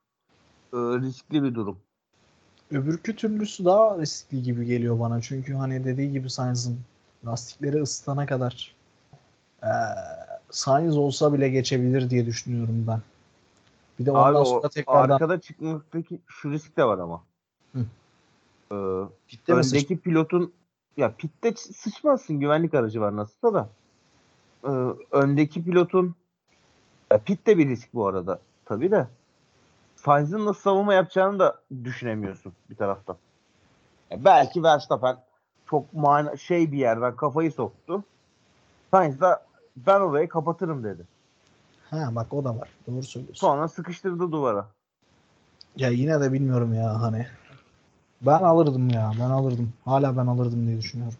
[0.73, 1.77] e, riskli bir durum.
[2.71, 5.21] Öbürkü türlüsü daha riskli gibi geliyor bana.
[5.21, 6.79] Çünkü hani dediği gibi Sainz'ın
[7.25, 8.75] lastikleri ısıtana kadar
[9.63, 9.71] e,
[10.49, 13.01] Sainz olsa bile geçebilir diye düşünüyorum ben.
[13.99, 17.23] Bir de ondan Abi o sonra tekrardan arkada çıkmaktaki şu risk de var ama.
[17.73, 17.85] Hı.
[18.71, 18.75] Ee,
[19.27, 20.53] pitte öndeki pilotun
[20.97, 23.69] ya pitte sıçmazsın güvenlik aracı var nasılsa da.
[24.63, 24.69] Ee,
[25.11, 26.15] öndeki pilotun
[27.11, 29.07] ya pit de bir risk bu arada tabii de.
[29.95, 33.17] Sainz'in nasıl savunma yapacağını da düşünemiyorsun bir taraftan.
[34.11, 35.17] Ya belki Verstappen
[35.69, 38.03] çok mana şey bir yerden kafayı soktu.
[38.91, 39.37] Sainz de
[39.77, 41.03] ben orayı kapatırım dedi.
[41.89, 42.69] Ha bak o da var.
[42.87, 43.47] Doğru söylüyorsun.
[43.47, 44.67] Sonra sıkıştırdı duvara.
[45.77, 47.27] Ya yine de bilmiyorum ya hani.
[48.21, 49.11] Ben alırdım ya.
[49.19, 49.73] Ben alırdım.
[49.85, 51.17] Hala ben alırdım diye düşünüyorum.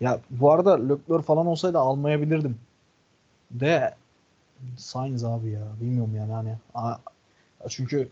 [0.00, 2.58] Ya bu arada Leclerc falan olsaydı almayabilirdim.
[3.52, 3.94] De
[4.76, 5.62] Sainz abi ya.
[5.80, 6.56] Bilmiyorum yani hani.
[6.74, 6.98] A-
[7.68, 8.08] Çünkü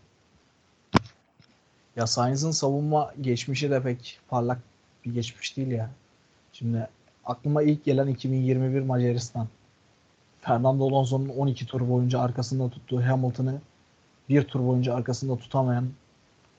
[1.95, 4.59] ya Sainz'ın savunma geçmişi de pek parlak
[5.05, 5.89] bir geçmiş değil ya.
[6.53, 6.87] Şimdi
[7.25, 9.47] aklıma ilk gelen 2021 Macaristan.
[10.41, 13.61] Fernando Alonso'nun 12 tur boyunca arkasında tuttuğu Hamilton'ı
[14.29, 15.89] bir tur boyunca arkasında tutamayan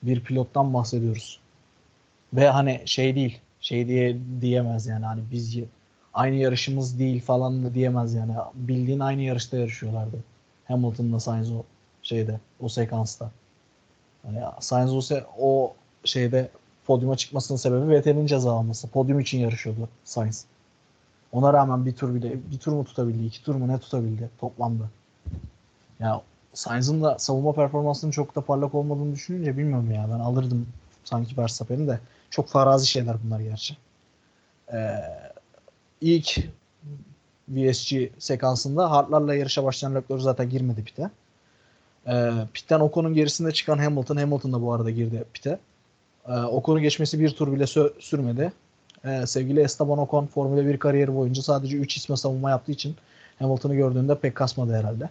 [0.03, 1.39] bir pilottan bahsediyoruz.
[2.33, 5.57] Ve hani şey değil, şey diye diyemez yani hani biz
[6.13, 8.33] aynı yarışımız değil falan da diyemez yani.
[8.53, 10.17] Bildiğin aynı yarışta yarışıyorlardı.
[10.67, 11.63] Hamilton'la Sainz o
[12.03, 13.31] şeyde, o sekansta.
[14.25, 15.73] Hani Sainz o, se- o
[16.03, 16.49] şeyde
[16.85, 18.87] podyuma çıkmasının sebebi Vettel'in ceza alması.
[18.87, 20.45] Podyum için yarışıyordu Sainz.
[21.31, 24.83] Ona rağmen bir tur bile, bir tur mu tutabildi, iki tur mu ne tutabildi toplamda.
[25.99, 26.21] Ya
[26.53, 30.07] Sainz'ın da savunma performansının çok da parlak olmadığını düşününce bilmiyorum ya.
[30.13, 30.67] Ben alırdım
[31.03, 31.99] sanki Verstappen'i de.
[32.29, 33.77] Çok farazi şeyler bunlar gerçi.
[34.73, 34.95] Ee,
[36.03, 36.39] ilk
[37.49, 41.09] VSG sekansında hardlarla yarışa başlayan Leclerc zaten girmedi pite.
[42.07, 44.17] Ee, pitten Ocon'un gerisinde çıkan Hamilton.
[44.17, 45.59] Hamilton da bu arada girdi pite.
[46.27, 48.53] Ee, Ocon'u geçmesi bir tur bile sö- sürmedi.
[49.05, 52.95] Ee, sevgili Esteban Ocon Formula 1 kariyeri boyunca sadece 3 isme savunma yaptığı için
[53.39, 55.09] Hamilton'ı gördüğünde pek kasmadı herhalde.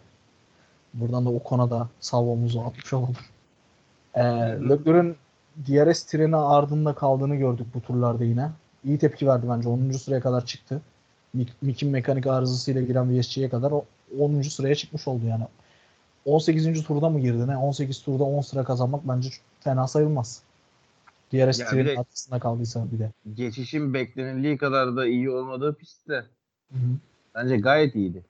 [0.94, 3.16] Buradan da Ocon'a da salvomuzu atmış olalım.
[4.14, 4.22] Ee,
[4.68, 5.16] Leclerc'ün
[5.68, 8.50] DRS treni ardında kaldığını gördük bu turlarda yine.
[8.84, 9.68] İyi tepki verdi bence.
[9.68, 9.92] 10.
[9.92, 10.80] sıraya kadar çıktı.
[11.62, 13.84] Mick'in mekanik arızasıyla giren VSG'ye kadar o
[14.18, 14.42] 10.
[14.42, 15.44] sıraya çıkmış oldu yani.
[16.24, 16.84] 18.
[16.84, 17.56] turda mı girdi ne?
[17.56, 19.30] 18 turda 10 sıra kazanmak bence
[19.60, 20.42] fena sayılmaz.
[21.30, 23.10] Trenin de- arkasında kaldıysa bir de.
[23.34, 26.24] Geçişin beklenildiği kadar da iyi olmadığı pistte
[27.34, 28.22] bence gayet iyiydi.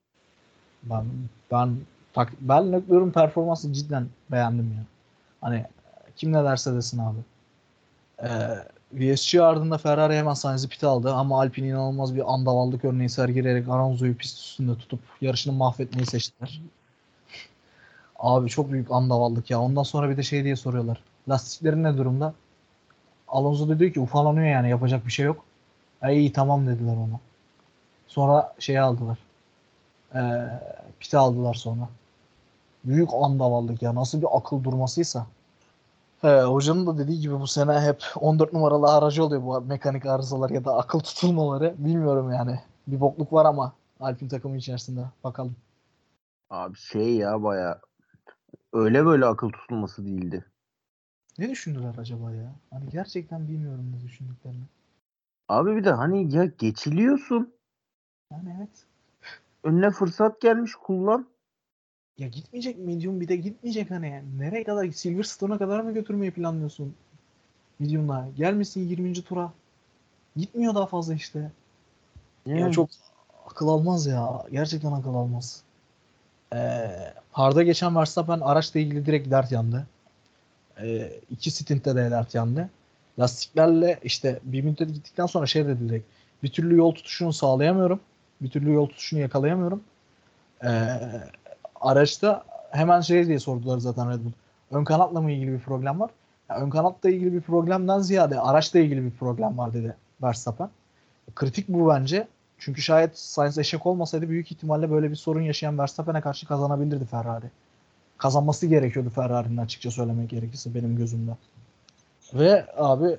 [0.83, 1.05] Ben
[1.51, 1.77] ben
[2.13, 4.85] tak, ben Leclerc'in performansı cidden beğendim ya.
[5.41, 5.65] Hani
[6.17, 7.19] kim ne derse desin abi.
[8.23, 8.29] Ee,
[8.93, 14.17] VSG ardında Ferrari hemen Sainz'i pit aldı ama Alpine inanılmaz bir andavallık örneği sergileyerek Alonso'yu
[14.17, 16.63] pist üstünde tutup yarışını mahvetmeyi seçtiler.
[18.17, 19.61] Abi çok büyük andavallık ya.
[19.61, 21.03] Ondan sonra bir de şey diye soruyorlar.
[21.29, 22.35] Lastiklerin ne durumda?
[23.29, 25.45] Alonso da diyor ki ufalanıyor yani yapacak bir şey yok.
[26.01, 27.21] Ha, iyi tamam dediler ona.
[28.07, 29.19] Sonra şeyi aldılar.
[30.15, 30.21] Ee,
[31.01, 31.89] pite aldılar sonra.
[32.85, 33.95] Büyük andavallık ya.
[33.95, 35.27] Nasıl bir akıl durmasıysa.
[36.23, 40.51] He, hocanın da dediği gibi bu sene hep 14 numaralı aracı oluyor bu mekanik arızalar
[40.51, 41.75] ya da akıl tutulmaları.
[41.79, 42.61] Bilmiyorum yani.
[42.87, 45.05] Bir bokluk var ama Alpin takımı içerisinde.
[45.25, 45.57] Bakalım.
[46.51, 47.81] Abi şey ya baya
[48.73, 50.45] öyle böyle akıl tutulması değildi.
[51.39, 52.53] Ne düşündüler acaba ya?
[52.71, 54.65] Hani gerçekten bilmiyorum ne düşündüklerini.
[55.49, 57.55] Abi bir de hani ya geçiliyorsun.
[58.31, 58.87] Yani evet.
[59.65, 61.27] Önüne fırsat gelmiş kullan.
[62.19, 64.23] Ya gitmeyecek medium bir de gitmeyecek hani.
[64.39, 64.91] Nereye kadar?
[64.91, 66.95] Silverstone'a kadar mı götürmeyi planlıyorsun?
[67.79, 68.29] Medium'la.
[68.37, 69.13] Gelmesin 20.
[69.13, 69.53] tura.
[70.37, 71.51] Gitmiyor daha fazla işte.
[72.47, 72.89] Ya Yani çok
[73.47, 74.45] akıl almaz ya.
[74.53, 75.63] Gerçekten akıl almaz.
[76.55, 76.91] Ee,
[77.33, 79.87] Hard'a geçen Verstappen araçla ilgili direkt dert yandı.
[80.83, 82.71] Ee, iki stintte de dert yandı.
[83.19, 86.07] Lastiklerle işte bir müddet gittikten sonra şey dedi direkt.
[86.43, 88.01] Bir türlü yol tutuşunu sağlayamıyorum.
[88.41, 89.83] Bir türlü yol tutuşunu yakalayamıyorum.
[90.65, 90.69] Ee,
[91.83, 94.33] araçta hemen şey diye sordular zaten Red Bull.
[94.71, 96.11] Ön kanatla mı ilgili bir problem var?
[96.51, 100.71] Ya ön kanatla ilgili bir problemden ziyade araçla ilgili bir problem var dedi Verstappen.
[101.35, 102.29] Kritik bu bence.
[102.59, 107.47] Çünkü şayet Sainz eşek olmasaydı büyük ihtimalle böyle bir sorun yaşayan Verstappen'e karşı kazanabilirdi Ferrari.
[108.19, 111.31] Kazanması gerekiyordu Ferrari'nin açıkça söylemek gerekirse benim gözümde.
[112.35, 113.19] Ve abi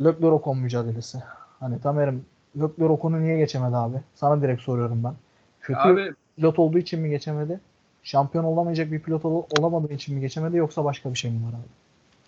[0.00, 1.22] Leclerc Ocon mücadelesi.
[1.60, 2.26] Hani Tamer'im
[2.56, 3.96] Leclerc Ocon'u niye geçemedi abi?
[4.14, 5.14] Sana direkt soruyorum ben.
[5.60, 7.60] Kötü abi pilot olduğu için mi geçemedi?
[8.02, 11.50] Şampiyon olamayacak bir pilot ol- olamadığı için mi geçemedi yoksa başka bir şey mi var
[11.50, 11.68] abi?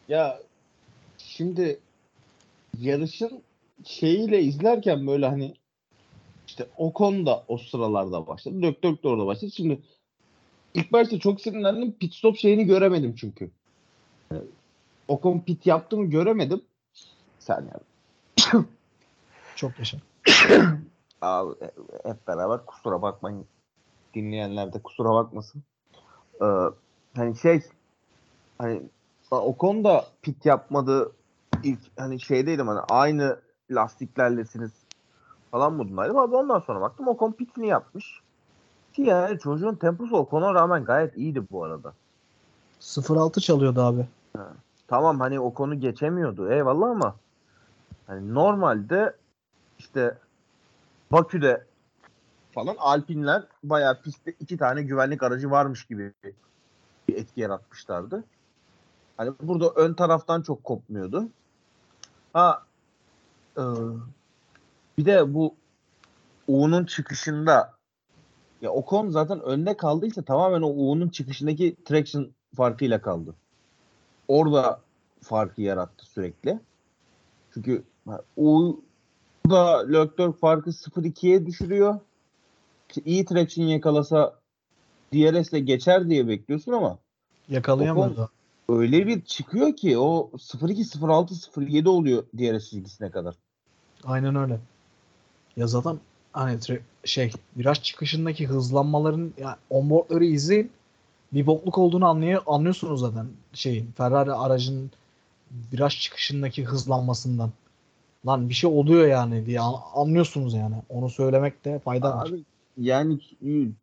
[0.09, 0.41] ya
[1.19, 1.79] şimdi
[2.79, 3.43] yarışın
[3.85, 5.55] şeyiyle izlerken böyle hani
[6.47, 8.63] işte Ocon da o sıralarda başladı.
[8.63, 9.51] Dök dök de orada başladı.
[9.51, 9.81] Şimdi
[10.75, 11.93] ilk başta çok sinirlendim.
[11.93, 13.51] Pit stop şeyini göremedim çünkü.
[15.09, 16.63] Ocon pit yaptı mı göremedim.
[17.39, 17.81] Sen ya.
[19.57, 19.99] Çok yaşa.
[21.21, 21.55] Abi
[22.05, 23.47] hep beraber kusura bakmayın.
[24.15, 25.63] Dinleyenler de kusura bakmasın.
[26.43, 26.47] Ee,
[27.17, 27.63] hani şey
[28.59, 28.83] hani
[29.31, 31.13] Ocon da pit yapmadı
[31.63, 33.39] ilk hani şeydeydim hani aynı
[33.71, 34.73] lastiklerlesiniz
[35.51, 38.21] falan modundaydım abi ondan sonra baktım Ocon pitini yapmış.
[38.93, 41.93] Ki yani çocuğun temposu Ocon'a rağmen gayet iyiydi bu arada.
[42.81, 44.07] 0-6 çalıyordu abi.
[44.89, 47.15] Tamam hani Ocon'u geçemiyordu eyvallah ama
[48.07, 49.17] hani normalde
[49.79, 50.19] işte
[51.13, 51.65] Bakü'de
[52.59, 56.13] falan Alpinler bayağı pistte iki tane güvenlik aracı varmış gibi
[57.09, 58.25] bir etki yaratmışlardı.
[59.17, 61.29] Hani burada ön taraftan çok kopmuyordu.
[62.33, 62.63] Ha
[63.57, 63.63] e,
[64.99, 65.55] bir de bu
[66.49, 67.75] U'nun çıkışında
[68.63, 73.35] ya Ocon zaten önde kaldıysa tamamen o U'nun çıkışındaki traction farkıyla kaldı.
[74.29, 74.81] Orada
[75.23, 76.61] farkı yarattı sürekli.
[77.55, 82.01] Çünkü ha, U'da Leclerc farkı 0-2'ye düşürüyor.
[83.05, 84.35] İyi traction yakalasa
[85.15, 86.99] DRS'le geçer diye bekliyorsun ama
[87.49, 88.29] Yakalayamadı.
[88.69, 93.35] öyle bir çıkıyor ki o 0-2, 0-6, 0-7 oluyor DRS çizgisine kadar.
[94.05, 94.59] Aynen öyle.
[95.57, 95.99] Ya zaten
[96.33, 96.59] hani
[97.05, 100.71] şey viraj çıkışındaki hızlanmaların ya onboardları izleyin.
[101.33, 104.91] Bir bokluk olduğunu anlıyor, anlıyorsunuz zaten şeyin Ferrari aracın
[105.73, 107.51] viraj çıkışındaki hızlanmasından.
[108.27, 110.75] Lan bir şey oluyor yani diye an- anlıyorsunuz yani.
[110.89, 112.31] Onu söylemekte fayda var.
[112.79, 113.19] Yani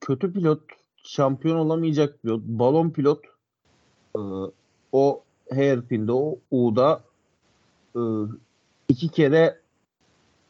[0.01, 0.61] kötü pilot,
[1.03, 3.26] şampiyon olamayacak pilot, balon pilot
[4.15, 4.19] e,
[4.91, 5.23] o
[5.53, 7.03] hairpin'de, o U'da
[7.95, 8.01] e,
[8.89, 9.59] iki kere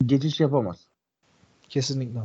[0.05, 0.77] geçiş yapamaz.
[1.69, 2.19] Kesinlikle.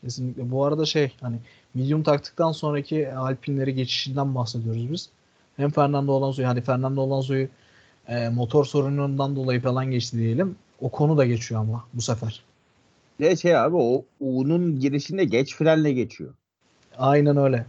[0.00, 0.50] Kesinlikle.
[0.50, 1.36] Bu arada şey hani
[1.74, 5.10] medium taktıktan sonraki Alpinleri geçişinden bahsediyoruz biz.
[5.56, 7.48] Hem Fernando Alonso'yu hani Fernando Alonso'yu
[8.08, 10.56] e, motor sorunundan dolayı falan geçti diyelim.
[10.80, 12.44] O konu da geçiyor ama bu sefer.
[13.22, 16.34] Ve şey abi o U'nun girişinde geç frenle geçiyor.
[16.98, 17.66] Aynen öyle.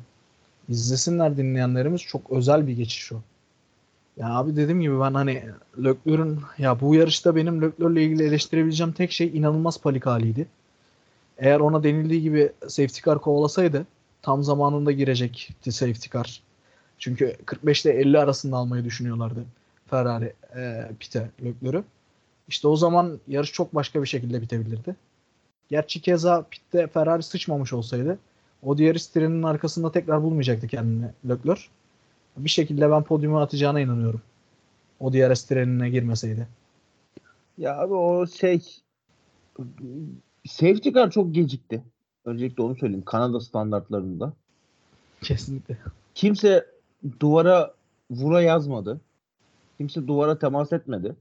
[0.70, 3.22] İzlesinler dinleyenlerimiz çok özel bir geçiş o.
[4.18, 5.44] Ya abi dediğim gibi ben hani
[5.78, 10.48] Leclerc'ün ya bu yarışta benim Leclerc'le ilgili eleştirebileceğim tek şey inanılmaz panik haliydi.
[11.38, 13.86] Eğer ona denildiği gibi safety car kovalasaydı
[14.22, 16.44] tam zamanında girecekti safety car.
[17.00, 19.46] Çünkü 45 ile 50 arasında almayı düşünüyorlardı
[19.90, 21.84] Ferrari e, pite Leclerc'ü.
[22.48, 24.96] İşte o zaman yarış çok başka bir şekilde bitebilirdi.
[25.74, 28.20] Gerçi keza pitte Ferrari sıçmamış olsaydı
[28.64, 31.62] o diğer trenin arkasında tekrar bulmayacaktı kendini Leclerc.
[32.38, 34.22] Bir şekilde ben podyuma atacağına inanıyorum.
[35.00, 36.48] O diğer trenine girmeseydi.
[37.58, 38.62] Ya abi o şey
[40.48, 41.84] safety car çok gecikti.
[42.26, 43.06] Öncelikle onu söyleyeyim.
[43.06, 44.34] Kanada standartlarında.
[45.22, 45.78] Kesinlikle.
[46.16, 46.66] Kimse
[47.20, 47.74] duvara
[48.12, 49.02] vura yazmadı.
[49.78, 51.16] Kimse duvara temas etmedi.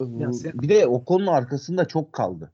[0.00, 2.50] Ya sen- Bir de o konunun arkasında çok kaldı.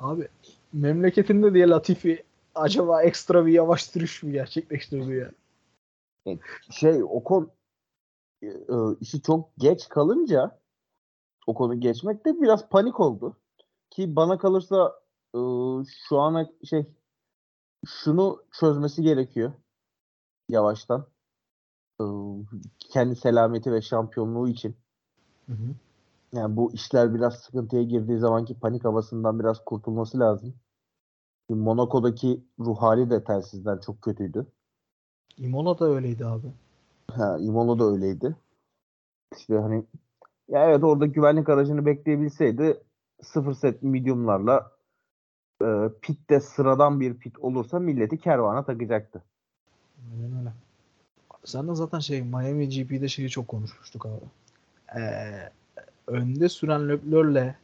[0.00, 0.28] Abi
[0.72, 2.24] memleketinde diye Latifi
[2.54, 5.30] acaba ekstra bir yavaş sürüş mü gerçekleştirdi ya?
[6.70, 7.50] Şey o konu
[8.42, 10.60] e, e, işi çok geç kalınca
[11.46, 13.36] o konu geçmekte biraz panik oldu.
[13.90, 15.00] Ki bana kalırsa
[15.34, 15.40] e,
[16.08, 16.86] şu ana şey
[17.86, 19.52] şunu çözmesi gerekiyor
[20.48, 21.06] yavaştan.
[22.00, 22.04] E,
[22.78, 24.76] kendi selameti ve şampiyonluğu için.
[25.46, 25.74] Hı hı.
[26.32, 30.54] Yani bu işler biraz sıkıntıya girdiği zamanki panik havasından biraz kurtulması lazım.
[31.48, 34.46] Monaco'daki ruh hali de telsizden çok kötüydü.
[35.36, 36.46] Imola da öyleydi abi.
[37.10, 38.36] Ha, Imola da öyleydi.
[39.36, 39.84] İşte hani
[40.48, 42.80] ya evet orada güvenlik aracını bekleyebilseydi
[43.22, 44.72] sıfır set mediumlarla
[45.62, 45.66] e,
[46.02, 49.22] pitte sıradan bir pit olursa milleti kervana takacaktı.
[50.12, 50.52] Aynen öyle.
[51.44, 54.24] Sen de zaten şey Miami GP'de şeyi çok konuşmuştuk abi.
[55.00, 55.50] Ee,
[56.06, 57.54] önde süren Leclerc'le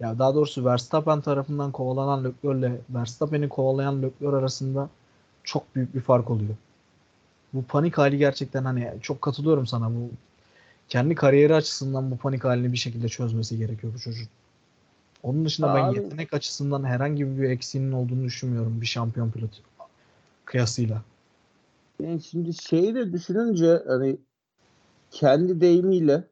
[0.00, 4.88] ya daha doğrusu Verstappen tarafından kovalanan Leclerc'le Verstappen'i kovalayan Leclerc arasında
[5.44, 6.54] çok büyük bir fark oluyor.
[7.52, 10.10] Bu panik hali gerçekten hani çok katılıyorum sana bu
[10.88, 14.28] kendi kariyeri açısından bu panik halini bir şekilde çözmesi gerekiyor bu çocuğun.
[15.22, 19.50] Onun dışında ben Abi- yetenek açısından herhangi bir eksiğinin olduğunu düşünmüyorum bir şampiyon pilot
[20.44, 21.02] kıyasıyla.
[22.02, 24.16] Yani şimdi şeyi de düşününce hani
[25.10, 26.24] kendi deyimiyle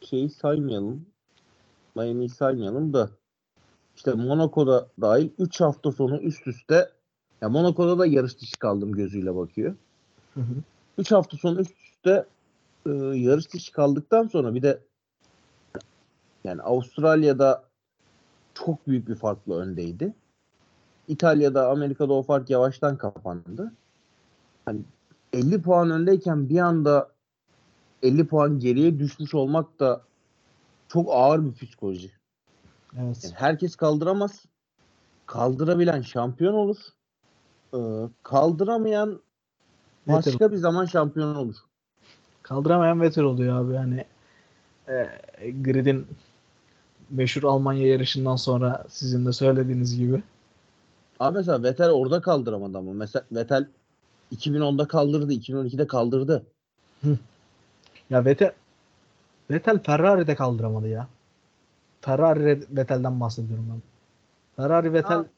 [0.00, 1.06] şeyi saymayalım.
[1.94, 3.10] Miami'yi saymayalım da
[3.96, 6.90] işte Monaco'da dahil 3 hafta sonu üst üste
[7.42, 9.74] ya Monaco'da da yarış dışı kaldım gözüyle bakıyor.
[10.34, 10.54] Hı hı.
[10.98, 12.26] 3 hafta sonu üst üste
[12.86, 14.80] e, yarış dışı kaldıktan sonra bir de
[16.44, 17.64] yani Avustralya'da
[18.54, 20.14] çok büyük bir farkla öndeydi.
[21.08, 23.72] İtalya'da, Amerika'da o fark yavaştan kapandı.
[24.64, 24.80] Hani
[25.32, 27.13] 50 puan öndeyken bir anda
[28.04, 30.02] 50 puan geriye düşmüş olmak da
[30.88, 32.10] çok ağır bir psikoloji.
[32.98, 33.24] Evet.
[33.24, 34.44] Yani herkes kaldıramaz.
[35.26, 36.76] Kaldırabilen şampiyon olur.
[37.74, 37.78] Ee,
[38.22, 39.20] kaldıramayan
[40.08, 41.56] başka bir zaman şampiyon olur.
[42.42, 43.76] Kaldıramayan Vettel oluyor abi.
[43.76, 44.04] Hani
[44.88, 46.06] e, Grid'in
[47.10, 50.22] meşhur Almanya yarışından sonra sizin de söylediğiniz gibi.
[51.20, 52.92] Abi mesela Vettel orada kaldıramadı ama.
[52.92, 53.68] Mesela Vettel
[54.36, 56.46] 2010'da kaldırdı, 2012'de kaldırdı.
[58.10, 58.52] Ya Vettel
[59.50, 61.08] Vettel Ferrari'de kaldıramadı ya.
[62.00, 63.82] Ferrari Vettel'den bahsediyorum ben.
[64.56, 65.28] Ferrari Vettel Abi-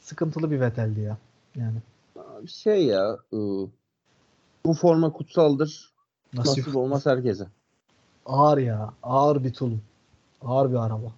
[0.00, 1.16] sıkıntılı bir Vettel'di ya.
[1.56, 1.78] Yani
[2.48, 3.68] Şey ya, ıı,
[4.66, 5.92] bu forma kutsaldır.
[6.34, 7.46] nasip, Nasip olmaz herkese.
[8.26, 8.92] ağır ya.
[9.02, 9.82] Ağır bir tulum.
[10.42, 11.12] Ağır bir araba.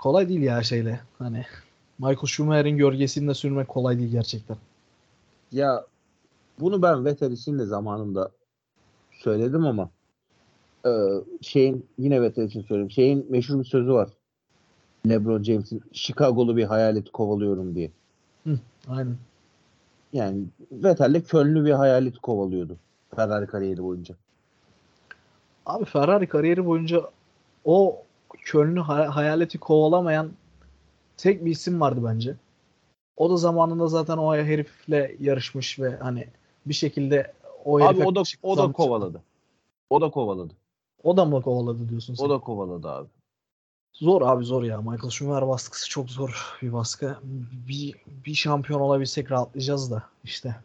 [0.00, 1.00] Kolay değil ya şeyle.
[1.18, 1.44] Hani
[1.98, 4.56] Michael Schumacher'in gölgesinde sürmek kolay değil gerçekten.
[5.52, 5.84] Ya
[6.60, 8.30] bunu ben Vettel için de zamanında
[9.12, 9.90] söyledim ama
[10.86, 10.90] e,
[11.40, 12.90] şeyin yine Vettel için söyleyeyim.
[12.90, 14.08] Şeyin meşhur bir sözü var.
[15.08, 17.90] LeBron James'in Chicago'lu bir hayaleti kovalıyorum diye.
[18.88, 19.16] Aynen.
[20.12, 22.76] Yani Vettel de Köln'lü bir hayaleti kovalıyordu.
[23.16, 24.14] Ferrari kariyeri boyunca.
[25.66, 27.02] Abi Ferrari kariyeri boyunca
[27.64, 28.02] o
[28.44, 30.30] Köln'ü hay- hayaleti kovalamayan
[31.16, 32.34] tek bir isim vardı bence.
[33.16, 36.26] O da zamanında zaten o herifle yarışmış ve hani
[36.66, 37.32] bir şekilde
[37.64, 39.22] o Abi o da o da kovaladı.
[39.90, 40.52] O da kovaladı.
[41.02, 42.24] O da mı kovaladı diyorsun sen?
[42.24, 43.08] O da kovaladı abi.
[43.92, 44.80] Zor abi zor ya.
[44.80, 47.18] Michael Schumacher baskısı çok zor bir baskı.
[47.68, 47.96] Bir,
[48.26, 50.56] bir şampiyon olabilsek rahatlayacağız da işte.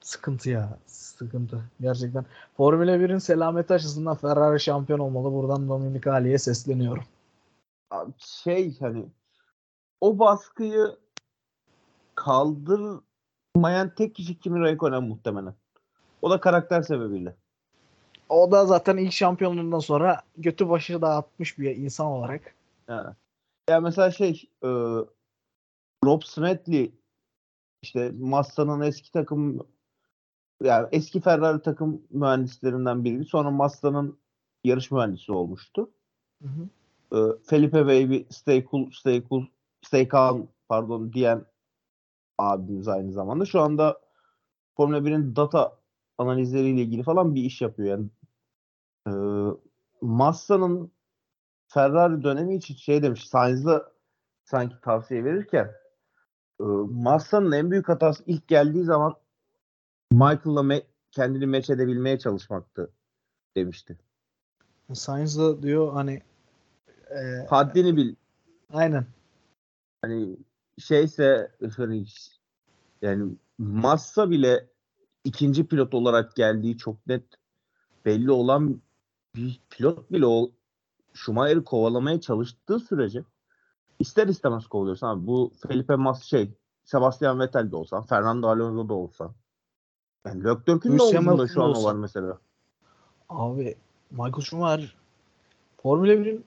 [0.00, 0.78] Sıkıntı ya.
[0.86, 1.64] Sıkıntı.
[1.80, 2.26] Gerçekten.
[2.56, 5.32] Formula 1'in selameti açısından Ferrari şampiyon olmalı.
[5.32, 7.04] Buradan Dominik Ali'ye sesleniyorum.
[7.90, 9.06] Abi şey hani
[10.00, 10.96] o baskıyı
[12.14, 15.54] kaldırmayan tek kişi Kimi Raikkonen muhtemelen.
[16.22, 17.36] O da karakter sebebiyle.
[18.28, 22.54] O da zaten ilk şampiyonluğundan sonra götü başı dağıtmış bir insan olarak.
[22.88, 23.16] Ya,
[23.68, 24.68] ya mesela şey e,
[26.04, 26.92] Rob Smedley
[27.82, 29.66] işte Massa'nın eski takım
[30.62, 33.24] yani eski Ferrari takım mühendislerinden biriydi.
[33.24, 34.18] Sonra Massa'nın
[34.64, 35.90] yarış mühendisi olmuştu.
[36.42, 36.68] Hı hı.
[37.18, 39.46] E, Felipe Baby stay cool, stay cool,
[39.82, 41.44] stay calm pardon diyen
[42.38, 43.44] abimiz aynı zamanda.
[43.44, 44.00] Şu anda
[44.76, 45.76] Formula 1'in data
[46.18, 47.88] analizleriyle ilgili falan bir iş yapıyor.
[47.88, 48.06] Yani
[49.08, 49.12] e,
[50.00, 50.92] Massa'nın
[51.68, 53.92] Ferrari dönemi için şey demiş Sainz'la
[54.44, 55.72] sanki tavsiye verirken
[56.60, 59.14] e, Massa'nın en büyük hatası ilk geldiği zaman
[60.12, 62.90] Michael'la me- kendini meç edebilmeye çalışmaktı
[63.56, 63.98] demişti.
[64.92, 66.22] Sainz da diyor hani
[67.10, 68.14] e, Haddini bil.
[68.72, 69.06] aynen.
[70.02, 70.36] Hani
[70.78, 72.04] şeyse hani
[73.02, 74.68] yani Massa bile
[75.24, 77.24] ikinci pilot olarak geldiği çok net
[78.04, 78.80] belli olan
[79.36, 80.50] bir pilot bile o
[81.14, 83.24] Schumacher'i kovalamaya çalıştığı sürece
[83.98, 85.26] ister istemez kovalıyorsun abi.
[85.26, 86.50] Bu Felipe Massa şey
[86.84, 89.32] Sebastian Vettel de olsan, Fernando Alonso da olsan.
[90.26, 91.88] Yani Leclerc'ün de Hamilton şu an o olsa.
[91.88, 92.38] var mesela.
[93.28, 93.76] Abi
[94.10, 94.94] Michael Schumacher
[95.82, 96.44] Formula 1'in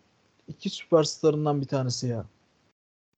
[0.47, 2.25] iki süperstarından bir tanesi ya.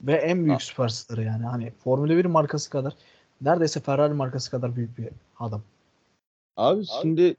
[0.01, 0.59] Ve en büyük Ha.
[0.59, 1.45] süperstarı yani.
[1.45, 2.93] Hani Formula 1 markası kadar
[3.41, 5.09] neredeyse Ferrari markası kadar büyük bir
[5.39, 5.63] adam.
[6.57, 7.35] Abi, şimdi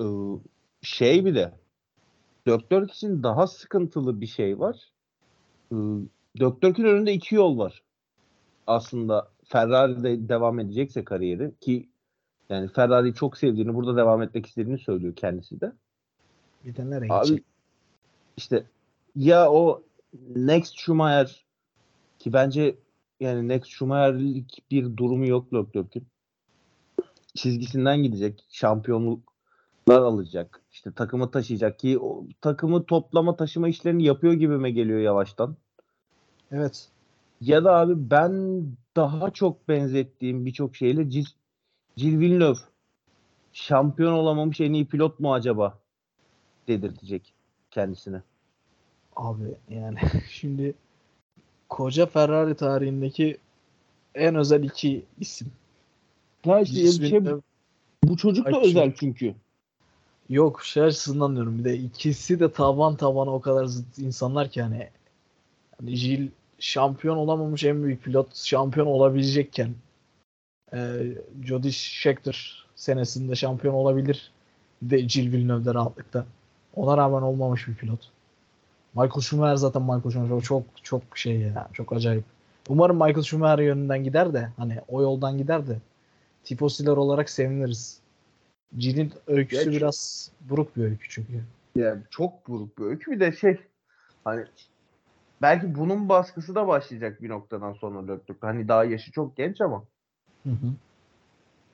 [0.00, 0.40] ıı,
[0.82, 1.52] şey bir de
[2.48, 4.92] Leclerc için daha sıkıntılı bir şey var.
[5.72, 6.06] Iı,
[6.40, 7.82] Leclerc'in önünde iki yol var.
[8.66, 11.88] Aslında Ferrari'de devam edecekse kariyeri ki
[12.48, 15.72] yani Ferrari'yi çok sevdiğini, burada devam etmek istediğini söylüyor kendisi de.
[16.64, 17.44] Bir de nereye Abi gidecek?
[18.36, 18.64] işte
[19.16, 19.82] ya o
[20.36, 21.44] Next Schumacher
[22.18, 22.76] ki bence
[23.20, 26.06] yani Next Schumacher'lik bir durumu yok Leclerc'in.
[27.34, 28.44] Çizgisinden gidecek.
[28.50, 30.60] Şampiyonluklar alacak.
[30.72, 35.56] İşte takımı taşıyacak ki o takımı toplama taşıma işlerini yapıyor gibime geliyor yavaştan.
[36.52, 36.88] Evet.
[37.40, 38.64] Ya da abi ben
[38.96, 41.34] daha çok benzettiğim birçok şeyle Gilles,
[41.96, 42.58] Gilles Villeneuve
[43.52, 45.78] şampiyon olamamış en iyi pilot mu acaba
[46.68, 47.34] dedirtecek
[47.70, 48.22] kendisine.
[49.16, 49.98] Abi yani
[50.30, 50.74] şimdi
[51.68, 53.38] koca Ferrari tarihindeki
[54.14, 55.52] en özel iki isim.
[56.44, 57.40] Ya işte şey, Villeneuve-
[58.04, 59.34] bu çocuk da Ay, özel çünkü.
[60.28, 64.62] Yok şey açısından diyorum bir de ikisi de taban tabana o kadar zıt insanlar ki
[64.62, 64.88] hani,
[65.80, 69.74] hani Gilles şampiyon olamamış en büyük pilot şampiyon olabilecekken
[70.72, 71.02] e,
[71.44, 74.30] Jody Scheckter senesinde şampiyon olabilir
[74.82, 76.26] de Gilles Villeneuve'de rahatlıkla.
[76.76, 78.00] Ona rağmen olmamış bir pilot.
[78.94, 82.24] Michael Schumacher zaten Michael Schumacher çok çok şey ya çok acayip.
[82.68, 85.78] Umarım Michael Schumacher yönünden gider de hani o yoldan gider de
[86.44, 88.00] tifosiler olarak seviniriz.
[88.76, 91.42] Giles'in öyküsü Ya, biraz buruk bir öykü çünkü.
[91.76, 93.10] Yani çok buruk bir öykü.
[93.10, 93.60] Bir de şey
[94.24, 94.44] hani
[95.42, 98.40] belki bunun baskısı da başlayacak bir noktadan sonra Leclerc.
[98.40, 99.84] Hani daha yaşı çok genç ama
[100.42, 100.74] Hı hı.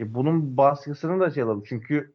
[0.00, 1.64] e, bunun baskısını da şey alalım.
[1.68, 2.14] Çünkü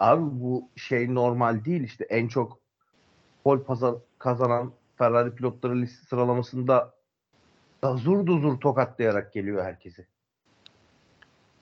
[0.00, 2.60] abi bu şey normal değil işte en çok
[3.44, 6.94] pol pazar kazanan Ferrari pilotları liste sıralamasında
[7.82, 10.06] dazur duzur tokatlayarak geliyor herkesi.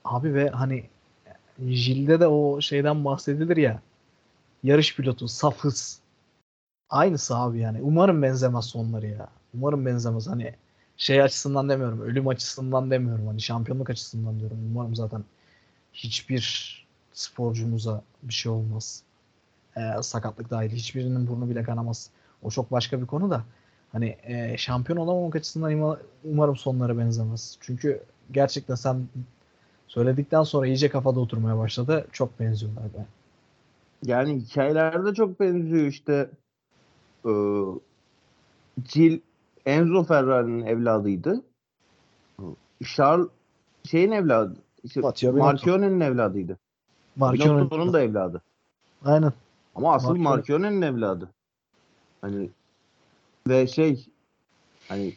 [0.07, 0.89] Abi ve hani
[1.59, 3.81] Jil'de de o şeyden bahsedilir ya.
[4.63, 5.99] Yarış pilotu, saf hız.
[6.89, 7.81] Aynısı abi yani.
[7.81, 9.29] Umarım benzemez sonları ya.
[9.53, 10.27] Umarım benzemez.
[10.27, 10.55] Hani
[10.97, 12.01] şey açısından demiyorum.
[12.01, 13.27] Ölüm açısından demiyorum.
[13.27, 14.57] Hani şampiyonluk açısından diyorum.
[14.71, 15.23] Umarım zaten
[15.93, 19.03] hiçbir sporcumuza bir şey olmaz.
[19.77, 20.69] Ee, sakatlık dahil.
[20.69, 22.09] Hiçbirinin burnu bile kanamaz.
[22.43, 23.43] O çok başka bir konu da.
[23.91, 27.57] Hani e, şampiyon olamamak açısından umarım sonları benzemez.
[27.61, 29.07] Çünkü gerçekten sen
[29.87, 32.07] söyledikten sonra iyice kafada oturmaya başladı.
[32.11, 33.05] Çok benziyorlar be.
[34.03, 36.29] Yani hikayelerde çok benziyor işte.
[37.25, 37.29] Ee,
[38.87, 39.19] Jill
[39.65, 41.41] Enzo Ferrari'nin evladıydı.
[42.83, 43.27] Charles
[43.83, 44.55] şeyin evladı.
[44.83, 45.01] İşte.
[45.39, 46.57] Marchione'nin evladıydı.
[47.17, 48.41] Binotto'nun da evladı.
[49.05, 49.33] Aynen.
[49.75, 51.29] Ama asıl Marchione- Marchione'nin evladı.
[52.21, 52.49] Hani
[53.47, 54.05] ve şey
[54.87, 55.13] hani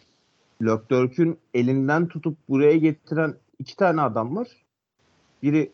[0.63, 4.49] Leclerc'ün elinden tutup buraya getiren iki tane adam var.
[5.43, 5.73] Biri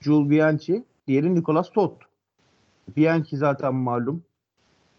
[0.00, 2.02] Jules Bianchi, diğeri Nicolas Todt.
[2.96, 4.24] Bianchi zaten malum.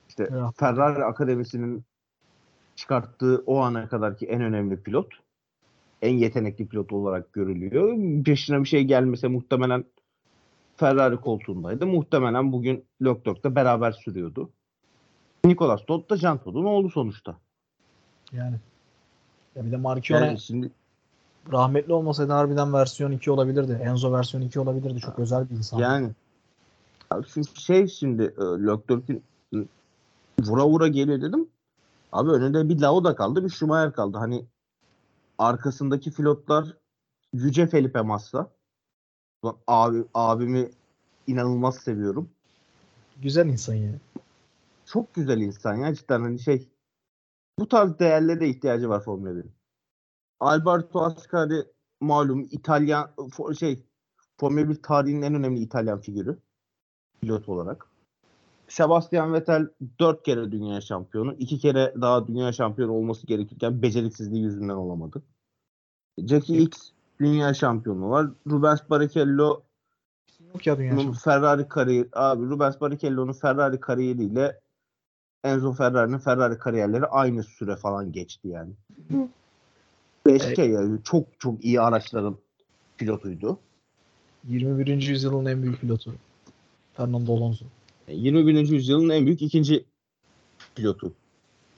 [0.10, 0.52] İşte Ya.
[0.56, 1.84] Ferrari Akademisi'nin
[2.76, 5.08] çıkarttığı o ana kadarki en önemli pilot.
[6.02, 7.98] En yetenekli pilot olarak görülüyor.
[8.24, 9.86] Peşine bir şey gelmese muhtemelen
[10.76, 11.88] Ferrari koltuğundaydı.
[11.88, 14.50] Muhtemelen bugün Leclerc'le beraber sürüyordu.
[15.46, 17.38] Nicolas Todt da Jean Todt'un oğlu sonuçta.
[18.32, 18.56] Yani.
[19.56, 20.72] Ya bir de Marchione Yani şimdi
[21.52, 23.82] rahmetli olmasaydı harbiden versiyon 2 olabilirdi.
[23.84, 24.99] Enzo versiyon 2 olabilirdi.
[24.99, 25.78] Çok özel bir insan.
[25.80, 26.11] yani
[27.34, 29.24] çünkü şey şimdi e, Leclerc'in
[30.40, 31.48] vura vura geliyor dedim.
[32.11, 34.18] Abi önünde bir Lauda kaldı, bir Schumacher kaldı.
[34.18, 34.45] Hani
[35.38, 36.78] arkasındaki pilotlar
[37.34, 38.49] Yüce Felipe Massa.
[39.44, 40.69] Ulan Abi, abimi
[41.28, 42.30] inanılmaz seviyorum.
[43.22, 43.99] Güzel insan yani.
[44.86, 46.68] Çok güzel insan ya cidden hani şey
[47.60, 49.57] bu tarz değerlere ihtiyacı var Formula 1'in.
[50.40, 51.64] Alberto Ascari
[52.02, 53.10] malum İtalyan
[53.60, 53.84] şey
[54.38, 56.38] Formula 1 tarihinin en önemli İtalyan figürü
[57.22, 57.88] pilot olarak.
[58.68, 59.68] Sebastian Vettel
[60.00, 61.34] 4 kere dünya şampiyonu.
[61.34, 65.24] 2 kere daha dünya şampiyonu olması gerekirken beceriksizliği yüzünden olamadı.
[66.18, 68.28] Jackie X dünya şampiyonu var.
[68.48, 69.62] Rubens Barrichello
[70.54, 71.12] Yok ya dünya.
[71.12, 74.60] Ferrari kariyeri abi Rubens Barrichello'nun Ferrari kariyeriyle
[75.44, 78.74] Enzo Ferrari'nin Ferrari kariyerleri aynı süre falan geçti yani.
[80.28, 82.38] Ve şey yani çok çok iyi araçların
[82.98, 83.60] pilotuydu.
[84.48, 85.02] 21.
[85.02, 86.14] yüzyılın en büyük pilotu.
[86.94, 87.66] Fernando Alonso.
[88.08, 88.70] 21.
[88.70, 89.86] yüzyılın en büyük ikinci
[90.76, 91.14] pilotu.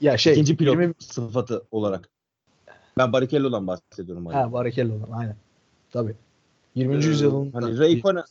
[0.00, 2.08] Ya şey ikinci pilot 20 sıfatı olarak.
[2.98, 4.26] Ben Barrichello'dan bahsediyorum.
[4.26, 4.36] Hani.
[4.36, 5.36] Ha Barrichello'dan aynen.
[5.90, 6.14] Tabii.
[6.74, 6.94] 20.
[6.94, 8.24] Ee, yüzyılın hani Raikkonen,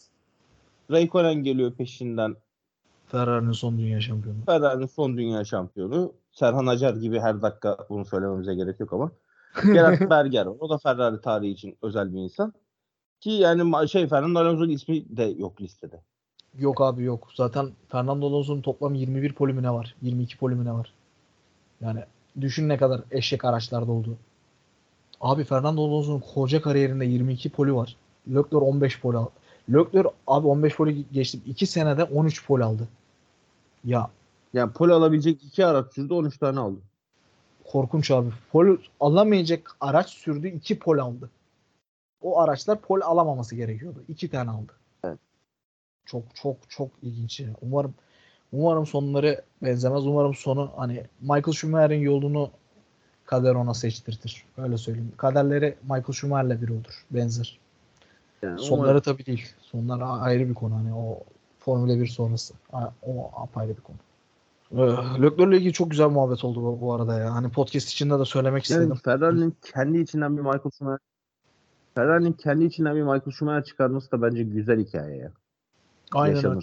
[0.91, 2.35] Raikkonen geliyor peşinden.
[3.07, 4.37] Ferrari'nin son dünya şampiyonu.
[4.45, 6.13] Ferrari'nin son dünya şampiyonu.
[6.31, 9.11] Serhan Acar gibi her dakika bunu söylememize gerek yok ama.
[9.63, 10.55] Gerard Berger var.
[10.59, 12.53] O da Ferrari tarihi için özel bir insan.
[13.19, 16.01] Ki yani şey Fernando Alonso'nun ismi de yok listede.
[16.57, 17.27] Yok abi yok.
[17.35, 19.95] Zaten Fernando Alonso'nun toplam 21 polümüne var.
[20.01, 20.93] 22 polümüne var.
[21.81, 22.03] Yani
[22.41, 24.17] düşün ne kadar eşek araçlarda oldu.
[25.21, 27.95] Abi Fernando Alonso'nun koca kariyerinde 22 poli var.
[28.27, 29.31] Leclerc 15 poli aldı.
[29.69, 31.39] Leclerc abi 15 poli geçti.
[31.47, 32.87] 2 senede 13 poli aldı.
[33.85, 34.09] Ya
[34.53, 36.79] Yani pole alabilecek iki araç sürdü 13 tane aldı.
[37.71, 38.29] Korkunç abi.
[38.51, 41.29] Pol alamayacak araç sürdü 2 pol aldı.
[42.21, 44.03] O araçlar pol alamaması gerekiyordu.
[44.07, 44.71] 2 tane aldı.
[45.03, 45.19] Evet.
[46.05, 47.41] Çok çok çok ilginç.
[47.61, 47.93] Umarım
[48.53, 50.07] umarım sonları benzemez.
[50.07, 52.51] Umarım sonu hani Michael Schumacher'in yolunu
[53.25, 54.45] kader ona seçtirtir.
[54.57, 55.13] Öyle söyleyeyim.
[55.17, 57.05] Kaderleri Michael Schumacher'le biri olur.
[57.11, 57.59] Benzer.
[58.41, 59.49] Yani Sonları tabii değil.
[59.61, 60.75] Sonlar ayrı bir konu.
[60.75, 61.23] Hani o
[61.59, 62.53] Formula 1 sonrası.
[63.01, 63.97] O apayrı bir konu.
[64.71, 64.77] Ee,
[65.21, 67.35] Leclerc'le ilgili çok güzel muhabbet oldu bu, bu arada ya.
[67.35, 68.89] Hani podcast içinde de söylemek istedim.
[68.89, 70.99] Yani Ferrari'nin kendi içinden bir Michael Schumacher
[71.95, 75.31] Ferrari'nin kendi içinden bir Michael Schumacher çıkarması da bence güzel hikaye ya.
[76.11, 76.59] Aynen öyle.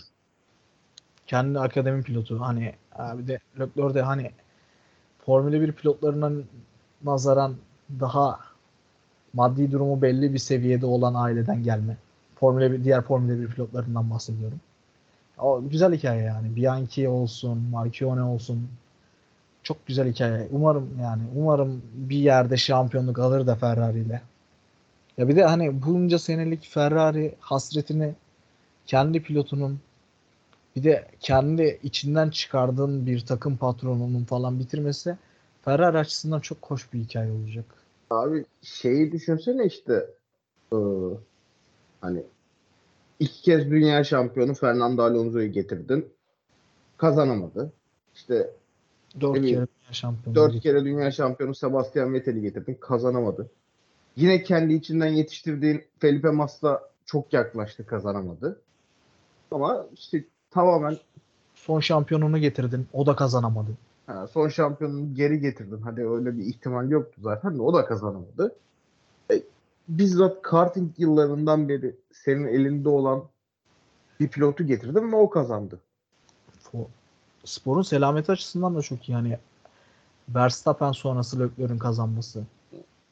[1.27, 4.31] Kendi akademi pilotu hani abi de Leclerc de hani
[5.19, 6.33] Formula 1 pilotlarına
[7.05, 7.55] nazaran
[8.01, 8.41] daha
[9.33, 11.97] maddi durumu belli bir seviyede olan aileden gelme.
[12.35, 14.61] Formula 1, diğer Formula 1 pilotlarından bahsediyorum.
[15.39, 16.57] O güzel hikaye yani.
[16.57, 18.69] Bianchi olsun, Marchione olsun.
[19.63, 20.49] Çok güzel hikaye.
[20.53, 24.23] Umarım yani umarım bir yerde şampiyonluk alır da Ferrari ile.
[25.19, 28.15] Ya bir de hani bunca senelik Ferrari hasretini
[28.87, 29.81] kendi pilotunun
[30.77, 35.17] bir de kendi içinden çıkardığın bir takım patronunun falan bitirmesi
[35.63, 37.65] Ferrari açısından çok hoş bir hikaye olacak.
[38.11, 40.07] Abi şeyi düşünsene işte
[40.73, 40.79] eee,
[42.01, 42.23] hani
[43.21, 46.09] iki kez dünya şampiyonu Fernando Alonso'yu getirdin.
[46.97, 47.73] Kazanamadı.
[48.15, 48.51] İşte
[49.21, 50.35] Dört kere dünya şampiyonu.
[50.37, 52.77] dört kere dünya şampiyonu Sebastian Vettel'i getirdin.
[52.81, 53.51] Kazanamadı.
[54.17, 58.61] Yine kendi içinden yetiştirdiğin Felipe Massa çok yaklaştı kazanamadı.
[59.51, 60.97] Ama işte tamamen
[61.55, 62.87] Son şampiyonunu getirdin.
[62.93, 63.71] O da kazanamadı.
[64.07, 65.81] Ha, son şampiyonunu geri getirdin.
[65.85, 67.59] Hadi öyle bir ihtimal yoktu zaten.
[67.59, 68.55] O da kazanamadı.
[69.33, 69.43] E,
[69.89, 73.25] bizzat karting yıllarından beri senin elinde olan
[74.21, 75.81] bir pilotu getirdin ve o kazandı.
[77.45, 79.13] Sporun selameti açısından da çok iyi.
[79.13, 79.39] Yani
[80.29, 82.43] Verstappen sonrası Leclerc'in kazanması.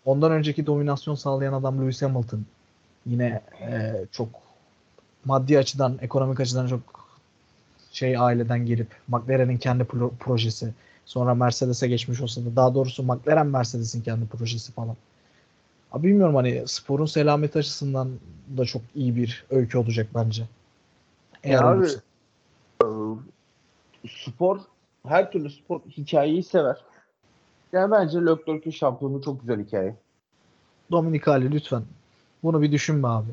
[0.04, 2.44] Ondan önceki dominasyon sağlayan adam Lewis Hamilton.
[3.06, 4.28] Yine e, çok
[5.24, 6.80] maddi açıdan, ekonomik açıdan çok
[7.92, 10.74] şey aileden gelip McLaren'in kendi pro- projesi.
[11.06, 14.96] Sonra Mercedes'e geçmiş olsa da daha doğrusu McLaren Mercedes'in kendi projesi falan.
[15.94, 18.10] Abi bilmiyorum hani sporun selameti açısından
[18.56, 20.44] da çok iyi bir öykü olacak bence.
[21.42, 22.00] Eğer Ya abi, olursa.
[24.08, 24.60] spor
[25.06, 26.76] her türlü spor hikayeyi sever.
[27.72, 29.96] Yani bence Leclerc'in şampiyonluğu çok güzel hikaye.
[30.90, 31.82] Dominikali lütfen.
[32.42, 33.30] Bunu bir düşünme abi.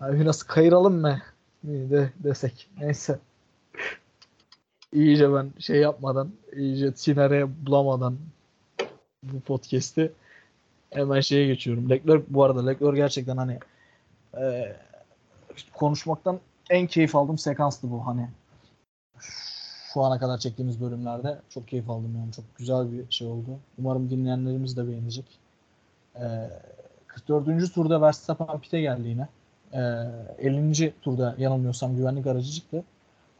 [0.00, 1.22] Abi biraz kayıralım mı?
[1.64, 2.68] De desek.
[2.80, 3.18] Neyse.
[4.92, 8.16] İyice ben şey yapmadan, iyice sinere bulamadan
[9.22, 10.12] bu podcast'i
[10.90, 11.90] hemen şeye geçiyorum.
[11.90, 13.58] Leclerc bu arada Leclerc gerçekten hani
[14.38, 14.76] e,
[15.72, 16.40] konuşmaktan
[16.70, 18.28] en keyif aldığım sekanstı bu hani.
[19.94, 21.38] şu ana kadar çektiğimiz bölümlerde.
[21.48, 22.32] Çok keyif aldım yani.
[22.32, 23.58] Çok güzel bir şey oldu.
[23.78, 25.26] Umarım dinleyenlerimiz de beğenecek.
[26.16, 26.50] Ee,
[27.06, 27.74] 44.
[27.74, 29.28] turda Verstappen pite geldi yine.
[29.72, 30.94] Ee, 50.
[31.02, 32.84] turda yanılmıyorsam güvenlik aracı çıktı.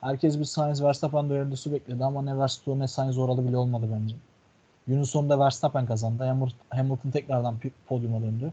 [0.01, 4.15] Herkes bir Sainz Verstappen düellosu bekledi ama ne Verstappen ne Sainz oralı bile olmadı bence.
[4.89, 6.25] Günün sonunda Verstappen kazandı.
[6.71, 7.55] Hamilton, tekrardan
[7.87, 8.53] podyuma döndü.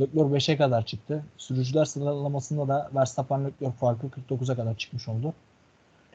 [0.00, 1.24] Leclerc 5'e kadar çıktı.
[1.36, 5.34] Sürücüler sıralamasında da Verstappen Leclerc farkı 49'a kadar çıkmış oldu.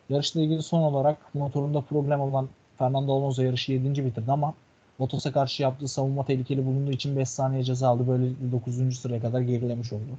[0.10, 4.06] Yarışla ilgili son olarak motorunda problem olan Fernando Alonso yarışı 7.
[4.06, 4.54] bitirdi ama
[5.00, 8.08] Bottas'a karşı yaptığı savunma tehlikeli bulunduğu için 5 saniye ceza aldı.
[8.08, 9.00] Böylelikle 9.
[9.00, 10.12] sıraya kadar gerilemiş oldu.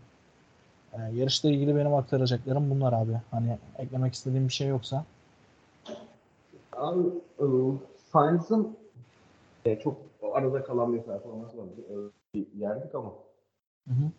[0.93, 3.12] Ee, yarışla ilgili benim aktaracaklarım bunlar abi.
[3.31, 5.05] Hani eklemek istediğim bir şey yoksa.
[6.77, 7.02] Abi
[7.39, 7.47] e,
[8.12, 8.77] Sainz'ın
[9.64, 9.97] e, çok
[10.32, 11.64] arada kalan bir performansı var.
[12.34, 13.12] E, yerdik ama
[13.89, 14.10] Hı hı.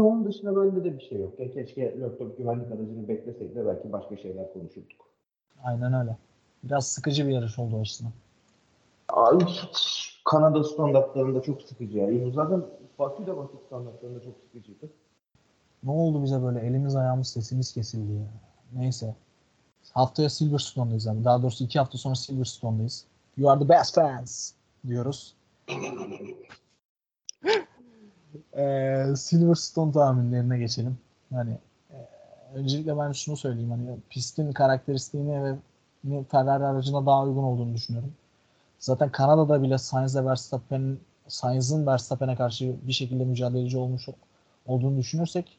[0.00, 1.40] onun dışında bende de bir şey yok.
[1.40, 5.06] Ya keşke Leclerc güvenlik aracını bekleseydi de belki başka şeyler konuşurduk.
[5.64, 6.16] Aynen öyle.
[6.64, 8.12] Biraz sıkıcı bir yarış oldu o açısından.
[9.08, 12.30] Abi hiç Kanada standartlarında çok sıkıcı ya.
[12.34, 12.62] Zaten
[12.98, 14.90] Bakü de Bakü standartlarında çok sıkıcıydı.
[15.82, 18.26] Ne oldu bize böyle elimiz ayağımız sesimiz kesildi ya.
[18.74, 19.14] Neyse.
[19.92, 21.24] Haftaya Silverstone'dayız abi.
[21.24, 23.04] Daha doğrusu iki hafta sonra Silverstone'dayız.
[23.36, 24.52] You are the best fans
[24.88, 25.34] diyoruz.
[28.56, 30.98] Ee, Silverstone tahminlerine geçelim.
[31.32, 31.58] Hani
[31.90, 31.96] e,
[32.54, 35.56] öncelikle ben şunu söyleyeyim hani pistin karakteristiğine ve
[36.30, 38.12] Ferrari aracına daha uygun olduğunu düşünüyorum.
[38.78, 40.98] Zaten Kanada'da bile Sainz'le Verstappen
[41.28, 44.08] Sainz'ın Verstappen'e karşı bir şekilde mücadeleci olmuş
[44.66, 45.58] olduğunu düşünürsek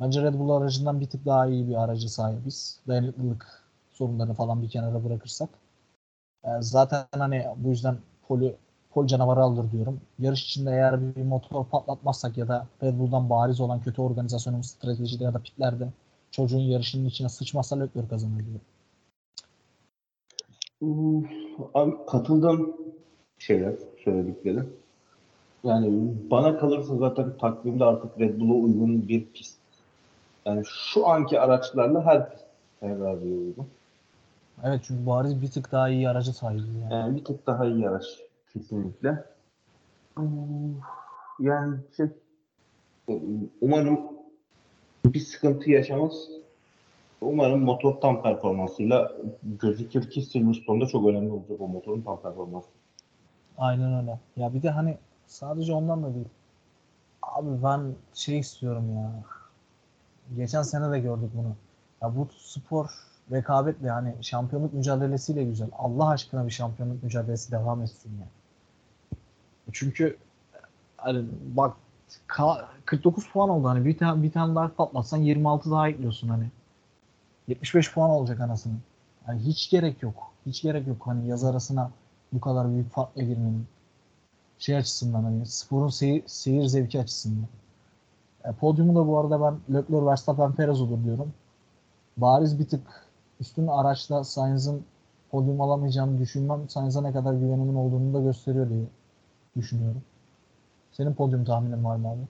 [0.00, 2.80] bence Red Bull aracından bir tık daha iyi bir aracı sahibiz.
[2.88, 5.48] Dayanıklılık sorunlarını falan bir kenara bırakırsak.
[6.44, 7.98] Ee, zaten hani bu yüzden
[8.28, 8.56] poli,
[8.94, 10.00] pol canavarı alır diyorum.
[10.18, 15.24] Yarış içinde eğer bir motor patlatmazsak ya da Red Bull'dan bariz olan kötü organizasyonumuz stratejide
[15.24, 15.88] ya da pitlerde
[16.30, 18.60] çocuğun yarışının içine sıçmazsa Leclerc kazanır diyorum.
[20.80, 21.30] Uf,
[21.74, 22.76] Abi katıldım
[23.38, 24.62] şeyler söyledikleri.
[25.64, 29.58] Yani bana kalırsa zaten takvimde artık Red Bull'a uygun bir pist.
[30.46, 32.44] Yani şu anki araçlarla her pist
[32.80, 33.66] Ferrari'ye uygun.
[34.64, 36.94] Evet çünkü bariz bir tık daha iyi aracı sahibiz yani.
[36.94, 38.04] Yani bir tık daha iyi araç
[38.54, 39.24] kesinlikle.
[41.40, 42.06] Yani şey
[43.60, 44.00] umarım
[45.04, 46.28] bir sıkıntı yaşamaz.
[47.20, 49.12] Umarım motor tam performansıyla
[49.42, 52.68] gözükür ki Silverstone'da çok önemli olacak o motorun tam performansı.
[53.58, 54.18] Aynen öyle.
[54.36, 56.28] Ya bir de hani sadece ondan da değil.
[57.22, 59.12] Abi ben şey istiyorum ya.
[60.36, 61.56] Geçen sene de gördük bunu.
[62.02, 62.86] Ya bu spor
[63.32, 65.68] rekabetle yani şampiyonluk mücadelesiyle güzel.
[65.78, 68.26] Allah aşkına bir şampiyonluk mücadelesi devam etsin ya.
[69.72, 70.16] Çünkü
[70.96, 71.24] hani
[71.56, 71.76] bak
[72.28, 76.50] ka- 49 puan oldu hani bir tane bir tane daha patlatsan 26 daha ekliyorsun hani.
[77.48, 78.74] 75 puan olacak anasını.
[79.28, 80.32] Yani hiç gerek yok.
[80.46, 81.90] Hiç gerek yok hani yaz arasına
[82.32, 83.66] bu kadar büyük farkla girmenin
[84.58, 87.48] şey açısından hani sporun seyir, seyir zevki açısından.
[88.44, 91.32] E, podyumu da bu arada ben Leclerc, Verstappen, Perez olur diyorum.
[92.16, 93.06] Bariz bir tık
[93.40, 94.84] üstün araçla Sainz'ın
[95.30, 96.68] podyum alamayacağını düşünmem.
[96.68, 98.84] Sainz'a ne kadar güvenimin olduğunu da gösteriyor diye
[99.56, 100.02] düşünüyorum.
[100.92, 102.20] Senin podyum tahminin var mı abi?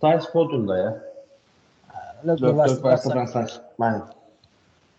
[0.00, 1.02] Sainz podyumda ya.
[2.26, 3.60] Leclerc, Verstappen, Sainz.
[3.78, 4.02] Aynen.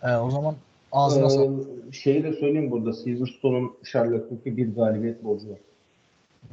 [0.04, 0.56] E, o zaman
[0.92, 1.44] ağzına.
[1.44, 2.94] Ee, şeyi de söyleyeyim burada.
[2.94, 5.58] Silverstone'un Leclerc'e bir galibiyet borcu var.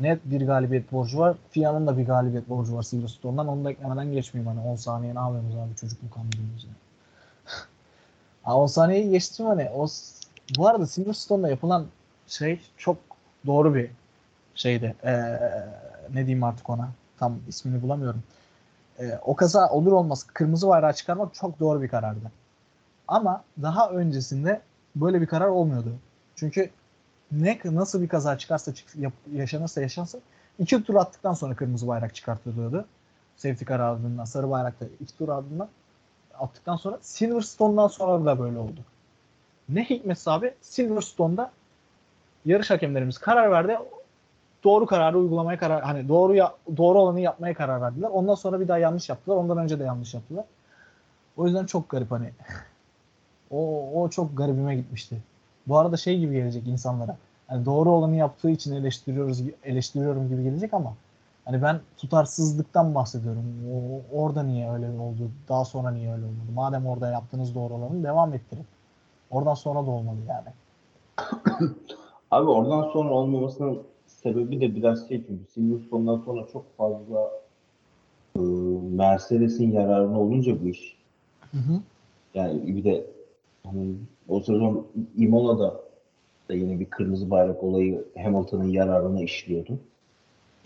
[0.01, 1.37] net bir galibiyet borcu var.
[1.51, 3.49] FIA'nın da bir galibiyet borcu var Silverstone'dan.
[3.49, 4.57] Onu da eklemeden geçmeyeyim.
[4.57, 6.70] Hani 10 saniye ne yapıyorsunuz abi çocukluk anlıyorsunuz ya.
[8.43, 9.70] ha, 10 saniyeyi geçtim hani.
[9.74, 9.87] O,
[10.59, 11.87] bu arada Silverstone'da yapılan
[12.31, 12.97] şey çok
[13.47, 13.90] doğru bir
[14.55, 14.94] şeydi.
[15.05, 15.12] Ee,
[16.15, 16.89] ne diyeyim artık ona?
[17.19, 18.23] Tam ismini bulamıyorum.
[18.98, 22.31] Ee, o kaza olur olmaz kırmızı bayrağı çıkarmak çok doğru bir karardı.
[23.09, 24.61] Ama daha öncesinde
[24.97, 25.94] böyle bir karar olmuyordu.
[26.36, 26.70] Çünkü
[27.32, 28.89] ne nasıl bir kaza çıkarsa çık,
[29.32, 30.20] yaşanırsa yaşansın
[30.59, 32.85] iki tur attıktan sonra kırmızı bayrak çıkartılıyordu.
[33.36, 35.69] Safety car ardından sarı bayrakta iki tur ardından
[36.39, 38.81] attıktan sonra Silverstone'dan sonra da böyle oldu.
[39.69, 41.51] Ne hikmetse abi Silverstone'da
[42.45, 43.79] yarış hakemlerimiz karar verdi.
[44.65, 48.09] Doğru kararı uygulamaya karar hani doğru ya, doğru olanı yapmaya karar verdiler.
[48.09, 49.37] Ondan sonra bir daha yanlış yaptılar.
[49.37, 50.45] Ondan önce de yanlış yaptılar.
[51.37, 52.31] O yüzden çok garip hani.
[53.53, 55.17] O, o çok garibime gitmişti.
[55.67, 57.17] Bu arada şey gibi gelecek insanlara.
[57.47, 60.95] Hani doğru olanı yaptığı için eleştiriyoruz eleştiriyorum gibi gelecek ama
[61.45, 63.45] hani ben tutarsızlıktan bahsediyorum.
[63.73, 65.31] O, orada niye öyle oldu?
[65.49, 66.53] Daha sonra niye öyle olmadı?
[66.55, 68.67] Madem orada yaptığınız doğru olanı devam ettirin.
[69.31, 70.49] Oradan sonra da olmalı yani.
[72.31, 77.31] Abi oradan sonra olmamasının sebebi de biraz şey çünkü Silverstone'dan sonra çok fazla
[78.36, 78.40] e,
[78.97, 80.97] Mercedes'in yararına olunca bu iş.
[81.52, 81.81] Hı hı.
[82.35, 83.07] Yani bir de
[83.66, 83.94] hani
[84.28, 84.86] o sezon
[85.16, 85.81] Imola'da
[86.48, 89.78] da yine bir kırmızı bayrak olayı Hamilton'ın yararına işliyordu.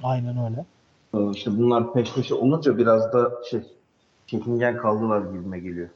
[0.02, 0.64] Aynen öyle.
[1.14, 3.60] Ee, İşte bunlar peş peşe olunca biraz da şey
[4.26, 5.88] çekingen kaldılar gibime geliyor.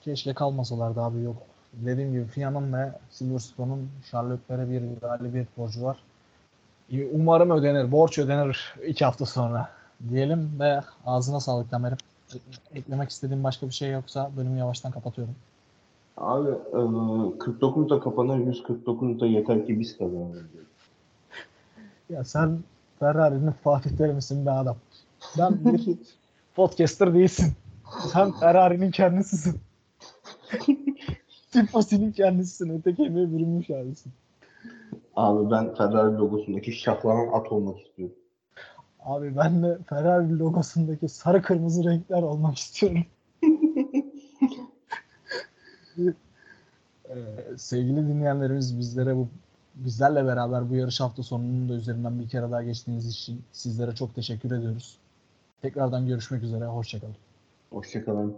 [0.00, 1.36] Keşke kalmasalardı abi yok.
[1.76, 5.96] Dediğim gibi Fia'nın ve Silverstone'un Charlotte'lere bir galibiyet borcu var.
[7.12, 7.92] Umarım ödenir.
[7.92, 9.68] Borç ödenir iki hafta sonra.
[10.08, 11.96] Diyelim ve ağzına sağlık Tamer'im.
[12.74, 15.34] Eklemek istediğim başka bir şey yoksa bölümü yavaştan kapatıyorum.
[16.16, 20.36] Abi e, 49 da kapanır 149 da yeter ki biz kazanalım.
[22.10, 22.58] Ya sen
[22.98, 24.76] Ferrari'nin Fatih Terim'isin be adam.
[25.38, 25.98] Ben bir
[26.54, 27.52] podcaster değilsin.
[28.12, 29.60] Sen Ferrari'nin kendisisin.
[31.56, 32.78] Tifosi'nin kendisisin.
[32.78, 34.12] Öteki emeğe bürünmüş abisin.
[35.16, 38.14] Abi ben Ferrari logosundaki şahlanan at olmak istiyorum.
[39.00, 43.04] Abi ben de Ferrari logosundaki sarı kırmızı renkler olmak istiyorum.
[47.08, 47.14] Ee,
[47.56, 49.28] sevgili dinleyenlerimiz bizlere bu
[49.74, 54.14] bizlerle beraber bu yarış hafta sonunun da üzerinden bir kere daha geçtiğiniz için sizlere çok
[54.14, 54.98] teşekkür ediyoruz.
[55.62, 56.64] Tekrardan görüşmek üzere.
[56.64, 57.16] Hoşçakalın.
[57.70, 58.36] Hoşçakalın.